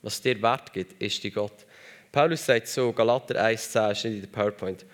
Was 0.01 0.23
dir 0.23 0.41
Wert 0.41 0.73
gibt, 0.73 1.03
ist 1.03 1.25
die 1.25 1.33
Gott. 1.33 1.67
Paulus 2.13 2.47
sagt 2.47 2.69
so, 2.69 2.93
Galater 2.93 3.35
1,10 3.35 3.91
ist 3.91 4.05
nicht 4.05 4.15
in 4.15 4.21
der 4.21 4.29
PowerPoint. 4.29 4.85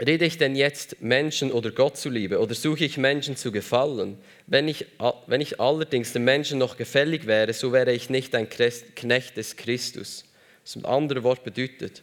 Rede 0.00 0.26
ich 0.26 0.38
denn 0.38 0.54
jetzt 0.54 1.02
Menschen 1.02 1.50
oder 1.50 1.72
Gott 1.72 1.96
zuliebe 1.96 2.38
oder 2.38 2.54
suche 2.54 2.84
ich 2.84 2.98
Menschen 2.98 3.36
zu 3.36 3.50
gefallen? 3.50 4.16
Wenn 4.46 4.68
ich, 4.68 4.86
wenn 5.26 5.40
ich 5.40 5.58
allerdings 5.60 6.12
den 6.12 6.22
Menschen 6.22 6.58
noch 6.58 6.76
gefällig 6.76 7.26
wäre, 7.26 7.52
so 7.52 7.72
wäre 7.72 7.92
ich 7.92 8.10
nicht 8.10 8.32
ein 8.36 8.48
Knecht 8.48 9.36
des 9.36 9.56
Christus. 9.56 10.24
Das 10.62 10.84
andere 10.84 11.24
Wort 11.24 11.42
bedeutet, 11.42 12.00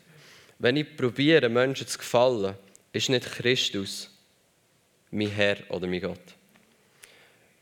wenn 0.59 0.75
ich 0.75 0.97
probiere, 0.97 1.47
Menschen 1.47 1.87
zu 1.87 1.99
gefallen, 1.99 2.55
ist 2.91 3.07
nicht 3.07 3.31
Christus 3.31 4.12
mein 5.13 5.29
Herr 5.29 5.57
oder 5.69 5.87
mein 5.87 6.01
Gott. 6.01 6.19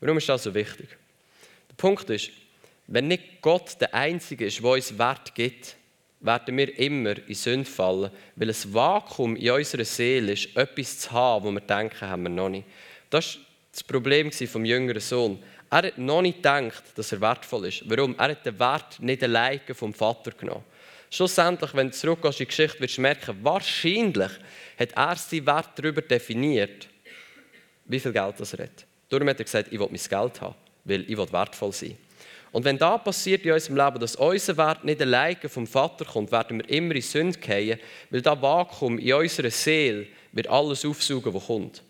Warum 0.00 0.18
ist 0.18 0.28
das 0.28 0.42
so 0.42 0.54
wichtig? 0.54 0.88
Der 1.68 1.74
Punkt 1.76 2.08
ist, 2.10 2.30
wenn 2.86 3.08
nicht 3.08 3.40
Gott 3.40 3.80
der 3.80 3.94
Einzige 3.94 4.46
ist, 4.46 4.60
der 4.60 4.70
uns 4.70 4.98
Wert 4.98 5.34
gibt, 5.34 5.76
werden 6.20 6.56
wir 6.56 6.78
immer 6.78 7.16
in 7.28 7.34
Sünde 7.34 7.68
fallen, 7.68 8.10
weil 8.36 8.48
ein 8.48 8.74
Vakuum 8.74 9.36
in 9.36 9.50
unserer 9.50 9.84
Seele 9.84 10.32
ist, 10.32 10.56
etwas 10.56 10.98
zu 11.00 11.12
haben, 11.12 11.44
wo 11.44 11.50
wir 11.50 11.60
denken, 11.60 12.00
haben 12.00 12.22
wir 12.24 12.30
noch 12.30 12.48
nicht. 12.48 12.66
Das 13.10 13.36
war 13.36 13.42
das 13.72 13.82
Problem 13.82 14.30
vom 14.32 14.64
jüngeren 14.64 15.00
Sohn. 15.00 15.42
Er 15.70 15.78
hat 15.78 15.98
noch 15.98 16.22
nicht 16.22 16.36
gedacht, 16.36 16.84
dass 16.94 17.12
er 17.12 17.20
wertvoll 17.20 17.66
ist. 17.66 17.82
Warum? 17.88 18.14
Er 18.18 18.30
hat 18.30 18.44
den 18.44 18.58
Wert 18.58 19.00
nicht 19.00 19.22
alleine 19.22 19.74
vom 19.74 19.94
Vater 19.94 20.32
genommen. 20.32 20.64
Schlussendlich, 21.10 21.74
wenn 21.74 21.88
du 21.88 21.92
zurückgehst 21.92 22.40
in 22.40 22.44
die 22.44 22.48
Geschichte, 22.48 22.80
wirst 22.80 22.96
du 22.96 23.02
merken, 23.02 23.38
wahrscheinlich 23.42 24.32
hat 24.78 24.92
er 24.94 25.16
seinen 25.16 25.46
Wert 25.46 25.70
darüber 25.76 26.02
definiert, 26.02 26.88
wie 27.92 28.00
viel 28.00 28.12
Geld 28.12 28.34
er 28.40 28.64
hat. 28.64 28.86
Darum 29.08 29.28
hat 29.28 29.38
er 29.38 29.44
gesagt, 29.44 29.68
ich 29.70 29.78
will 29.78 29.88
mein 29.90 30.00
Geld 30.00 30.40
haben, 30.40 30.54
weil 30.84 31.02
ich 31.02 31.16
will 31.16 31.32
wertvoll 31.32 31.72
sein. 31.72 31.96
Und 32.50 32.64
wenn 32.64 32.76
da 32.76 32.98
passiert 32.98 33.44
in 33.46 33.52
unserem 33.52 33.76
Leben, 33.76 33.98
dass 33.98 34.16
unser 34.16 34.56
Wert 34.58 34.84
nicht 34.84 35.00
alleine 35.00 35.48
vom 35.48 35.66
Vater 35.66 36.04
kommt, 36.04 36.30
werden 36.32 36.58
wir 36.58 36.68
immer 36.68 36.94
in 36.94 37.02
Sünde 37.02 37.38
gehen, 37.38 37.78
weil 38.10 38.20
da 38.20 38.40
Vakuum 38.40 38.98
in 38.98 39.14
unserer 39.14 39.50
Seele 39.50 40.06
wird 40.32 40.48
alles 40.48 40.84
aufsaugen, 40.84 41.32
was 41.32 41.46
kommt. 41.46 41.82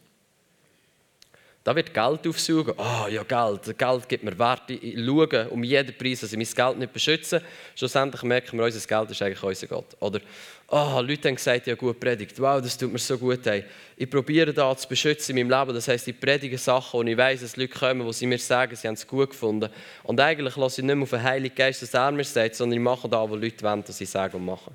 Da 1.64 1.76
wird 1.76 1.94
Geld 1.94 2.26
aufsuchen. 2.26 2.74
Oh, 2.76 3.06
ja, 3.08 3.22
Geld. 3.22 3.78
Geld 3.78 4.08
gibt 4.08 4.24
mir 4.24 4.36
Wert. 4.36 4.68
Ich 4.68 4.98
schaue 4.98 5.48
um 5.48 5.62
jeden 5.62 5.96
Preis, 5.96 6.20
dass 6.20 6.32
ich 6.32 6.36
mein 6.36 6.66
Geld 6.66 6.78
nicht 6.78 6.92
beschütze. 6.92 7.40
Schlussendlich 7.76 8.24
merken 8.24 8.58
wir, 8.58 8.64
unser 8.64 8.84
Geld 8.84 9.10
ist 9.12 9.22
eigentlich 9.22 9.42
unser 9.44 9.66
Gott. 9.68 9.96
Oder, 10.00 10.20
oh, 10.66 11.00
Leute 11.00 11.28
haben 11.28 11.36
gesagt, 11.36 11.68
ja, 11.68 11.76
gut 11.76 12.00
predigt. 12.00 12.40
Wow, 12.40 12.60
das 12.60 12.76
tut 12.76 12.92
mir 12.92 12.98
so 12.98 13.16
gut. 13.16 13.46
Hey. 13.46 13.64
Ich 13.96 14.10
probiere 14.10 14.52
da 14.52 14.76
zu 14.76 14.88
beschützen 14.88 15.36
in 15.36 15.46
meinem 15.46 15.60
Leben. 15.60 15.74
Das 15.74 15.86
heisst, 15.86 16.08
ich 16.08 16.18
predige 16.18 16.58
Sachen 16.58 16.98
und 16.98 17.06
ich 17.06 17.16
weiss, 17.16 17.42
dass 17.42 17.56
Leute 17.56 17.72
kommen, 17.72 18.10
die 18.10 18.26
mir 18.26 18.38
sagen, 18.38 18.74
sie 18.74 18.88
haben 18.88 18.94
es 18.94 19.06
gut 19.06 19.30
gefunden. 19.30 19.70
Und 20.02 20.18
eigentlich 20.18 20.56
lasse 20.56 20.80
ich 20.80 20.84
nicht 20.84 20.96
mehr 20.96 21.04
auf 21.04 21.10
den 21.10 21.22
Heiligen 21.22 21.54
Geist, 21.54 21.80
dass 21.80 21.94
er 21.94 22.10
mir 22.10 22.24
sagt, 22.24 22.56
sondern 22.56 22.78
ich 22.78 22.82
mache 22.82 23.08
da, 23.08 23.30
wo 23.30 23.36
Leute 23.36 23.64
wollen, 23.64 23.84
dass 23.84 24.00
ich 24.00 24.10
sage 24.10 24.36
und 24.36 24.44
mache. 24.44 24.72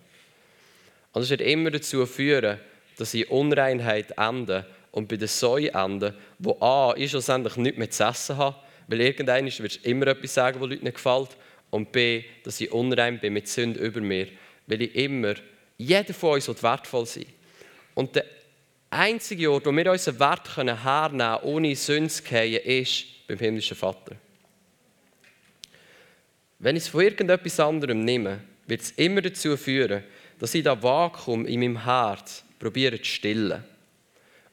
Und 1.12 1.21
das 1.21 1.30
wird 1.30 1.41
immer 1.41 1.69
dazu 1.69 2.06
führen, 2.06 2.60
dass 2.97 3.13
ich 3.13 3.30
Unreinheit 3.30 4.17
ende 4.17 4.65
und 4.97 5.07
bei 5.07 5.15
den 5.15 5.27
Säuenden, 5.27 6.15
wo 6.39 6.57
A, 6.60 6.95
ich 6.97 7.12
schlussendlich 7.12 7.55
nichts 7.55 7.77
mehr 7.77 7.91
zu 7.91 8.03
essen 8.03 8.38
habe, 8.38 8.55
weil 8.88 9.01
irgendwann 9.01 9.45
wirst 9.45 9.86
du 9.86 9.89
immer 9.89 10.07
etwas 10.07 10.33
sagen, 10.33 10.60
was 10.60 10.69
Leuten 10.69 10.86
nicht 10.86 10.95
gefällt, 10.95 11.38
und 11.69 11.91
B, 11.91 12.23
dass 12.43 12.60
ich 12.60 12.71
unrein 12.71 13.19
bin 13.19 13.33
mit 13.33 13.47
Sünde 13.47 13.79
über 13.79 14.01
mir, 14.01 14.27
weil 14.65 14.81
ich 14.81 14.95
immer, 14.95 15.36
jeder 15.77 16.15
von 16.15 16.33
uns 16.33 16.47
wird 16.47 16.63
wertvoll 16.63 17.05
sein. 17.05 17.27
Und 17.93 18.15
der 18.15 18.25
einzige 18.89 19.51
Ort, 19.51 19.67
wo 19.67 19.71
wir 19.71 19.91
unseren 19.91 20.19
Wert 20.19 20.57
hernehmen 20.57 20.81
können, 20.81 21.38
ohne 21.43 21.75
Sünde 21.75 22.10
zu 22.10 22.23
gehen, 22.23 22.60
ist 22.63 23.27
beim 23.27 23.38
himmlischen 23.38 23.77
Vater. 23.77 24.15
Wenn 26.57 26.75
ich 26.75 26.83
es 26.83 26.89
von 26.89 27.01
irgendetwas 27.01 27.60
anderem 27.60 28.03
nehme, 28.03 28.39
wird 28.65 28.81
es 28.81 28.91
immer 28.91 29.21
dazu 29.21 29.57
führen, 29.57 30.03
dass 30.39 30.55
ich 30.55 30.63
das 30.63 30.81
Vakuum 30.81 31.45
in 31.45 31.60
meinem 31.60 31.83
Herz 31.83 32.43
probiere 32.57 32.97
zu 32.97 33.05
stillen. 33.05 33.63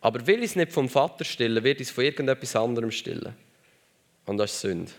Aber 0.04 0.26
will 0.26 0.40
ich 0.40 0.50
es 0.50 0.56
nicht 0.56 0.70
vom 0.70 0.86
Vater 0.86 1.24
stillen, 1.24 1.64
wird 1.64 1.80
ich 1.80 1.88
es 1.88 1.94
von 1.94 2.04
irgendetwas 2.04 2.54
anderem 2.56 2.90
stillen. 2.90 3.34
Und 4.26 4.36
das 4.36 4.52
ist 4.52 4.60
Sünde. 4.60 4.92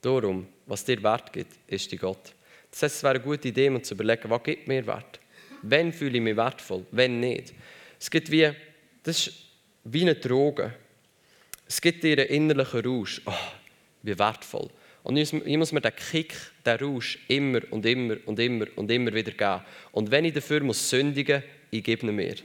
Darum, 0.00 0.46
was 0.66 0.84
dir 0.84 1.02
Wert 1.02 1.32
gibt, 1.32 1.52
ist 1.66 1.90
die 1.90 1.96
Gott. 1.96 2.32
Das 2.70 2.84
heißt, 2.84 2.96
es 2.98 3.02
wäre 3.02 3.16
eine 3.16 3.24
gute 3.24 3.48
Idee, 3.48 3.70
um 3.70 3.82
zu 3.82 3.94
überlegen, 3.94 4.30
was 4.30 4.44
gibt 4.44 4.68
mir 4.68 4.86
Wert? 4.86 5.18
Wann 5.62 5.92
fühle 5.92 6.18
ich 6.18 6.22
mich 6.22 6.36
wertvoll, 6.36 6.86
wenn 6.92 7.18
nicht? 7.18 7.54
Es 7.98 8.08
gibt 8.08 8.30
wie, 8.30 8.52
das 9.02 9.26
ist 9.26 9.34
wie 9.82 10.02
eine 10.02 10.14
Droge. 10.14 10.74
Es 11.66 11.80
gibt 11.80 12.04
dir 12.04 12.18
einen 12.18 12.28
innerlichen 12.28 12.86
Rausch. 12.86 13.20
Oh, 13.26 13.32
wie 14.04 14.16
wertvoll. 14.16 14.68
Und 15.02 15.16
ich 15.16 15.32
muss 15.32 15.72
mir 15.72 15.80
den 15.80 15.96
Kick, 15.96 16.36
den 16.64 16.78
Rausch 16.78 17.18
immer 17.26 17.62
und 17.72 17.84
immer 17.84 18.16
und 18.26 18.38
immer 18.38 18.66
und 18.76 18.88
immer 18.92 19.12
wieder 19.12 19.32
geben. 19.32 19.66
Und 19.90 20.08
wenn 20.08 20.24
ich 20.24 20.34
dafür 20.34 20.62
muss 20.62 20.88
sündigen, 20.88 21.42
ich 21.72 21.82
gebe 21.82 22.06
ihn 22.06 22.14
mir. 22.14 22.36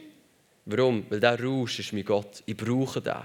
Warum? 0.66 1.06
Weil 1.10 1.20
der 1.20 1.42
Rausch 1.42 1.80
ist 1.80 1.94
mein 1.94 2.06
Gott. 2.06 2.42
Ich 2.46 2.56
brauche 2.56 3.02
den. 3.02 3.16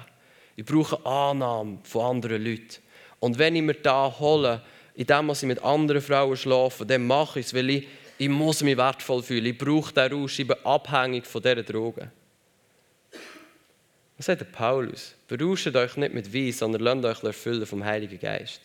Ich 0.56 0.64
brauche 0.64 1.04
Annahme 1.06 1.78
von 1.84 2.16
anderen 2.16 2.44
Leuten. 2.44 2.82
Und 3.20 3.38
wenn 3.38 3.56
ich 3.56 3.62
mir 3.62 3.74
da 3.74 4.12
hole, 4.18 4.62
indem 4.94 5.30
ich 5.30 5.42
mit 5.42 5.62
anderen 5.62 6.02
Frauen 6.02 6.36
schlafe, 6.36 6.84
dann 6.84 7.06
mache 7.06 7.40
ich 7.40 7.46
es, 7.46 7.54
weil 7.54 7.70
ich, 7.70 7.88
ich 8.18 8.28
muss 8.28 8.62
mich 8.62 8.76
wertvoll 8.76 9.22
fühlen. 9.22 9.46
Ich 9.46 9.58
brauche 9.58 9.92
den 9.92 10.12
Rausch, 10.12 10.38
ich 10.40 10.46
bin 10.48 10.56
abhängig 10.64 11.26
von 11.26 11.42
dieser 11.42 11.62
Droge. 11.62 12.10
Was 14.16 14.26
sagt 14.26 14.40
der 14.40 14.46
Paulus? 14.46 15.14
Berauscht 15.28 15.74
euch 15.74 15.96
nicht 15.96 16.12
mit 16.12 16.34
Wein, 16.34 16.52
sondern 16.52 16.82
lasst 16.82 17.04
euch 17.04 17.22
erfüllen 17.22 17.66
vom 17.66 17.84
Heiligen 17.84 18.18
Geist. 18.18 18.60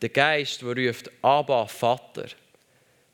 Der 0.00 0.08
Geist, 0.08 0.62
der 0.62 0.76
ruft, 0.76 1.10
Abba, 1.22 1.66
Vater. 1.66 2.26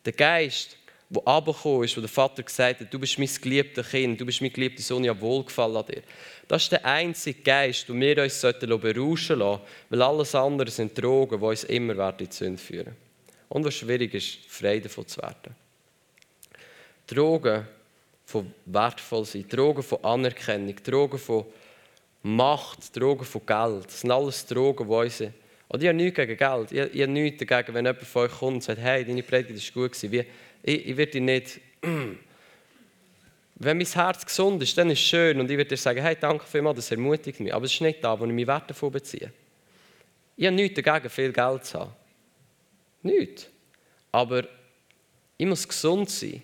Der 0.05 0.13
Geist, 0.13 0.78
wo 1.11 1.21
abgekommen 1.21 1.85
ist, 1.85 1.97
wo 1.97 2.01
der 2.01 2.09
Vater 2.09 2.43
gesagt 2.43 2.81
hat, 2.81 2.93
du 2.93 2.99
bist 2.99 3.19
mein 3.19 3.31
geliebtes 3.41 3.89
Kind, 3.89 4.21
du 4.21 4.27
bist 4.27 4.43
mein 4.43 4.53
geliebter 4.53 4.83
Sohn, 4.83 5.05
ich 5.05 5.11
habe 5.11 5.21
Wohlgefallen 5.21 5.77
an 5.77 5.87
dir. 5.87 6.03
Das 6.47 6.65
ist 6.65 6.73
der 6.73 6.85
einzige 6.85 7.41
Geist, 7.41 7.89
den 7.89 8.01
wir 8.01 8.23
uns 8.23 8.41
berauschen 8.41 9.39
lassen 9.39 9.63
weil 9.89 10.03
alles 10.03 10.35
andere 10.35 10.71
sind 10.71 11.01
Drogen, 11.01 11.41
die 11.41 11.47
uns 11.47 11.65
immer 11.65 12.11
in 12.11 12.27
die 12.27 12.35
Sünde 12.35 12.59
führen. 12.59 12.97
Und 13.49 13.65
was 13.65 13.75
schwierig 13.75 14.13
ist, 14.13 14.39
frei 14.49 14.81
davon 14.81 15.07
zu 15.07 15.23
werden. 15.23 15.55
Drogen 17.07 17.67
von 18.27 18.53
wertvoll 18.67 19.25
sein, 19.25 19.49
Drogen 19.49 19.83
von 19.83 20.05
Anerkennung, 20.05 20.77
Drogen 20.85 21.19
von 21.19 21.47
Macht, 22.23 22.95
Drogen 22.95 23.25
von 23.25 23.47
Geld. 23.47 23.87
Das 23.87 24.01
sind 24.01 24.11
alles 24.11 24.45
Drogen, 24.45 24.87
die 24.87 24.95
uns... 24.95 25.23
Und 25.71 25.83
ich 25.83 25.89
habe 25.89 25.97
nichts 25.97 26.17
gegen 26.17 26.37
Geld. 26.37 26.73
Ich 26.73 27.03
habe 27.03 27.13
nichts 27.13 27.45
dagegen, 27.45 27.75
wenn 27.75 27.85
jemand 27.85 28.07
von 28.07 28.23
euch 28.23 28.33
kommt 28.33 28.55
und 28.55 28.63
sagt, 28.63 28.81
hey, 28.81 29.05
deine 29.05 29.23
Predigt 29.23 29.77
war 29.77 29.83
gut. 29.83 30.03
Wie, 30.03 30.25
ich, 30.63 30.87
ich 30.87 30.97
werde 30.97 31.21
nicht, 31.21 31.61
wenn 31.83 33.77
mein 33.77 33.87
Herz 33.87 34.25
gesund 34.25 34.63
ist, 34.63 34.77
dann 34.79 34.91
ist 34.91 35.01
es 35.01 35.05
schön 35.05 35.41
und 35.41 35.51
ich 35.51 35.57
werde 35.57 35.71
dir 35.71 35.77
sagen, 35.77 36.01
hey, 36.03 36.17
danke 36.19 36.47
vielmals, 36.47 36.77
das 36.77 36.91
ermutigt 36.91 37.41
mich. 37.41 37.53
Aber 37.53 37.65
es 37.65 37.75
ist 37.75 37.81
nicht 37.81 38.03
da, 38.03 38.19
wo 38.19 38.25
ich 38.25 38.33
meinen 38.33 38.47
Wert 38.47 38.71
davon 38.71 38.93
beziehe. 38.93 39.33
Ich 40.37 40.47
habe 40.47 40.55
nichts 40.55 40.81
dagegen, 40.81 41.11
viel 41.11 41.33
Geld 41.33 41.65
zu 41.65 41.81
haben. 41.81 41.93
Nichts. 43.03 43.49
Aber 44.13 44.45
ich 45.37 45.47
muss 45.47 45.67
gesund 45.67 46.09
sein. 46.09 46.43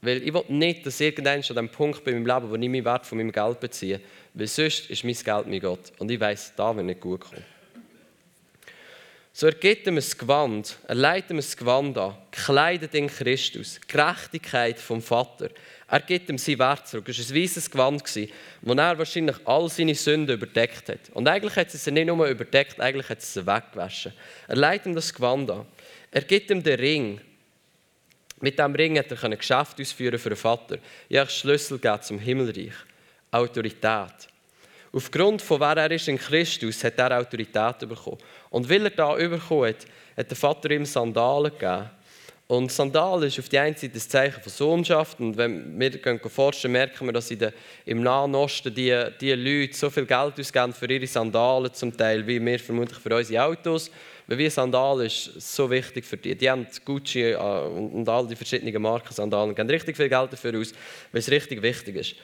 Weil 0.00 0.22
ich 0.22 0.32
will 0.32 0.44
nicht, 0.48 0.86
dass 0.86 1.00
irgendein 1.00 1.42
an 1.42 1.56
dem 1.56 1.68
Punkt 1.68 2.04
bin 2.04 2.16
in 2.16 2.22
meinem 2.22 2.36
Leben, 2.36 2.50
wo 2.50 2.54
ich 2.54 2.70
meinen 2.70 2.84
Wert 2.84 3.06
von 3.06 3.18
meinem 3.18 3.32
Geld 3.32 3.60
beziehe. 3.60 4.00
Weil 4.34 4.46
sonst 4.46 4.88
ist 4.90 5.04
mein 5.04 5.14
Geld 5.14 5.46
mein 5.46 5.60
Gott. 5.60 5.92
Und 5.98 6.10
ich 6.10 6.20
weiß, 6.20 6.52
da 6.56 6.74
wird 6.74 6.86
nicht 6.86 7.00
gut 7.00 7.20
kommen. 7.20 7.55
So 9.38 9.48
er 9.48 9.52
gibt 9.52 9.86
ihm 9.86 9.98
ein 9.98 10.04
Gewand, 10.18 10.78
er 10.88 10.94
leitet 10.94 11.32
ihm 11.32 11.36
ein 11.36 11.56
Gewand 11.58 11.98
an, 11.98 12.16
kleidet 12.30 12.94
in 12.94 13.06
Christus, 13.06 13.78
Gerechtigkeit 13.86 14.78
vom 14.78 15.02
Vater. 15.02 15.50
Er 15.88 16.00
gibt 16.00 16.30
ihm 16.30 16.38
sein 16.38 16.58
Wert 16.58 16.88
zurück. 16.88 17.06
Es 17.10 17.18
war 17.18 17.36
ein 17.36 17.42
weißes 17.42 17.70
Gewand, 17.70 18.02
wo 18.62 18.72
er 18.72 18.98
wahrscheinlich 18.98 19.36
all 19.44 19.68
seine 19.68 19.94
Sünden 19.94 20.36
überdeckt 20.36 20.88
hat. 20.88 21.10
Und 21.12 21.28
eigentlich 21.28 21.54
hat 21.54 21.74
es 21.74 21.84
sie 21.84 21.90
nicht 21.90 22.06
nur 22.06 22.26
überdeckt, 22.26 22.80
eigentlich 22.80 23.10
hat 23.10 23.18
es 23.18 23.34
sie 23.34 23.46
weggewaschen. 23.46 24.14
Er 24.48 24.56
leitet 24.56 24.86
ihm 24.86 24.94
das 24.94 25.12
Gewand 25.12 25.50
an. 25.50 25.66
Er 26.12 26.22
gibt 26.22 26.50
ihm 26.50 26.62
den 26.62 26.80
Ring. 26.80 27.20
Mit 28.40 28.58
diesem 28.58 28.74
Ring 28.74 28.98
hat 28.98 29.12
er 29.12 29.22
ein 29.22 29.36
Geschäft 29.36 29.78
ausführen 29.78 30.18
für 30.18 30.30
den 30.30 30.38
Vater. 30.38 30.78
Habe 31.12 31.30
Schlüssel 31.30 31.78
zum 32.00 32.18
Himmelreich. 32.18 32.72
Autorität. 33.32 34.28
Aufgrund 34.96 35.42
von 35.42 35.60
wer 35.60 35.76
er 35.76 35.90
ist 35.90 36.08
in 36.08 36.16
Christus 36.16 36.82
hat 36.82 36.98
er 36.98 37.18
Autorität 37.18 37.80
bekommen. 37.80 38.16
Und 38.48 38.66
weil 38.66 38.84
er 38.84 38.90
da 38.90 39.12
bekommen 39.12 39.68
hat, 39.68 39.86
hat 40.16 40.30
der 40.30 40.36
Vater 40.38 40.70
ihm 40.70 40.86
Sandalen 40.86 41.52
gegeben. 41.52 41.90
Und 42.46 42.72
Sandalen 42.72 43.28
ist 43.28 43.38
auf 43.38 43.50
die 43.50 43.58
einen 43.58 43.76
Seite 43.76 43.92
das 43.92 44.08
Zeichen 44.08 44.40
von 44.40 44.50
Sohnschaft. 44.50 45.20
Und 45.20 45.36
wenn 45.36 45.78
wir 45.78 46.18
forschen, 46.30 46.72
merken 46.72 47.04
wir, 47.04 47.12
dass 47.12 47.30
in 47.30 47.40
der, 47.40 47.52
im 47.84 48.02
Nahen 48.02 48.34
Osten 48.34 48.74
die, 48.74 49.04
die 49.20 49.32
Leute 49.32 49.76
so 49.76 49.90
viel 49.90 50.06
Geld 50.06 50.40
ausgeben 50.40 50.72
für 50.72 50.90
ihre 50.90 51.06
Sandalen 51.06 51.74
zum 51.74 51.94
Teil, 51.94 52.26
wie 52.26 52.42
wir 52.42 52.58
vermutlich 52.58 52.98
für 52.98 53.14
unsere 53.14 53.44
Autos. 53.44 53.90
Weil 54.26 54.38
wie 54.38 54.48
Sandalen 54.48 55.08
ist 55.08 55.56
so 55.56 55.70
wichtig 55.70 56.06
für 56.06 56.16
die. 56.16 56.34
Die 56.34 56.48
haben 56.48 56.66
Gucci 56.86 57.32
äh, 57.32 57.36
und 57.36 58.08
all 58.08 58.26
die 58.26 58.36
verschiedenen 58.36 58.80
Marken 58.80 59.12
Sandalen, 59.12 59.54
geben 59.54 59.68
richtig 59.68 59.94
viel 59.94 60.08
Geld 60.08 60.32
dafür 60.32 60.58
aus, 60.58 60.72
weil 61.12 61.18
es 61.18 61.30
richtig 61.30 61.60
wichtig 61.60 61.96
ist. 61.96 62.14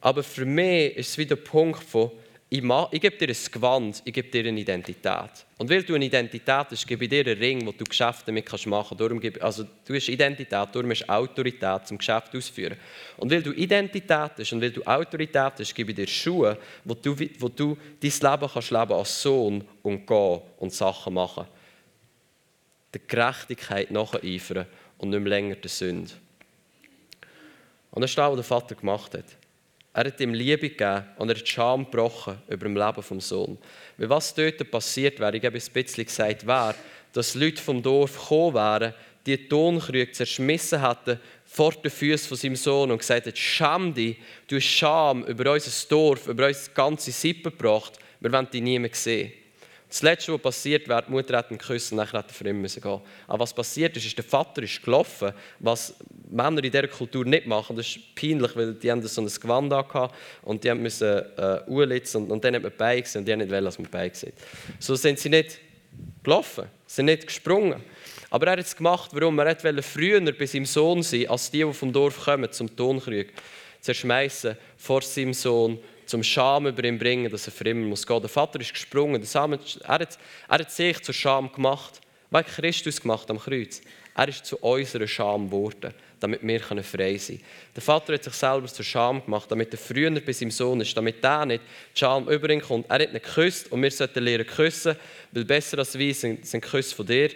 Aber 0.00 0.22
für 0.22 0.44
mich 0.44 0.96
ist 0.96 1.10
es 1.10 1.18
wieder 1.18 1.36
der 1.36 1.42
Punkt 1.42 1.82
von, 1.82 2.10
ich, 2.48 2.62
ma, 2.62 2.88
ich 2.92 3.00
gebe 3.00 3.16
dir 3.16 3.28
ein 3.28 3.52
Gewand, 3.52 4.02
ich 4.04 4.12
gebe 4.12 4.28
dir 4.28 4.48
eine 4.48 4.60
Identität. 4.60 5.44
Und 5.58 5.68
weil 5.68 5.82
du 5.82 5.94
eine 5.94 6.04
Identität 6.04 6.66
hast, 6.70 6.86
gebe 6.86 7.04
ich 7.04 7.10
dir 7.10 7.26
einen 7.26 7.38
Ring, 7.38 7.66
wo 7.66 7.72
du 7.72 7.82
Geschäfte 7.82 8.26
damit 8.26 8.46
kannst 8.46 8.66
machen 8.68 8.96
kannst. 8.96 9.42
Also 9.42 9.64
du 9.84 9.94
hast 9.94 10.08
Identität, 10.08 10.52
darum 10.52 10.90
hast 10.90 11.08
Autorität 11.08 11.88
zum 11.88 11.98
Geschäft 11.98 12.36
ausführen. 12.36 12.76
Und 13.16 13.32
weil 13.32 13.42
du 13.42 13.50
Identität 13.50 14.32
hast 14.38 14.52
und 14.52 14.60
weil 14.60 14.70
du 14.70 14.82
Autorität 14.84 15.54
hast, 15.58 15.74
gebe 15.74 15.90
ich 15.90 15.96
dir 15.96 16.06
Schuhe, 16.06 16.56
wo 16.84 16.94
du, 16.94 17.16
wo 17.40 17.48
du 17.48 17.76
dein 18.00 18.12
Leben 18.12 18.52
kannst 18.52 18.70
leben 18.70 18.92
als 18.92 19.22
Sohn 19.22 19.64
und 19.82 20.06
gehen 20.06 20.40
und 20.58 20.72
Sachen 20.72 21.14
machen. 21.14 21.46
Der 22.94 23.00
Gerechtigkeit 23.08 23.90
nacheifern 23.90 24.66
und 24.98 25.10
nicht 25.10 25.20
mehr 25.20 25.30
länger 25.30 25.56
der 25.56 25.70
Sünde. 25.70 26.12
Und 27.90 28.02
das 28.02 28.12
ist 28.12 28.18
das, 28.18 28.28
was 28.30 28.36
der 28.36 28.44
Vater 28.44 28.74
gemacht 28.76 29.14
hat. 29.14 29.24
Er 29.96 30.04
hat 30.04 30.20
ihm 30.20 30.34
Liebe 30.34 30.68
gegeben 30.68 31.04
und 31.16 31.30
er 31.30 31.36
hat 31.36 31.48
Scham 31.48 31.86
gebrochen 31.86 32.36
über 32.48 32.66
dem 32.66 32.76
Leben 32.76 33.02
vom 33.02 33.18
Sohn. 33.18 33.56
Weil 33.96 34.10
was 34.10 34.34
dort 34.34 34.70
passiert 34.70 35.18
wäre, 35.18 35.34
ich 35.34 35.42
habe 35.42 35.56
ein 35.56 35.72
bisschen 35.72 36.04
gesagt, 36.04 36.46
wäre, 36.46 36.74
dass 37.14 37.34
Leute 37.34 37.62
vom 37.62 37.82
Dorf 37.82 38.20
gekommen 38.20 38.56
wären, 38.56 38.92
die, 39.24 39.48
Tonkrüge 39.48 40.12
zerschmissen 40.12 40.86
hätten 40.86 41.18
vor 41.46 41.72
den 41.72 41.90
Füßen 41.90 42.28
von 42.28 42.36
seinem 42.36 42.56
Sohn 42.56 42.90
und 42.90 42.98
gesagt 42.98 43.24
hätten, 43.24 43.38
schäm 43.38 43.94
dich, 43.94 44.18
du 44.48 44.56
hast 44.56 44.66
Scham 44.66 45.24
über 45.24 45.50
unser 45.50 45.88
Dorf, 45.88 46.26
über 46.26 46.46
unsere 46.46 46.74
ganze 46.74 47.10
Sippe 47.10 47.50
gebracht, 47.50 47.94
wir 48.20 48.30
wollen 48.30 48.50
dich 48.50 48.60
nie 48.60 48.78
mehr 48.78 48.90
sehen. 48.92 49.32
Das 49.88 50.02
Letzte, 50.02 50.32
was 50.32 50.42
passiert 50.42 50.88
wäre, 50.88 51.04
die 51.06 51.12
Mutter 51.12 51.36
hat 51.36 51.50
ihn 51.50 51.58
geküsst 51.58 51.92
und 51.92 51.98
dann 51.98 52.06
hätte 52.06 52.28
er 52.28 52.34
für 52.34 52.48
ihn 52.48 52.62
gehen 52.62 53.00
Aber 53.28 53.40
was 53.40 53.54
passiert 53.54 53.96
ist, 53.96 54.04
ist, 54.04 54.16
der 54.18 54.24
Vater 54.24 54.62
ist 54.62 54.82
gelaufen, 54.82 55.32
was 55.60 55.94
Männer 56.28 56.62
in 56.62 56.72
dieser 56.72 56.88
Kultur 56.88 57.24
nicht 57.24 57.46
machen. 57.46 57.76
Das 57.76 57.86
ist 57.86 58.14
peinlich, 58.16 58.56
weil 58.56 58.74
die 58.74 58.90
haben 58.90 59.00
so 59.06 59.20
ein 59.20 59.28
Gewand 59.28 59.72
angehabt 59.72 60.14
und 60.42 60.64
die 60.64 60.74
müssen 60.74 61.22
äh, 61.36 61.60
urlitzen 61.68 62.24
und, 62.24 62.32
und 62.32 62.44
dann 62.44 62.56
hat 62.56 62.62
man 62.62 62.72
Beine 62.76 63.02
gesehen 63.02 63.20
und 63.20 63.26
die 63.26 63.32
haben 63.32 63.38
nicht 63.38 63.50
wollen, 63.50 63.64
dass 63.64 63.78
man 63.78 63.88
Beine 63.88 64.14
sieht. 64.14 64.34
So 64.80 64.96
sind 64.96 65.20
sie 65.20 65.28
nicht 65.28 65.60
gelaufen, 66.22 66.64
sind 66.86 67.06
nicht 67.06 67.26
gesprungen. 67.26 67.82
Aber 68.30 68.46
er 68.46 68.52
hat 68.52 68.58
es 68.58 68.76
gemacht, 68.76 69.10
warum? 69.12 69.38
Er 69.38 69.46
wollte 69.46 69.82
früher 69.82 70.20
bei 70.32 70.46
seinem 70.46 70.66
Sohn 70.66 71.02
sein, 71.02 71.28
als 71.28 71.50
die, 71.50 71.64
die 71.64 71.72
vom 71.72 71.92
Dorf 71.92 72.24
kommen, 72.24 72.50
zum 72.50 72.74
Tonkrug, 72.74 73.26
zerschmeißen 73.80 74.56
vor 74.76 75.02
seinem 75.02 75.32
Sohn 75.32 75.78
zum 76.06 76.22
Scham 76.22 76.66
über 76.66 76.84
ihn 76.84 76.98
bringen, 76.98 77.30
dass 77.30 77.46
er 77.46 77.52
für 77.52 77.68
immer 77.68 77.86
muss 77.86 78.06
gehen. 78.06 78.20
Der 78.20 78.28
Vater 78.28 78.60
ist 78.60 78.72
gesprungen. 78.72 79.22
er, 79.22 79.40
hat, 79.88 80.18
er 80.48 80.58
hat 80.58 80.70
sich 80.70 81.02
zur 81.02 81.14
Scham 81.14 81.52
gemacht. 81.52 82.00
Hat 82.32 82.46
Christus 82.48 83.00
gemacht 83.00 83.30
am 83.30 83.38
Kreuz? 83.38 83.80
Er 84.14 84.28
ist 84.28 84.46
zu 84.46 84.56
unserer 84.58 85.06
Scham 85.06 85.46
geworden, 85.46 85.92
damit 86.20 86.42
wir 86.42 86.60
frei 86.60 87.16
sein 87.16 87.36
können. 87.36 87.40
Der 87.74 87.82
Vater 87.82 88.14
hat 88.14 88.24
sich 88.24 88.32
selber 88.32 88.66
zur 88.66 88.84
Scham 88.84 89.24
gemacht, 89.24 89.50
damit 89.50 89.72
er 89.72 89.78
früher 89.78 90.10
bei 90.20 90.32
seinem 90.32 90.50
Sohn 90.50 90.80
ist, 90.80 90.96
damit 90.96 91.22
er 91.22 91.46
nicht 91.46 91.62
die 91.94 91.98
Scham 91.98 92.28
über 92.28 92.48
ihn 92.50 92.60
kommt. 92.60 92.86
Er 92.88 92.94
hat 92.94 93.08
ihn 93.08 93.12
geküsst 93.12 93.70
und 93.70 93.82
wir 93.82 93.90
sollten 93.90 94.24
lernen 94.24 94.46
küssen, 94.46 94.96
weil 95.32 95.44
besser 95.44 95.78
als 95.78 95.98
wir 95.98 96.14
sind, 96.14 96.46
sind 96.46 96.62
Küsse 96.62 96.94
von 96.94 97.06
dir. 97.06 97.30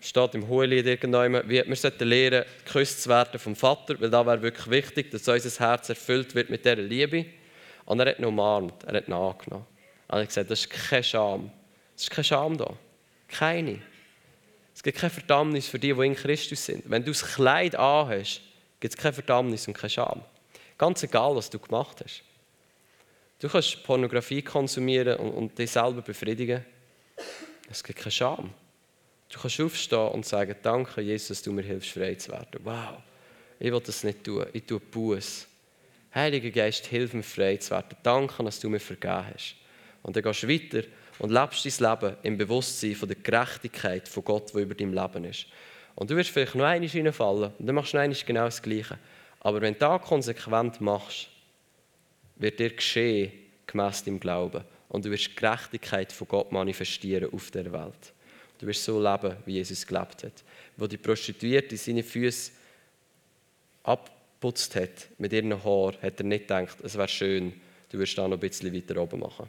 Steht 0.00 0.34
im 0.34 0.48
Hohelied 0.48 0.86
irgendwann, 0.86 1.48
wir 1.48 1.76
sollten 1.76 2.08
lernen, 2.08 2.44
geküsst 2.64 3.02
zu 3.02 3.10
werden 3.10 3.38
vom 3.38 3.54
Vater, 3.54 4.00
weil 4.00 4.08
da 4.08 4.24
wäre 4.24 4.40
wirklich 4.40 4.70
wichtig, 4.70 5.10
dass 5.10 5.28
unser 5.28 5.66
Herz 5.66 5.90
erfüllt 5.90 6.34
wird 6.34 6.48
mit 6.48 6.64
dieser 6.64 6.76
Liebe. 6.76 7.26
Und 7.84 8.00
er 8.00 8.10
hat 8.10 8.18
ihn 8.18 8.24
umarmt, 8.24 8.82
er 8.84 8.96
hat 8.96 9.08
ihn 9.08 9.12
angenommen. 9.12 9.66
Er 10.08 10.20
hat 10.20 10.28
gesagt, 10.28 10.50
das 10.50 10.60
ist 10.60 10.70
keine 10.70 11.04
Scham. 11.04 11.50
Es 11.94 12.04
ist 12.04 12.10
keine 12.10 12.24
Scham 12.24 12.56
da. 12.56 12.72
Keine. 13.28 13.80
Es 14.74 14.82
gibt 14.82 14.98
keine 14.98 15.10
Verdammnis 15.10 15.68
für 15.68 15.78
die, 15.78 15.92
die 15.92 16.06
in 16.06 16.14
Christus 16.14 16.64
sind. 16.64 16.88
Wenn 16.88 17.04
du 17.04 17.10
das 17.10 17.22
Kleid 17.22 17.76
anhast, 17.76 18.40
gibt 18.80 18.94
es 18.94 19.00
keine 19.00 19.12
Verdammnis 19.12 19.68
und 19.68 19.74
keine 19.74 19.90
Scham. 19.90 20.22
Ganz 20.78 21.02
egal, 21.02 21.36
was 21.36 21.50
du 21.50 21.58
gemacht 21.58 21.98
hast. 22.02 22.22
Du 23.40 23.48
kannst 23.48 23.84
Pornografie 23.84 24.40
konsumieren 24.40 25.18
und, 25.18 25.32
und 25.32 25.58
dich 25.58 25.70
selber 25.70 26.00
befriedigen. 26.00 26.64
Es 27.70 27.84
gibt 27.84 27.98
keine 27.98 28.10
Scham. 28.10 28.54
Du 29.30 29.38
kannst 29.38 29.60
aufstehen 29.60 30.08
und 30.08 30.26
sagen, 30.26 30.56
danke 30.60 31.00
Jesus, 31.00 31.28
dass 31.28 31.42
du 31.42 31.52
mir 31.52 31.62
hilfst, 31.62 31.90
frei 31.90 32.14
zu 32.16 32.32
werden. 32.32 32.60
Wow, 32.64 32.98
ich 33.60 33.72
will 33.72 33.80
das 33.80 34.02
nicht 34.02 34.24
tun. 34.24 34.44
Ich 34.52 34.64
tue 34.64 34.80
Buß. 34.80 35.46
Heiliger 36.12 36.50
Geist, 36.50 36.86
hilf 36.86 37.14
mir 37.14 37.22
frei 37.22 37.56
zu 37.56 37.70
werden. 37.70 37.96
Danke, 38.02 38.42
dass 38.42 38.58
du 38.58 38.68
mir 38.68 38.80
vergeben 38.80 39.26
hast. 39.32 39.54
Und 40.02 40.16
dann 40.16 40.24
gehst 40.24 40.42
du 40.42 40.48
weiter 40.48 40.82
und 41.20 41.30
lebst 41.30 41.64
dein 41.64 41.90
Leben 41.90 42.16
im 42.24 42.38
Bewusstsein 42.38 42.96
von 42.96 43.08
der 43.08 43.18
Gerechtigkeit 43.18 44.08
von 44.08 44.24
Gott, 44.24 44.52
die 44.52 44.62
über 44.62 44.74
deinem 44.74 44.94
Leben 44.94 45.24
ist. 45.24 45.46
Und 45.94 46.10
du 46.10 46.16
wirst 46.16 46.30
vielleicht 46.30 46.56
noch 46.56 46.64
einmal 46.64 46.88
reinfallen 46.88 47.52
und 47.56 47.66
dann 47.66 47.74
machst 47.74 47.92
du 47.92 47.98
noch 47.98 48.02
einmal 48.02 48.18
genau 48.26 48.44
das 48.46 48.62
Gleiche. 48.62 48.98
Aber 49.38 49.60
wenn 49.60 49.74
du 49.74 49.80
das 49.80 50.02
konsequent 50.02 50.80
machst, 50.80 51.28
wird 52.36 52.58
dir 52.58 52.70
geschehen, 52.70 53.32
gemäss 53.66 54.02
deinem 54.02 54.18
Glauben. 54.18 54.64
Und 54.88 55.04
du 55.04 55.10
wirst 55.10 55.28
die 55.28 55.36
Gerechtigkeit 55.36 56.10
von 56.12 56.26
Gott 56.26 56.50
manifestieren 56.50 57.32
auf 57.32 57.50
der 57.52 57.70
Welt. 57.70 58.12
Du 58.60 58.66
wirst 58.66 58.84
so 58.84 59.00
leben, 59.00 59.36
wie 59.46 59.54
Jesus 59.54 59.86
gelebt 59.86 60.22
hat. 60.22 60.44
Wo 60.76 60.86
die 60.86 60.98
Prostituierte 60.98 61.76
seine 61.76 62.02
Füße 62.02 62.52
ab 63.84 64.10
geputzt 64.40 64.74
hat 64.74 65.08
mit 65.18 65.34
ihren 65.34 65.52
Haaren, 65.62 66.00
hat 66.00 66.18
er 66.18 66.24
nicht 66.24 66.48
gedacht, 66.48 66.78
es 66.82 66.96
wäre 66.96 67.08
schön, 67.08 67.52
du 67.90 67.98
würdest 67.98 68.16
da 68.16 68.26
noch 68.26 68.38
ein 68.38 68.40
bisschen 68.40 68.74
weiter 68.74 68.96
oben 69.00 69.20
machen. 69.20 69.48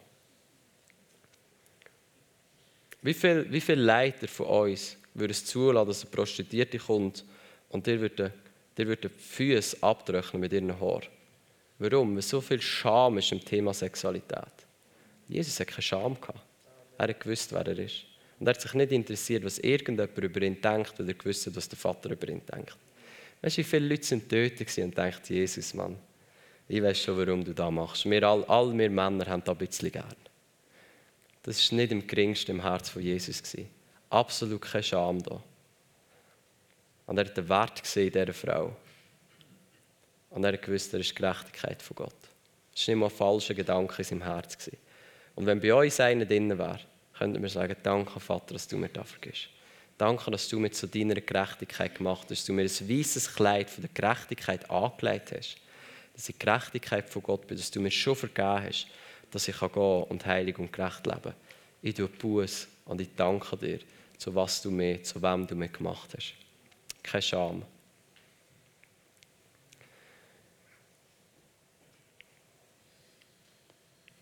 Wie 3.01 3.13
viele 3.13 3.49
wie 3.51 3.61
viel 3.61 3.79
Leiter 3.79 4.27
von 4.27 4.47
uns 4.47 4.97
würden 5.13 5.31
es 5.31 5.45
zulassen, 5.45 5.87
dass 5.87 6.01
eine 6.01 6.11
Prostituierte 6.11 6.77
kommt 6.77 7.23
und 7.69 7.87
dir 7.87 8.01
würde 8.01 8.33
dir 8.77 8.87
würde 8.87 9.09
die 9.09 9.17
Füße 9.17 9.77
abdrücken 9.81 10.41
mit 10.41 10.51
ihren 10.51 10.77
Haaren? 10.77 11.07
Warum? 11.79 12.15
Weil 12.15 12.21
so 12.21 12.41
viel 12.41 12.61
Scham 12.61 13.17
ist 13.17 13.31
im 13.31 13.43
Thema 13.43 13.73
Sexualität. 13.73 14.53
Jesus 15.27 15.59
hat 15.59 15.67
keine 15.67 15.81
Scham 15.81 16.19
gehabt. 16.19 16.39
Er 16.97 17.07
hat 17.07 17.19
gewusst, 17.19 17.53
wer 17.53 17.65
er 17.65 17.79
ist. 17.79 18.10
Und 18.41 18.47
er 18.47 18.55
hat 18.55 18.61
sich 18.61 18.73
nicht 18.73 18.91
interessiert, 18.91 19.45
was 19.45 19.59
irgendjemand 19.59 20.17
über 20.17 20.41
ihn 20.41 20.59
denkt, 20.59 20.97
weil 20.97 21.07
er 21.07 21.13
gewusst 21.13 21.55
was 21.55 21.69
der 21.69 21.77
Vater 21.77 22.09
über 22.09 22.27
ihn 22.27 22.41
denkt. 22.51 22.75
Weißt 23.39 23.55
du, 23.55 23.61
wie 23.61 23.63
viele 23.63 23.87
Leute 23.87 24.03
sind 24.03 24.31
dort 24.31 24.77
und 24.79 24.97
dachten, 24.97 25.31
Jesus, 25.31 25.75
Mann, 25.75 25.95
ich 26.67 26.81
weiß 26.81 26.99
schon, 26.99 27.19
warum 27.19 27.43
du 27.45 27.53
das 27.53 27.69
machst. 27.71 28.09
Wir 28.09 28.23
all, 28.23 28.43
all 28.45 28.75
wir 28.75 28.89
Männer 28.89 29.27
haben 29.27 29.43
das 29.43 29.53
ein 29.53 29.57
bisschen 29.59 29.91
gern. 29.91 30.15
Das 31.43 31.71
war 31.71 31.77
nicht 31.77 31.91
im 31.91 32.07
geringsten 32.07 32.53
im 32.53 32.63
Herz 32.63 32.89
von 32.89 33.03
Jesus. 33.03 33.43
Absolut 34.09 34.61
keine 34.63 34.81
Scham 34.81 35.21
da. 35.21 35.39
Und 37.05 37.19
er 37.19 37.25
hat 37.25 37.37
den 37.37 37.47
Wert 37.47 37.83
gesehen 37.83 38.11
dieser 38.11 38.33
Frau. 38.33 38.75
Und 40.31 40.43
er 40.43 40.53
hat 40.53 40.63
gewusst, 40.63 40.91
er 40.95 41.01
ist 41.01 41.15
Gerechtigkeit 41.15 41.79
von 41.83 41.95
Gott. 41.95 42.15
Das 42.73 42.87
war 42.87 42.95
nicht 42.95 42.99
mal 43.01 43.05
ein 43.05 43.11
falscher 43.11 43.53
Gedanke 43.53 43.97
in 43.99 44.03
seinem 44.03 44.23
Herz. 44.23 44.57
Und 45.35 45.45
wenn 45.45 45.59
bei 45.59 45.75
uns 45.75 45.99
einer 45.99 46.25
drin 46.25 46.57
wäre, 46.57 46.79
könnten 47.21 47.39
wir 47.39 47.49
sagen, 47.49 47.75
danke 47.83 48.19
Vater, 48.19 48.55
dass 48.55 48.67
du 48.67 48.77
mir 48.77 48.89
das 48.89 49.11
vergisst. 49.11 49.49
Danke, 49.95 50.31
dass 50.31 50.49
du 50.49 50.59
mit 50.59 50.73
zu 50.73 50.87
deiner 50.87 51.13
Gerechtigkeit 51.13 51.93
gemacht 51.93 52.21
hast, 52.23 52.31
dass 52.31 52.45
du 52.45 52.53
mir 52.53 52.63
ein 52.63 52.89
weißes 52.89 53.35
Kleid 53.35 53.69
von 53.69 53.83
der 53.83 53.91
Gerechtigkeit 53.93 54.67
angelegt 54.71 55.31
hast. 55.31 55.57
Dass 56.15 56.27
ich 56.27 56.39
Gerechtigkeit 56.39 57.07
von 57.07 57.21
Gott 57.21 57.45
bin, 57.45 57.57
dass 57.57 57.69
du 57.69 57.79
mir 57.79 57.91
schon 57.91 58.15
vergeben 58.15 58.63
hast, 58.63 58.87
dass 59.29 59.47
ich 59.47 59.59
gehen 59.59 60.03
und 60.03 60.25
heilig 60.25 60.57
und 60.57 60.73
gerecht 60.73 61.05
leben 61.05 61.21
kann. 61.21 61.35
Ich 61.83 61.93
tue 61.93 62.07
Buß 62.07 62.67
und 62.85 63.01
ich 63.01 63.09
danke 63.15 63.55
dir, 63.55 63.79
zu 64.17 64.33
was 64.33 64.59
du 64.63 64.71
mir, 64.71 65.03
zu 65.03 65.21
wem 65.21 65.45
du 65.45 65.53
mir 65.53 65.69
gemacht 65.69 66.09
hast. 66.17 66.33
Keine 67.03 67.21
Scham. 67.21 67.61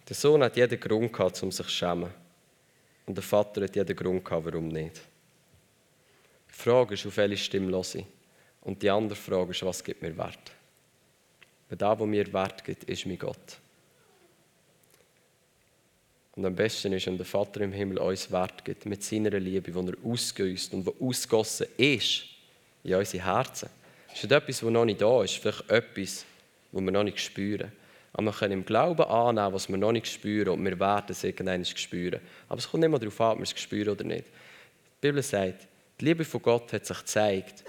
Der 0.09 0.15
Sohn 0.17 0.43
hat 0.43 0.57
jeden 0.57 0.77
Grund 0.77 1.13
gehabt, 1.13 1.41
um 1.41 1.49
sich 1.49 1.65
zu 1.65 1.71
schämen. 1.71 2.28
Und 3.10 3.16
der 3.16 3.24
Vater 3.24 3.64
hat 3.64 3.76
jeden 3.76 3.95
Grund 3.95 4.24
gehabt, 4.24 4.45
warum 4.45 4.68
nicht. 4.68 5.01
Die 6.47 6.53
Frage 6.53 6.93
ist, 6.93 7.07
auf 7.07 7.18
welche 7.18 7.43
Stimme 7.43 7.72
höre 7.72 7.95
ich? 7.95 8.05
Und 8.62 8.84
die 8.84 8.89
andere 8.91 9.16
Frage 9.16 9.49
ist, 9.49 9.64
was 9.64 9.84
gibt 9.84 10.03
mir 10.03 10.16
Wert? 10.16 10.51
Weil 11.68 11.78
da, 11.80 11.97
wo 11.97 12.05
mir 12.05 12.32
Wert 12.32 12.64
gibt, 12.64 12.84
ist 12.84 13.07
mein 13.07 13.18
Gott. 13.18 13.57
Und 16.36 16.45
am 16.45 16.55
besten 16.55 16.93
ist, 16.93 17.07
wenn 17.07 17.18
der 17.18 17.26
Vater 17.26 17.62
im 17.62 17.72
Himmel 17.72 17.97
uns 17.97 18.30
Wert 18.32 18.64
gibt, 18.64 18.86
mit 18.86 19.03
seiner 19.03 19.32
Liebe, 19.39 19.72
die 19.72 19.88
er 19.89 19.95
ausgießt 20.05 20.72
und 20.76 20.86
die 20.86 20.93
ausgossen 21.03 21.66
ist 21.78 22.26
in 22.84 22.93
unsere 22.93 23.26
Herzen. 23.26 23.70
Ist 24.14 24.22
nicht 24.22 24.32
etwas, 24.32 24.60
das 24.60 24.70
noch 24.70 24.86
nicht 24.86 25.01
da 25.01 25.24
ist, 25.24 25.34
vielleicht 25.34 25.68
etwas, 25.68 26.26
das 26.72 26.82
wir 26.84 26.91
noch 26.91 27.03
nicht 27.03 27.20
spüren. 27.20 27.72
Aber 28.14 28.26
wir 28.26 28.32
können 28.34 28.53
im 28.53 28.66
Glauben 28.66 29.03
annehmen, 29.03 29.53
was 29.53 29.70
wir 29.70 29.78
noch 29.78 29.91
nicht 29.91 30.07
spüren 30.07 30.49
und 30.49 30.66
wir 30.66 30.80
werden 30.80 31.07
es 31.10 31.24
irgendwann 31.24 31.64
spüren. 31.64 32.20
Aber 32.47 32.60
es 32.60 32.70
kommt 32.70 32.82
nicht 32.82 32.89
mehr 32.89 32.99
darauf 32.99 33.22
an, 33.22 33.32
ob 33.34 33.38
wir 33.39 33.43
es 33.43 33.60
spüren 33.60 33.89
oder 33.89 34.03
nicht. 34.03 34.26
Die 34.26 35.07
Bibel 35.07 35.22
sagt, 35.22 35.68
die 35.99 36.05
Liebe 36.05 36.26
von 36.26 36.41
Gott 36.41 36.74
hat 36.74 36.86
sich 36.86 36.97
gezeigt, 36.97 37.64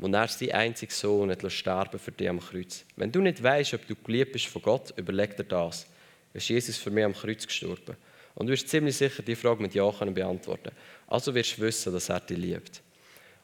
als 0.00 0.12
er 0.12 0.28
seinen 0.28 0.52
einzigen 0.52 0.92
Sohn 0.92 1.30
hat 1.30 1.50
sterben 1.50 1.98
für 1.98 2.12
dich 2.12 2.28
am 2.28 2.40
Kreuz. 2.40 2.84
Wenn 2.96 3.10
du 3.10 3.20
nicht 3.20 3.42
weißt, 3.42 3.74
ob 3.74 3.86
du 3.86 3.94
geliebt 3.94 4.32
bist 4.32 4.46
von 4.46 4.62
Gott, 4.62 4.92
überleg 4.96 5.36
dir 5.36 5.44
das. 5.44 5.86
Ist 6.34 6.48
Jesus 6.48 6.76
für 6.76 6.90
mich 6.90 7.04
am 7.04 7.14
Kreuz 7.14 7.46
gestorben? 7.46 7.96
Und 8.34 8.46
du 8.46 8.52
wirst 8.52 8.68
ziemlich 8.68 8.96
sicher 8.96 9.22
die 9.22 9.34
Frage 9.34 9.62
mit 9.62 9.74
Ja 9.74 9.90
können 9.90 10.12
beantworten. 10.12 10.70
Also 11.06 11.34
wirst 11.34 11.56
du 11.56 11.62
wissen, 11.62 11.92
dass 11.92 12.10
er 12.10 12.20
dich 12.20 12.36
liebt. 12.36 12.82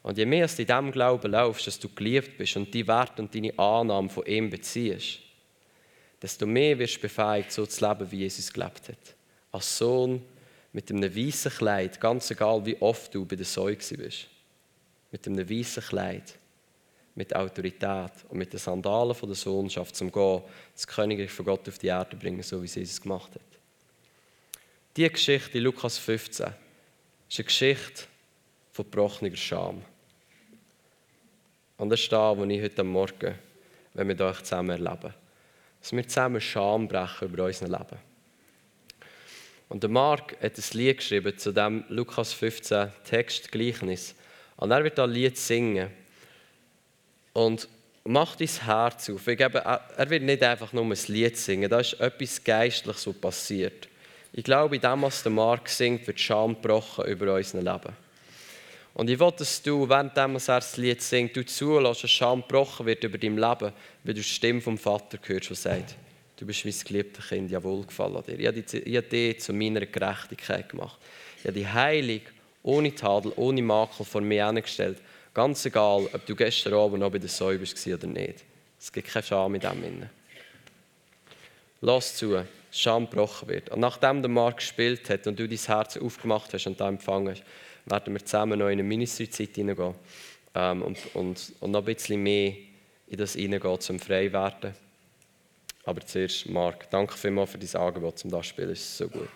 Und 0.02 0.18
je 0.18 0.26
mehr 0.26 0.46
du 0.46 0.52
in 0.60 0.66
diesem 0.66 0.92
Glauben 0.92 1.30
laufst, 1.30 1.66
dass 1.66 1.78
du 1.78 1.88
geliebt 1.88 2.36
bist 2.36 2.56
und 2.56 2.74
die 2.74 2.86
Wert 2.86 3.18
und 3.18 3.34
deine 3.34 3.58
Annahme 3.58 4.08
von 4.08 4.26
ihm 4.26 4.50
beziehst, 4.50 5.20
desto 6.22 6.46
mehr 6.46 6.78
wirst 6.78 6.96
du 6.96 7.00
befähigt, 7.00 7.50
so 7.50 7.66
zu 7.66 7.86
leben, 7.86 8.10
wie 8.10 8.18
Jesus 8.20 8.52
gelebt 8.52 8.88
hat. 8.88 9.14
Als 9.50 9.76
Sohn 9.76 10.22
mit 10.72 10.90
einem 10.90 11.14
weißen 11.14 11.50
Kleid, 11.50 12.00
ganz 12.00 12.30
egal 12.30 12.64
wie 12.64 12.80
oft 12.80 13.14
du 13.14 13.26
bei 13.26 13.36
der 13.36 13.44
Säue 13.44 13.76
bist. 13.76 14.28
Mit 15.10 15.26
einem 15.26 15.48
weißen 15.48 15.82
Kleid, 15.82 16.38
mit 17.14 17.34
Autorität 17.34 18.12
und 18.28 18.38
mit 18.38 18.52
den 18.52 18.60
Sandalen 18.60 19.14
von 19.14 19.28
der 19.28 19.36
Sohnschaft 19.36 19.96
zum 19.96 20.10
Gehen, 20.10 20.42
das 20.74 20.86
Königreich 20.86 21.30
von 21.30 21.44
Gott 21.44 21.68
auf 21.68 21.78
die 21.78 21.88
Erde 21.88 22.16
bringen, 22.16 22.42
so 22.42 22.62
wie 22.62 22.66
Jesus 22.66 22.94
es 22.94 23.00
gemacht 23.00 23.34
hat. 23.34 23.42
Diese 24.96 25.10
Geschichte 25.10 25.58
in 25.58 25.64
Lukas 25.64 25.98
15 25.98 26.46
ist 27.28 27.38
eine 27.38 27.44
Geschichte 27.44 28.04
von 28.72 28.84
gebrochener 28.84 29.36
Scham. 29.36 29.82
Und 31.76 31.90
das 31.90 32.00
ist 32.00 32.12
da, 32.12 32.36
wo 32.36 32.44
ich 32.44 32.62
heute 32.62 32.84
Morgen, 32.84 33.34
wenn 33.94 34.08
wir 34.08 34.20
euch 34.20 34.40
zusammen 34.42 34.70
erleben, 34.70 35.14
dass 35.82 35.92
wir 35.92 36.06
zusammen 36.06 36.40
Scham 36.40 36.86
brechen 36.86 37.28
über 37.28 37.44
unser 37.44 37.66
Leben. 37.66 37.98
Und 39.68 39.82
der 39.82 39.90
Mark 39.90 40.36
hat 40.40 40.56
ein 40.56 40.78
Lied 40.78 40.98
geschrieben 40.98 41.36
zu 41.36 41.50
dem 41.50 41.84
Lukas 41.88 42.32
15 42.32 42.92
Textgleichnis. 43.04 44.14
Und 44.56 44.70
er 44.70 44.84
wird 44.84 44.98
ein 44.98 45.10
Lied 45.10 45.36
singen. 45.36 45.90
Und 47.32 47.68
macht 48.04 48.40
dein 48.40 48.48
Herz 48.48 49.10
auf. 49.10 49.26
Ich 49.26 49.36
glaube, 49.36 49.58
er 49.58 50.10
wird 50.10 50.22
nicht 50.22 50.42
einfach 50.42 50.72
nur 50.72 50.84
ein 50.84 50.98
Lied 51.08 51.36
singen. 51.36 51.68
Da 51.70 51.80
ist 51.80 51.94
etwas 51.94 52.44
Geistliches, 52.44 53.06
was 53.06 53.14
passiert. 53.14 53.88
Ich 54.32 54.44
glaube, 54.44 54.76
in 54.76 54.82
dem, 54.82 55.02
was 55.02 55.22
der 55.22 55.32
Mark 55.32 55.68
singt, 55.68 56.06
wird 56.06 56.20
Scham 56.20 56.54
gebrochen 56.54 57.06
über 57.06 57.34
unser 57.34 57.58
Leben. 57.62 57.92
Und 58.94 59.08
ich 59.08 59.18
will, 59.18 59.32
dass 59.36 59.62
du, 59.62 59.88
während 59.88 60.16
er 60.16 60.28
das 60.28 60.76
Lied 60.76 61.00
singt, 61.00 61.34
du 61.34 61.44
zulässt, 61.46 62.04
dass 62.04 62.10
Scham 62.10 62.42
gebrochen 62.42 62.86
wird 62.86 63.04
über 63.04 63.16
dein 63.16 63.36
Leben, 63.36 63.72
weil 64.04 64.14
du 64.14 64.14
die 64.14 64.22
Stimme 64.22 64.60
vom 64.60 64.76
Vater 64.76 65.18
hörst, 65.22 65.48
der 65.48 65.56
sagt, 65.56 65.96
du 66.36 66.46
bist 66.46 66.64
mein 66.64 66.74
geliebtes 66.86 67.26
Kind, 67.26 67.50
ja 67.50 67.62
wohlgefallen 67.62 68.16
an 68.16 68.24
dir. 68.24 68.38
Ich 68.38 68.46
habe, 68.96 69.02
dich, 69.02 69.40
zu 69.40 69.52
meiner 69.54 69.86
Gerechtigkeit 69.86 70.68
gemacht. 70.68 70.98
Ich 71.38 71.44
habe 71.44 71.54
dich 71.54 71.72
heilig, 71.72 72.22
ohne 72.62 72.94
Tadel, 72.94 73.32
ohne 73.36 73.62
Makel 73.62 74.04
vor 74.04 74.20
mir 74.20 74.46
hingestellt. 74.46 74.98
Ganz 75.32 75.64
egal, 75.64 76.08
ob 76.12 76.26
du 76.26 76.36
gestern 76.36 76.74
Abend 76.74 77.00
noch 77.00 77.10
bei 77.10 77.18
der 77.18 77.30
Säule 77.30 77.60
warst 77.60 77.86
oder 77.86 78.06
nicht. 78.06 78.44
Es 78.78 78.92
gibt 78.92 79.08
keine 79.08 79.24
Scham 79.24 79.54
in 79.54 79.60
dem. 79.60 80.08
Lass 81.80 82.16
zu, 82.16 82.32
dass 82.32 82.46
Scham 82.70 83.08
gebrochen 83.08 83.48
wird. 83.48 83.70
Und 83.70 83.80
nachdem 83.80 84.20
der 84.20 84.30
Markt 84.30 84.58
gespielt 84.58 85.08
hat 85.08 85.26
und 85.26 85.38
du 85.38 85.48
dein 85.48 85.58
Herz 85.58 85.96
aufgemacht 85.96 86.52
hast 86.52 86.66
und 86.66 86.80
da 86.80 86.88
empfangen 86.88 87.30
hast, 87.30 87.42
werden 87.86 88.14
wir 88.14 88.24
zusammen 88.24 88.58
noch 88.58 88.66
in 88.66 88.72
eine 88.72 88.82
Ministry-Zeit 88.82 89.54
hineingehen 89.54 89.94
ähm, 90.54 90.82
und, 90.82 90.98
und, 91.14 91.52
und 91.60 91.70
noch 91.70 91.80
ein 91.80 91.84
bisschen 91.84 92.22
mehr 92.22 92.54
in 93.06 93.18
das 93.18 93.34
hineingehen, 93.34 93.80
zum 93.80 93.98
frei 93.98 94.32
werden. 94.32 94.74
Aber 95.84 96.00
zuerst, 96.06 96.48
Marc, 96.48 96.90
danke 96.90 97.16
vielmals 97.16 97.50
für 97.50 97.58
dein 97.58 97.80
Angebot 97.80 98.18
zum 98.18 98.30
das 98.30 98.46
Spielen, 98.46 98.70
es 98.70 98.80
ist 98.80 98.98
so 98.98 99.08
gut. 99.08 99.28